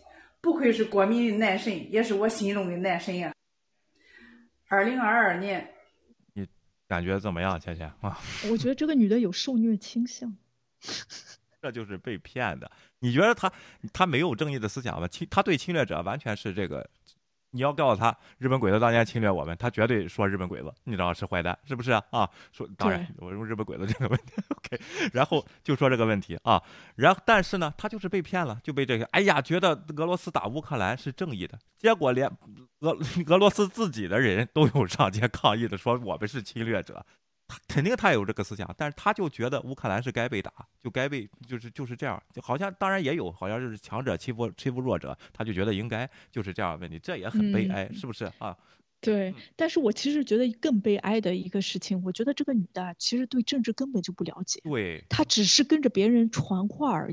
[0.41, 3.33] 不愧是国民的男神，也是我心中的男神呀。
[4.69, 5.74] 二零二二年。
[6.95, 8.17] 感觉怎么样，倩倩啊？
[8.49, 10.33] 我觉得这个女的有受虐倾向，
[11.61, 12.71] 这就是被骗的。
[13.01, 13.53] 你觉得她
[13.93, 15.09] 她没有正义的思想吗？
[15.09, 16.89] 侵她对侵略者完全是这个。
[17.55, 22.03] 你要告诉他日本鬼子当年侵略我们，他绝对说日本鬼子，你知道是坏蛋，是不是啊？
[22.11, 24.83] 啊，说当然我用日本鬼子这个问题， OK，
[25.13, 26.61] 然后就说这个问题啊，
[26.97, 32.29] 然后但是呢，他就是被骗了，就被这个，哎呀，觉得俄罗斯打乌克兰是正义的，结果连
[32.81, 32.99] 俄
[33.29, 37.07] 俄罗斯自己的人都有上街抗议的，说我们是侵略者。
[37.69, 40.53] 肯定他有这个思想，但是他就觉得乌克兰是该被打，
[40.83, 48.57] 就该被，就是就是这样，就好像当然也有，好像就是强者欺负欺负弱者，他就觉得应该就是这样的问题，这也很悲哀，是不是啊？
[49.05, 57.13] 对，但是我其实觉得更悲哀的一个事情，我觉得这个女的其实对政治根本就不了解，对，她只是跟着别人传话而已，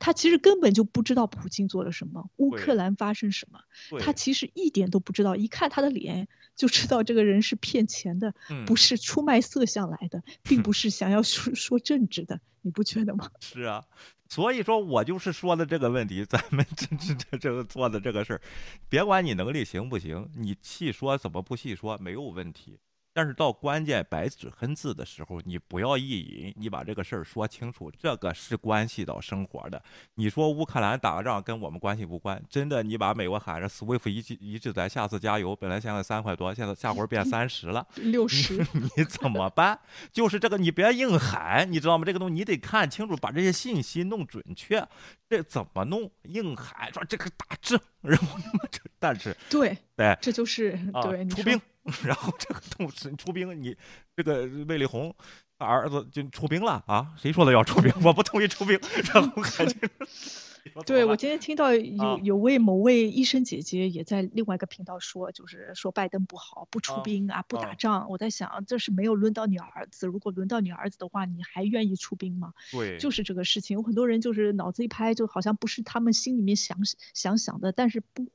[0.00, 2.70] 她其实根本就不知道普京做了什么，乌克。
[2.80, 3.60] 兰发生什么，
[4.00, 4.12] 她。
[4.12, 8.32] 其实一点都不知道，一看她的脸就知道这个人是骗钱的，
[8.66, 13.30] 不是出卖色相来的，并不是想要说说政治的，你不觉得吗？
[13.40, 13.84] 是啊。
[14.28, 18.40] 所以说，我就是说的这个问题，咱们这这这这个做的这个事儿，
[18.88, 22.78] 别管你能力行不行，你细说怎么不细说没有问题。
[23.12, 29.82] 但是到关键白纸黑字的时候，你不要意淫，你把这个事儿说清楚，这个是关系到生活的。
[30.14, 38.64] 你说乌克兰打个仗跟我们关系无关，真的，你把美国喊着 SWIFT 一致一致，咱下次加油，本来现在三块多，现在下回变三十了， 六十，
[38.96, 39.78] 你怎么办？
[40.12, 42.04] 就是这个，你别硬喊，你知道吗？
[42.04, 44.86] 这个东西你得看清楚，把这些信息弄准确。
[45.28, 46.10] 这怎么弄？
[46.24, 48.38] 硬喊说这个打仗，然后
[48.70, 51.60] 这 但是对对，这就是对出兵。
[52.04, 53.76] 然后这个动出兵，你
[54.16, 55.14] 这个魏丽红
[55.58, 57.08] 儿子就出兵了啊？
[57.16, 57.92] 谁说的要出兵？
[58.02, 58.78] 我不同意出兵。
[59.12, 60.49] 然后还就是。
[60.86, 68.08] 对，我今天听到有有位某位医生姐姐也在另外一个频道说，就是说拜登不好，不出兵啊，不打仗。
[68.10, 70.06] 我在想，这是没有轮到你儿子。
[70.06, 72.52] 如果轮到你儿子的话，你还愿意出兵吗？
[72.70, 73.74] 对，就是这个事情。
[73.74, 76.78] 有很多人就是脑子一拍，就好像不是他们心里面想
[77.14, 77.72] 想想的。
[77.72, 78.26] 但是不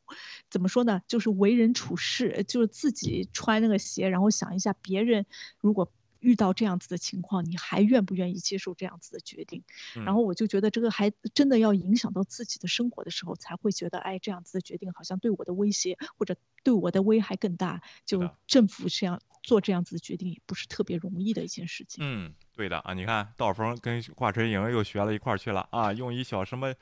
[0.50, 5.26] 怎么说呢，就是为人处事，就是自己穿那个鞋，然后想一下别人
[5.60, 5.92] 如果。
[6.26, 9.64] 遇到这样子的情况，你还愿不愿意接受这样子的决定？
[9.94, 17.84] 然后我就觉得这个还真的要影响到自己的生活的时候，才会觉得，哎，这样子的决定好像对我的威胁或者对我的危害更大。
[18.06, 22.04] 就政府这样做这样子的决定，也不是特别容易的一件事情。
[22.04, 26.74] 嗯，对的啊，你看道峰跟华晨莹又学了一块儿去了啊，用一小什么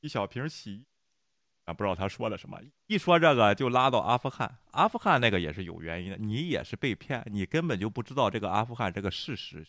[0.00, 0.84] 一小瓶洗。
[1.68, 2.58] 啊，不知道他说了什么。
[2.86, 9.62] 一说这个就拉到阿富汗，阿富汗那个也是有原因的，你也是被骗，你根本就不知道这个阿富汗这个事实，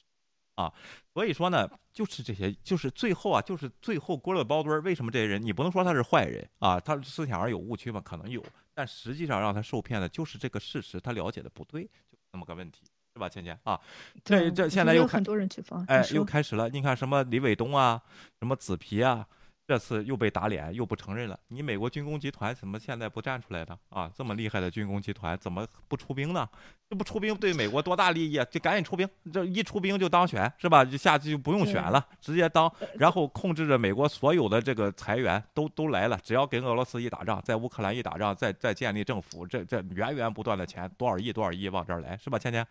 [0.55, 0.71] 啊，
[1.13, 4.81] 所以说呢，就是这些，就是最后啊，就是最后锅里包堆儿。
[4.81, 6.79] 为什么这些人，你不能说他是坏人啊？
[6.79, 7.99] 他思想上有误区吗？
[7.99, 8.41] 可能有，
[8.73, 12.83] 但实际上让他受骗的就是这个事实，他了解的不对，就那么个问题。
[13.11, 13.27] 是吧？
[13.27, 13.77] 倩倩啊，
[14.23, 16.69] 这这现在又很多人去放，哎，又开始了。
[16.69, 18.01] 你看什么李伟东啊，
[18.39, 19.27] 什么紫皮啊。
[19.69, 21.39] 这次又被打脸，又不承认了。
[21.49, 23.77] 你美国军工集团怎么现在不站出来呢？
[23.89, 26.49] 啊，这么厉害的军工集团怎么不出兵呢？
[26.89, 28.43] 这不出兵对美国多大利益啊？
[28.45, 30.83] 就赶紧出兵，这一出兵就当选是吧？
[30.83, 32.67] 就下次就不用选了，直接当，
[32.97, 36.19] 然后控制着美国所有的这个财源都都来了。
[36.23, 42.39] 只要跟俄罗斯一打仗，在乌克兰一打仗，再再建立政府，这这源源不断的钱，多少亿多少亿往这儿来是吧？
[42.39, 42.65] 芊芊。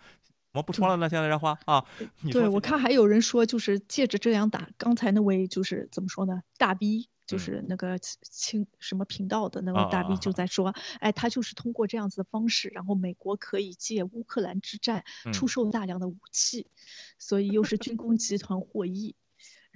[0.52, 1.84] 我不说了呢，现在这话啊，
[2.32, 6.42] 对我看还有人说，就是借着这样打，刚才那位就是怎么说呢？
[6.56, 16.66] 大 B 就是那个清什么频道的那位大 B 就在说，哎，他就是通过这样子的方式，然后美国可以借乌克兰之战出售大量的武器，
[17.18, 19.14] 所以又是军工集团获益。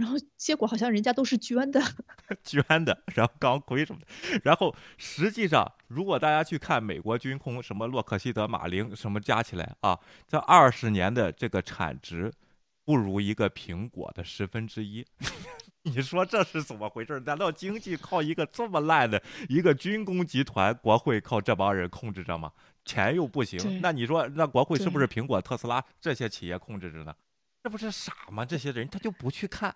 [0.03, 1.81] 然后结果好像人家都是捐的，
[2.43, 9.97] 捐的，然后钢盔什么的，然后实际上如果大家去看美国军空什么洛克希德马林什么加起来啊，
[10.27, 12.33] 这二十年的这个产值
[12.85, 15.07] 不如一个苹果的十分之一，
[15.85, 17.20] 你说这是怎么回事？
[17.20, 22.51] 难道经济靠一个这么烂的一个军工集团，国会靠这帮人控制着吗？
[22.85, 27.15] 钱又不行，那你说那国会是不是苹果、特斯拉这些企业控制着呢？
[27.62, 28.44] 这不是傻吗？
[28.44, 29.74] 这些人他就不去看。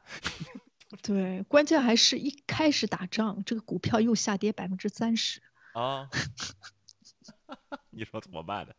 [1.02, 5.40] 对，关键还是一开始打仗，这个股票又下跌百分之三十
[5.74, 6.08] 啊！
[7.90, 8.74] 你说怎么办呢？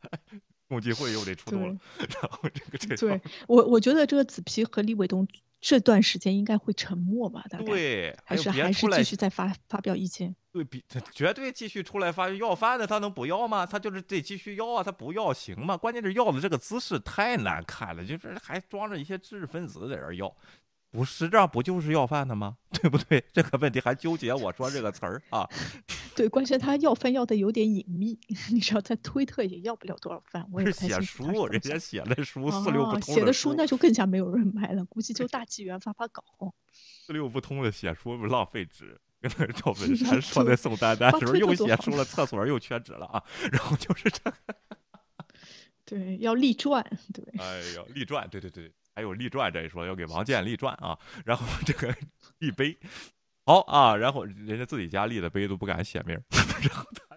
[0.68, 1.78] 共济会又得出动了。
[1.98, 5.28] 然后这个这对我，我觉得这个紫皮和李伟东
[5.60, 7.44] 这段时间应该会沉默吧？
[7.50, 10.36] 大概对，还是还是继续再发发表意见。
[10.52, 13.66] 对比绝对继续出来发要饭的，他能不要吗？
[13.66, 15.78] 他就是得继续要啊，他不要行吗？
[15.78, 20.36] 关键是要的这个姿势太难看了，就是还装着一些知识分子在这要，
[20.98, 22.58] 不实际上不就是要饭的吗？
[22.74, 23.24] 对不对？
[23.32, 25.48] 这个问题还纠结我说这个词儿啊？
[26.16, 28.18] 对，关键他要饭要的有点隐秘，
[28.50, 30.48] 你知道在推特也要不了多少饭。
[30.52, 36.24] 我也是写书，人家写的书四六不通写的书那就更加没有人买了，估计就大纪元发发稿。
[36.72, 39.00] 四六不通的写书浪费纸。
[39.20, 42.06] 跟那赵本山说的宋丹丹是不是又写书了？
[42.06, 43.24] 厕所又缺纸了啊！
[43.52, 44.32] 然后就是这，
[45.84, 50.98] 对，要立传，对，哎呀，立传，对对对，还有立传这一说，要给王建立传啊！
[51.24, 51.96] 然后这个
[52.40, 52.76] 立碑，
[53.46, 57.16] 好啊，然后人家自己家立的碑都不敢写名， 然后他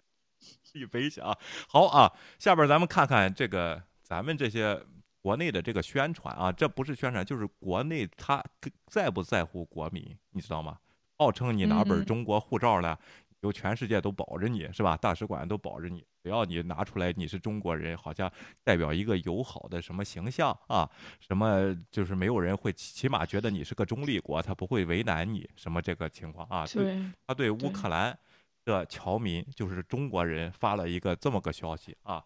[0.75, 1.35] 立碑去啊！
[1.67, 4.79] 好啊，下边咱们看看这个咱们这些
[5.23, 8.45] 国内的这个宣传啊，这不是宣传，就是国内他
[8.85, 10.77] 在不在乎国民，你知道吗？
[11.17, 13.01] 号称你拿本中国护照了，
[13.41, 14.97] 有全世界都保着你，是吧？
[14.97, 18.31] 大使馆都保着你，只要你拿出来你是中国人，好像
[18.63, 20.89] 代表一个友好的什么形象啊？
[21.21, 26.67] 什么就是没有人会起码觉得你是个中立国，他不会为难你什么这个情况啊？
[26.67, 28.19] 对，他对乌克兰
[28.65, 32.23] 的侨民就是中国人发了一个这么个消息啊，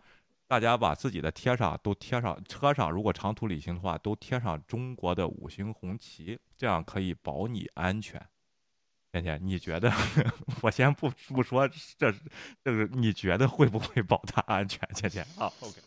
[0.48, 8.20] 大家把自己的贴上都贴上，车上如果长途旅行的话都贴上中国的五星红旗，这样可以保你安全。
[9.14, 9.92] 倩倩，你觉得？
[10.62, 11.68] 我先不不说，
[11.98, 12.12] 这
[12.62, 14.88] 这个你觉得会不会保他安全？
[14.94, 15.80] 倩倩啊，OK。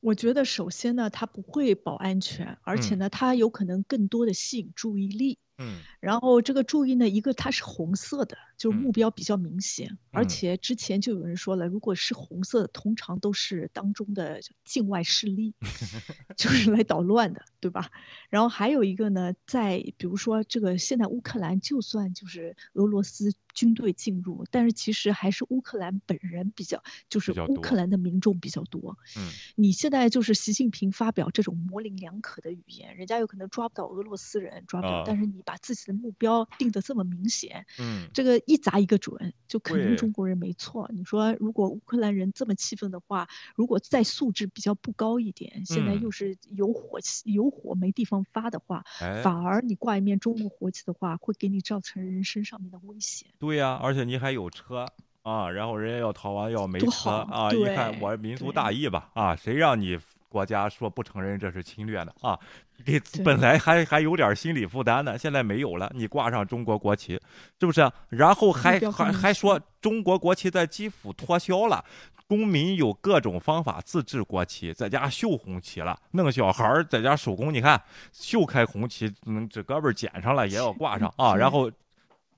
[0.00, 5.38] 我觉得首先呢，他不会保安全，而且呢，他有可能更多的吸引注意力。
[5.56, 15.54] 嗯，然后这个注意呢，一个它是红色的，就是目标比较明显，而且之前就有人说了，如果是红色的，通常都是当中的境外势力，
[16.36, 17.90] 就是来捣乱的，对吧？
[18.30, 23.32] 然后还有一个呢，在比如说这个现在乌克兰，就算就是俄罗斯。
[23.54, 28.98] 军队进入，但是其实还是乌克兰本人比较，就是乌克兰的民众比较多。
[29.16, 35.04] 嗯，你现在就是习近平发表这种模棱两可的语言，人家有可能抓不到俄罗斯人，抓不到。
[35.06, 40.90] 但是你把自己的目标定得这么明显，嗯，这个一砸一个准，就肯定中国人没错。
[40.92, 48.84] 你说如果乌克兰人这么气愤的话，如果再素质比较不高一点，现在又是有火气有火没地方发的话，
[49.22, 53.28] 反而你挂一面中国国旗的话，会给你造成人身上面的危险。
[53.38, 54.86] 对呀，而且你还有车
[55.22, 59.98] 啊，然后人家要逃亡要没车啊，一看我民族大义吧啊，谁让你
[60.34, 62.36] 国家说不承认这是侵略的啊？
[62.84, 67.20] 给本来还还有点心理负担呢，现在没有了，你挂上中国国旗，
[67.60, 67.88] 是不是？
[68.08, 71.84] 然后还还还说中国国旗在基辅脱销了，
[72.26, 77.80] 公民有各种方法自制国旗，在家绣红旗了，弄小孩在家手工，你看
[78.12, 81.70] 绣开红旗，嗯，这胳膊剪上了也要挂上啊，然后。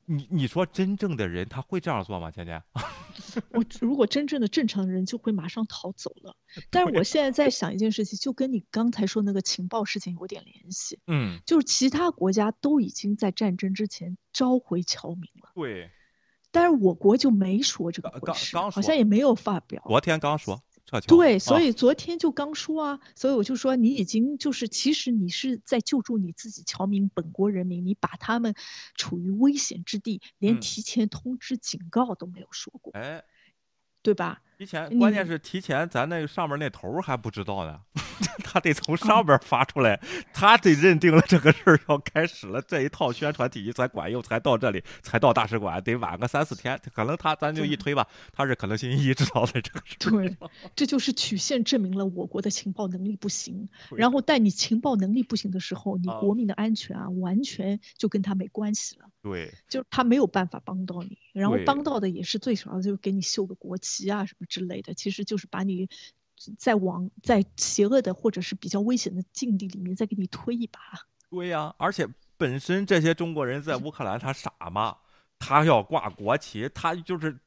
[0.07, 2.31] 你你说真正的人他会这样做吗？
[2.31, 2.63] 倩倩，
[3.51, 6.37] 我如果真正的正常人就会马上逃走了。
[6.71, 11.01] 但是我现在在想一件事情，就跟你刚才说那个情报事情有点联系。
[11.07, 15.51] 嗯，就是其他国家都已经在战争之前召回侨民了。
[15.55, 15.91] 对，
[16.51, 19.83] 但是我国就没说这个刚刚好像也没有发表。
[19.87, 20.63] 昨天刚说，
[21.07, 21.61] 对，所啊。
[21.61, 28.55] 以昨天就刚说啊，所以我就说你已经就是，其实你是在救助你自己侨民本国人民，你把他们
[28.95, 30.61] 处于危险之地，连嗯。
[30.61, 33.25] 提前通知警告都没有说过，哎，
[34.03, 34.43] 对吧？
[34.59, 37.81] 提前，关键是提前，咱那个上面那头还不知道呢，
[38.43, 38.97] 他得从哦。
[38.97, 40.01] 上边发出来，
[40.33, 50.11] 他得认定了这个事儿要开始了，这一套宣传体系才管用，才到这里，才到大使馆，得晚个三四天，可能他咱就一推吧，他是可能星期一知道的这个事儿。
[50.11, 50.37] 对，
[50.75, 53.69] 这就是曲线证明了我国的情报能力不行。
[53.95, 59.05] 然后，但你情报能力不行的时候，你啊国民的安全啊，完全就跟他没关系了。
[59.23, 65.89] 对，就是他没有办法帮到你，然后帮到的也是最少的，就是给你绣个国旗啊什么之类的，其实就是把你
[66.59, 70.81] 再往在邪恶的或者是比较危险的境地里面再给你推一把。
[71.31, 74.97] 对呀、而且本身这些中国人在乌克兰，他傻吗？
[75.39, 77.39] 他要挂国旗，他就是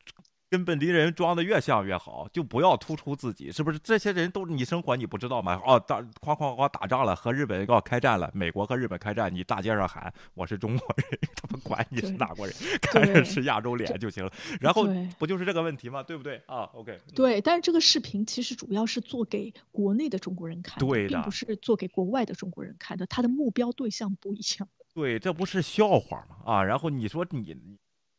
[0.49, 3.77] 跟本地人装的越像越好，就不要突出自己，是不是？
[3.77, 5.61] 这些人都你生活你不知道吗？
[5.63, 14.31] 哦，打哐哐哐打仗了，和日本要开战了，美国和日本开战，你大街上喊我是中国人， 他们管你是哪国人，看着是亚洲脸就行了。
[14.59, 14.87] 然后
[15.19, 16.01] 不就是这个问题吗？
[16.01, 24.67] 对不对啊？OK，对，但是这个视频其实主要是做给国内的中国人看的，对的并不是做给国外的中国人看的，他的目标对象不一样。
[24.95, 26.37] 对，这不是笑话吗？
[26.43, 27.55] 啊，然后你说你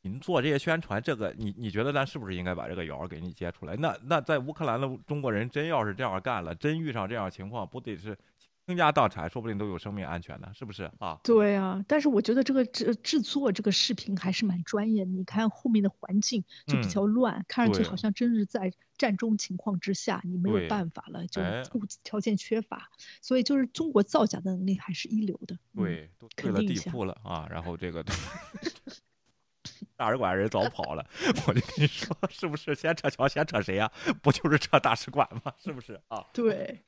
[0.03, 3.77] 您做这些宣传，这个你你觉得咱是不是应该把这个谣儿给你揭出来？
[3.77, 8.17] 那那在乌克兰的中国人真要是这样干了，真遇上这样情况，不得是
[8.67, 10.51] 倾家荡产，说不定都有生命安全呢？
[10.55, 11.19] 是不是啊？
[11.25, 15.11] 对啊，但是我觉得这个制制作这个视频还是蛮专业的。
[15.11, 22.89] 你看后面的环境就比嗯较乱，看上去好像真是在战中情况之下，你没有办法了，就哎物质条件缺乏，
[23.21, 25.57] 所以就是中国造假的能力还是一流的。
[25.75, 28.03] 嗯对，都退了地铺了啊，然后这个
[30.01, 31.05] 大使馆人早跑了，
[31.47, 35.53] 我就跟你说，是不是先撤侨先撤谁呀、不就是撤大使馆吗？
[35.63, 36.25] 是不是啊？
[36.33, 36.83] 对，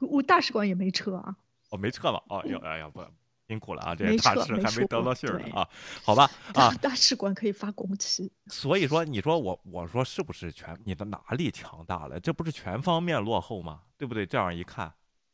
[0.00, 1.36] 我大使馆也没撤啊。
[1.68, 2.22] 哦，没撤吗？
[2.30, 3.04] 哦，哟，哎呀，不
[3.48, 5.68] 辛苦了啊，这没大使还没得到信儿呢啊，
[6.02, 8.32] 好吧啊，大使馆可以发国旗。
[8.46, 12.18] 所以说，你说我我说是不是全你的哪里强大了？
[12.18, 13.82] 这不是全方面落后吗？
[13.98, 14.24] 对不对？
[14.24, 14.90] 这样一看，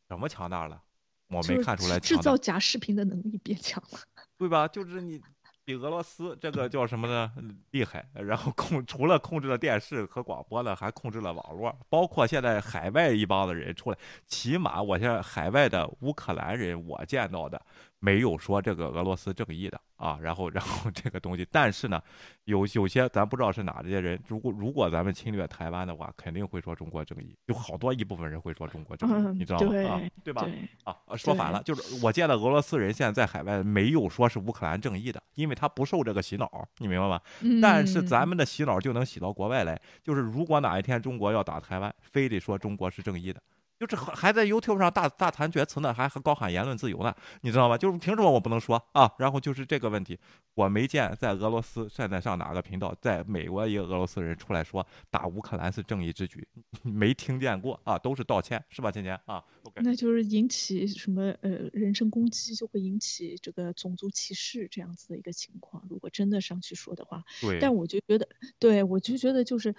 [0.09, 0.81] 什么强大了？
[1.29, 3.99] 我没看出来制造，假视频的能力变强了。
[4.37, 4.67] 对吧？
[4.67, 5.21] 就是你
[5.63, 7.31] 比俄罗斯这个叫什么呢？
[7.71, 8.05] 厉害。
[8.13, 13.97] 然后控除了控制了电视和广播呢，还控制了网络，包括现在海外一帮子人出来，
[14.27, 17.61] 起码我现在海外的乌克兰人，我见到的
[18.01, 20.19] 没有说这个俄罗斯正义的啊。
[20.21, 22.01] 然后然后这个东西，但是呢，
[22.43, 29.69] 有有些咱不知道是哪这些人，如果如果咱们侵略台湾的话，肯定会说中国正义，有好多一部分人会说中国正义，嗯你知道吗？
[29.69, 30.41] 对啊，对吧？
[30.43, 37.21] 对啊，呃说反了，就是我见的俄罗斯人现在在海外没有说是乌克兰正义的，因为他不受这个洗脑，你明白吗？
[37.61, 43.41] 但是咱嗯们的洗脑就能洗到国外来，就是如果哪一天中国要打台湾，非得说中国是正义的。
[43.81, 47.75] 就是还还在 YouTube 上大大谈决词呢，还还高喊言论自由呢，你知道吗？
[47.75, 49.11] 就是凭什么我不能说啊？
[49.17, 50.19] 然后就是这个问题，
[50.53, 56.47] 我没见在俄罗斯现在上哪个频道，在美国一个俄罗斯人出来说打乌克兰是正义之举，
[56.83, 58.91] 没听见过啊，都是道歉，是吧？
[58.91, 59.43] 芊芊啊
[59.77, 65.83] 那就是引起什么呃人身攻击，就会引起这个种族歧视这样子的一个情况。
[65.89, 68.27] 如果真的上去说的话，对但我就觉得，
[68.59, 69.73] 对我就觉得就是，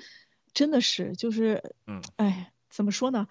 [0.53, 2.53] 真的是就是，嗯，哎。
[2.73, 3.29] 怎么说呢？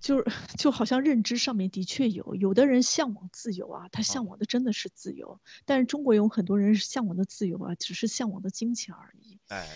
[0.00, 0.24] 就是
[0.56, 9.38] 就好像认知上面的确有，有的人向往自由啊，他向往的真的是自由，但是中国有很多人是向往的自由啊，只是向往的金钱而已。
[9.48, 9.68] 哎，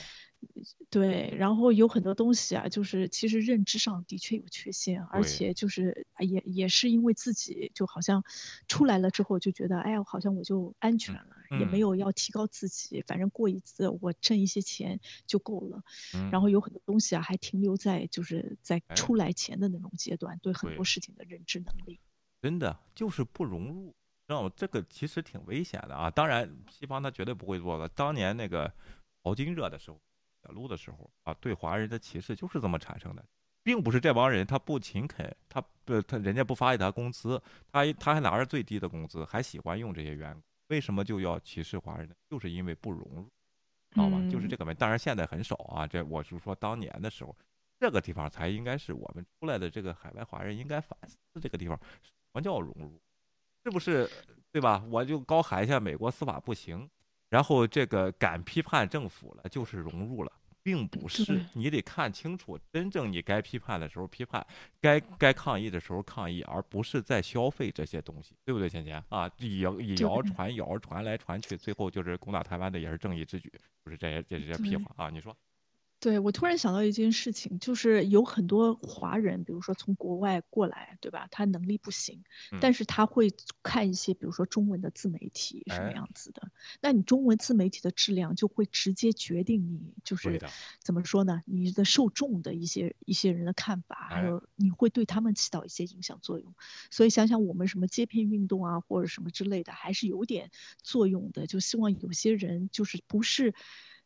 [0.90, 8.24] 对，然后有很多东西啊，就是其实认知上的确有缺陷，而且就是啊也也是因为自己就好像
[8.66, 11.26] 出来了之后就觉得，哎呀，好像我就安全了，
[11.58, 15.82] 也没嗯有要提高自己，反正过一次我挣一些钱就够了。
[16.14, 22.00] 嗯然后有很多东西啊，还停留在就是在哎出来前的那种阶段，对很多事情的认知能力。
[22.42, 23.94] 真的就是不融入，
[24.26, 24.50] 让我？
[24.50, 26.10] 这个其实挺危险的啊。
[26.10, 27.88] 当然，西方他绝对不会做的。
[27.88, 28.72] 当年那个
[29.22, 30.00] 淘金热的时候，
[30.42, 33.24] 小路的时候啊，对华人的歧视就是这么产生的，
[33.62, 37.40] 并不是这帮人他不勤恳，他不他人家不发给他工资，
[37.70, 42.14] 他他还拿着最低的工资，还喜欢用这些员工，为什么就要歧视华人呢？
[42.28, 43.22] 就是因为不融入，
[43.90, 44.28] 知道吗？
[44.30, 44.78] 就是这个问题。
[44.78, 47.36] 当然现在很少啊，这我是说当年的时候。
[47.82, 53.00] 这个地方才应该是我们出来的这个海外华人应该反思这个地方什么叫融入，
[53.64, 54.06] 是不是
[54.52, 54.84] 对吧？
[54.90, 56.86] 我就高喊一下美国司法不行，
[57.31, 60.32] 然后这个敢批判政府了就是融入了，
[60.62, 64.47] 并不是，你得看清楚，真正你该批判的时候批判，
[64.81, 69.31] 该该抗议的时候抗议，而不是在消费这些东西，对不对，倩倩啊？
[69.39, 73.52] 以谣以谣传谣，传来传去，最后就是攻打台湾的也是正义之举，
[73.82, 75.09] 不是这些这些屁话啊？
[75.11, 75.35] 你说？
[76.01, 81.28] 对我突然想到一件事情，就是有很多华人，比如说从国外过来，对吧？
[81.31, 82.24] 他能力不行，
[82.59, 83.31] 但是他会
[83.62, 86.51] 看一些，比如说中文的自媒体什么样子的。
[86.81, 90.40] 那你中文自媒体的质量就会直接决定你就是
[90.78, 91.43] 怎么说呢？
[91.44, 96.55] 你的受众的一些一些人的看法，还有你会对他们起到一些影响作用。
[96.90, 100.51] 所以想想我们什么接片运动啊，或者什么之类的，还是有点
[100.82, 101.47] 作用的。
[101.47, 103.55] 就希望有些人就是不是。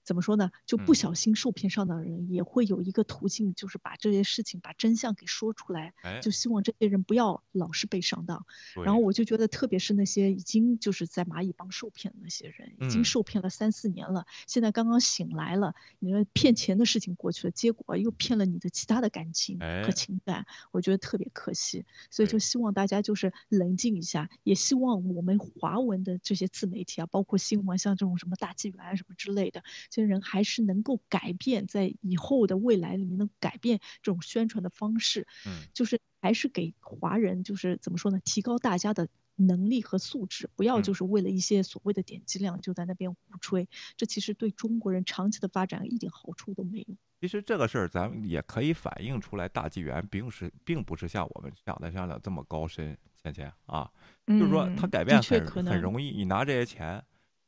[0.05, 0.51] 怎么说呢？
[0.66, 5.94] 就不小心受骗上当的人也会有一个途径，就是把这些事情、把真相给说出来。
[6.20, 8.44] 就希望这些人不要老是被上当。
[8.85, 21.86] 然后我就觉得，特别是那些已经就是在蚂蚁帮受骗的那些人，已经受骗了三四年了，现在刚刚醒来了，你说骗钱的事情过去了，结果又骗了你的其他的感情和情感，我觉得特别可惜。
[22.10, 29.64] 所以就希望大家就是冷静一下，也希望我们华文的这些自媒体啊，包括新闻，像这种什么大纪元什么之类的。
[29.95, 38.19] 这些人还是能够改变，在以后的未来里面能改变这种宣传的方式，嗯，就是还是给华人，就是怎么说呢？
[38.25, 39.07] 提高大家的
[39.37, 46.97] 能力和素质，不要就是为了一些所谓的点击量就在那边胡吹，这其实对中国人长期的发展一点好处都没有。
[47.21, 53.89] 其实这个事儿咱们也可以反映出来，大纪元并是并不是像我们想的像的这么高深，芊芊啊，
[54.27, 57.01] 就是说他改变很很容易，你拿这些钱。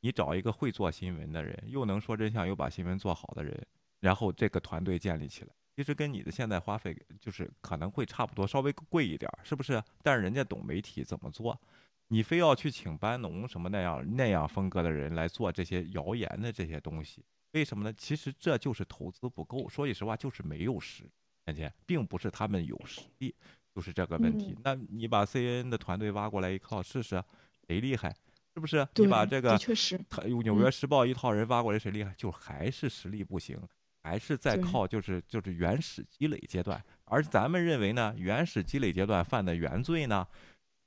[0.06, 3.66] 你找一个会做新闻的人，又能说真相，又把新闻做好的人，
[3.98, 9.82] 然后这个团队建立起来，其实跟你的现在花费就是可能会差不多，稍微贵一点，是不是？
[10.04, 11.60] 但是人家懂媒体怎么做，
[12.06, 17.92] 你非要去请班农什么那样那样风格的人来做这些谣言的这些东西，为什么呢？
[17.92, 21.02] 其实这就是投资不够，说句实话，就是没有实，
[21.44, 23.34] 看见，并不是他们有实力，
[23.74, 24.56] 就是这个问题。
[24.62, 27.20] 那你把 C N 的团队挖过来一靠试试，
[27.66, 28.14] 谁厉害？
[28.56, 29.58] 是不是你把这个
[30.08, 32.14] 他纽约时报一套人挖过来谁厉害？
[32.16, 33.54] 就还是实力不行，
[34.02, 36.82] 还是在靠就是就是原始积累阶段。
[37.04, 40.26] 而咱们认为呢，原始积累阶段犯的原罪呢？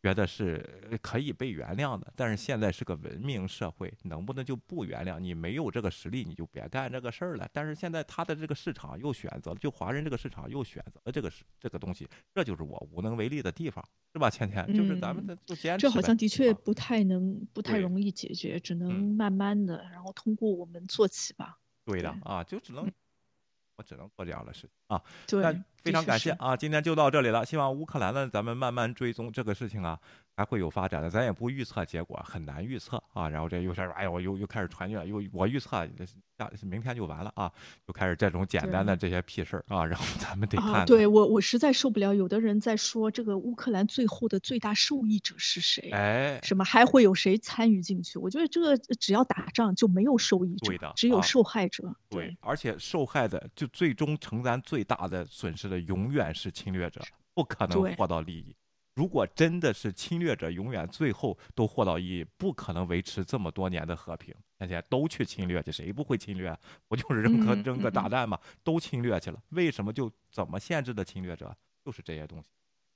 [0.01, 5.33] 觉得是可以被原谅的，但是现在是个文明社会，能不能就不原谅你？
[5.33, 7.45] 没有这个实力，你就别干这个事儿了。
[7.51, 14.29] 但是现在他的这个市场又选择了，就华人这个市场又选择了这个这个东西，这就是我无能为力的地方，是吧？
[14.29, 15.81] 芊芊，就是咱们的就坚持。
[15.81, 21.59] 这好像的确不太能，不太容易解决，只能慢慢的，然后通过我们做起吧。
[21.83, 22.89] 对的啊，就只能。
[23.79, 25.41] 我只能做这样的事情啊，对
[25.81, 27.45] 非常感谢啊，今天就到这里了。
[27.45, 29.97] 希望乌克兰呢，咱们慢慢追踪这个事情啊，
[30.39, 31.09] 还会有发展的。
[31.09, 33.27] 咱也不预测结果，很难预测啊。
[33.27, 35.85] 然后这又开始，哎呀，我又又开始传了，又我预测
[36.37, 37.51] 下明天就完了啊，
[37.85, 39.85] 就开始这种简单的这些屁事儿啊。
[39.85, 40.85] 然后咱们得看。
[40.85, 45.89] 对我我实在受不了，有的人在说这个乌克兰最后的最大受益者是谁？
[45.91, 48.17] 哎，什么还会有谁参与进去？
[48.19, 51.93] 我觉得这个只要打仗就没有受益者，只有受害者。
[52.09, 53.67] 对，而且受害的就。
[53.79, 56.99] 最终承担最大的损失的永远是侵略者，
[57.33, 58.53] 不可能获到利益。
[58.99, 64.35] 如果真的是侵略者，永远最后都获到利益，不可能维持这么多年的和平。
[64.57, 66.53] 大家都去侵略去，谁不会侵略？
[66.85, 68.37] 不就是扔个扔个炸弹吗？
[68.61, 71.55] 都侵略去了，为什么就怎么限制的侵略者？
[71.85, 72.49] 就是这些东西，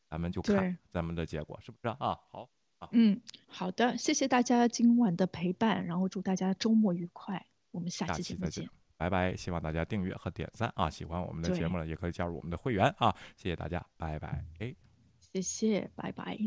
[0.09, 2.19] 咱们就看咱们的结果是不是啊？
[2.29, 2.49] 好
[2.79, 8.69] 啊，嗯，好的，谢谢大家今晚的陪伴，然后祝大家周末愉快，我们下期节目见。
[8.97, 9.33] 拜拜！
[9.37, 10.89] 希望大家订阅和点赞啊！
[10.89, 13.15] 喜欢我们的节目呢，也可以加入我们的会员啊！
[13.37, 14.43] 谢谢大家，拜拜！
[14.59, 14.75] 哎，
[15.33, 16.37] 谢谢拜拜。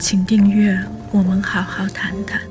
[0.00, 0.76] 请订阅
[1.12, 2.42] 我们好好谈谈。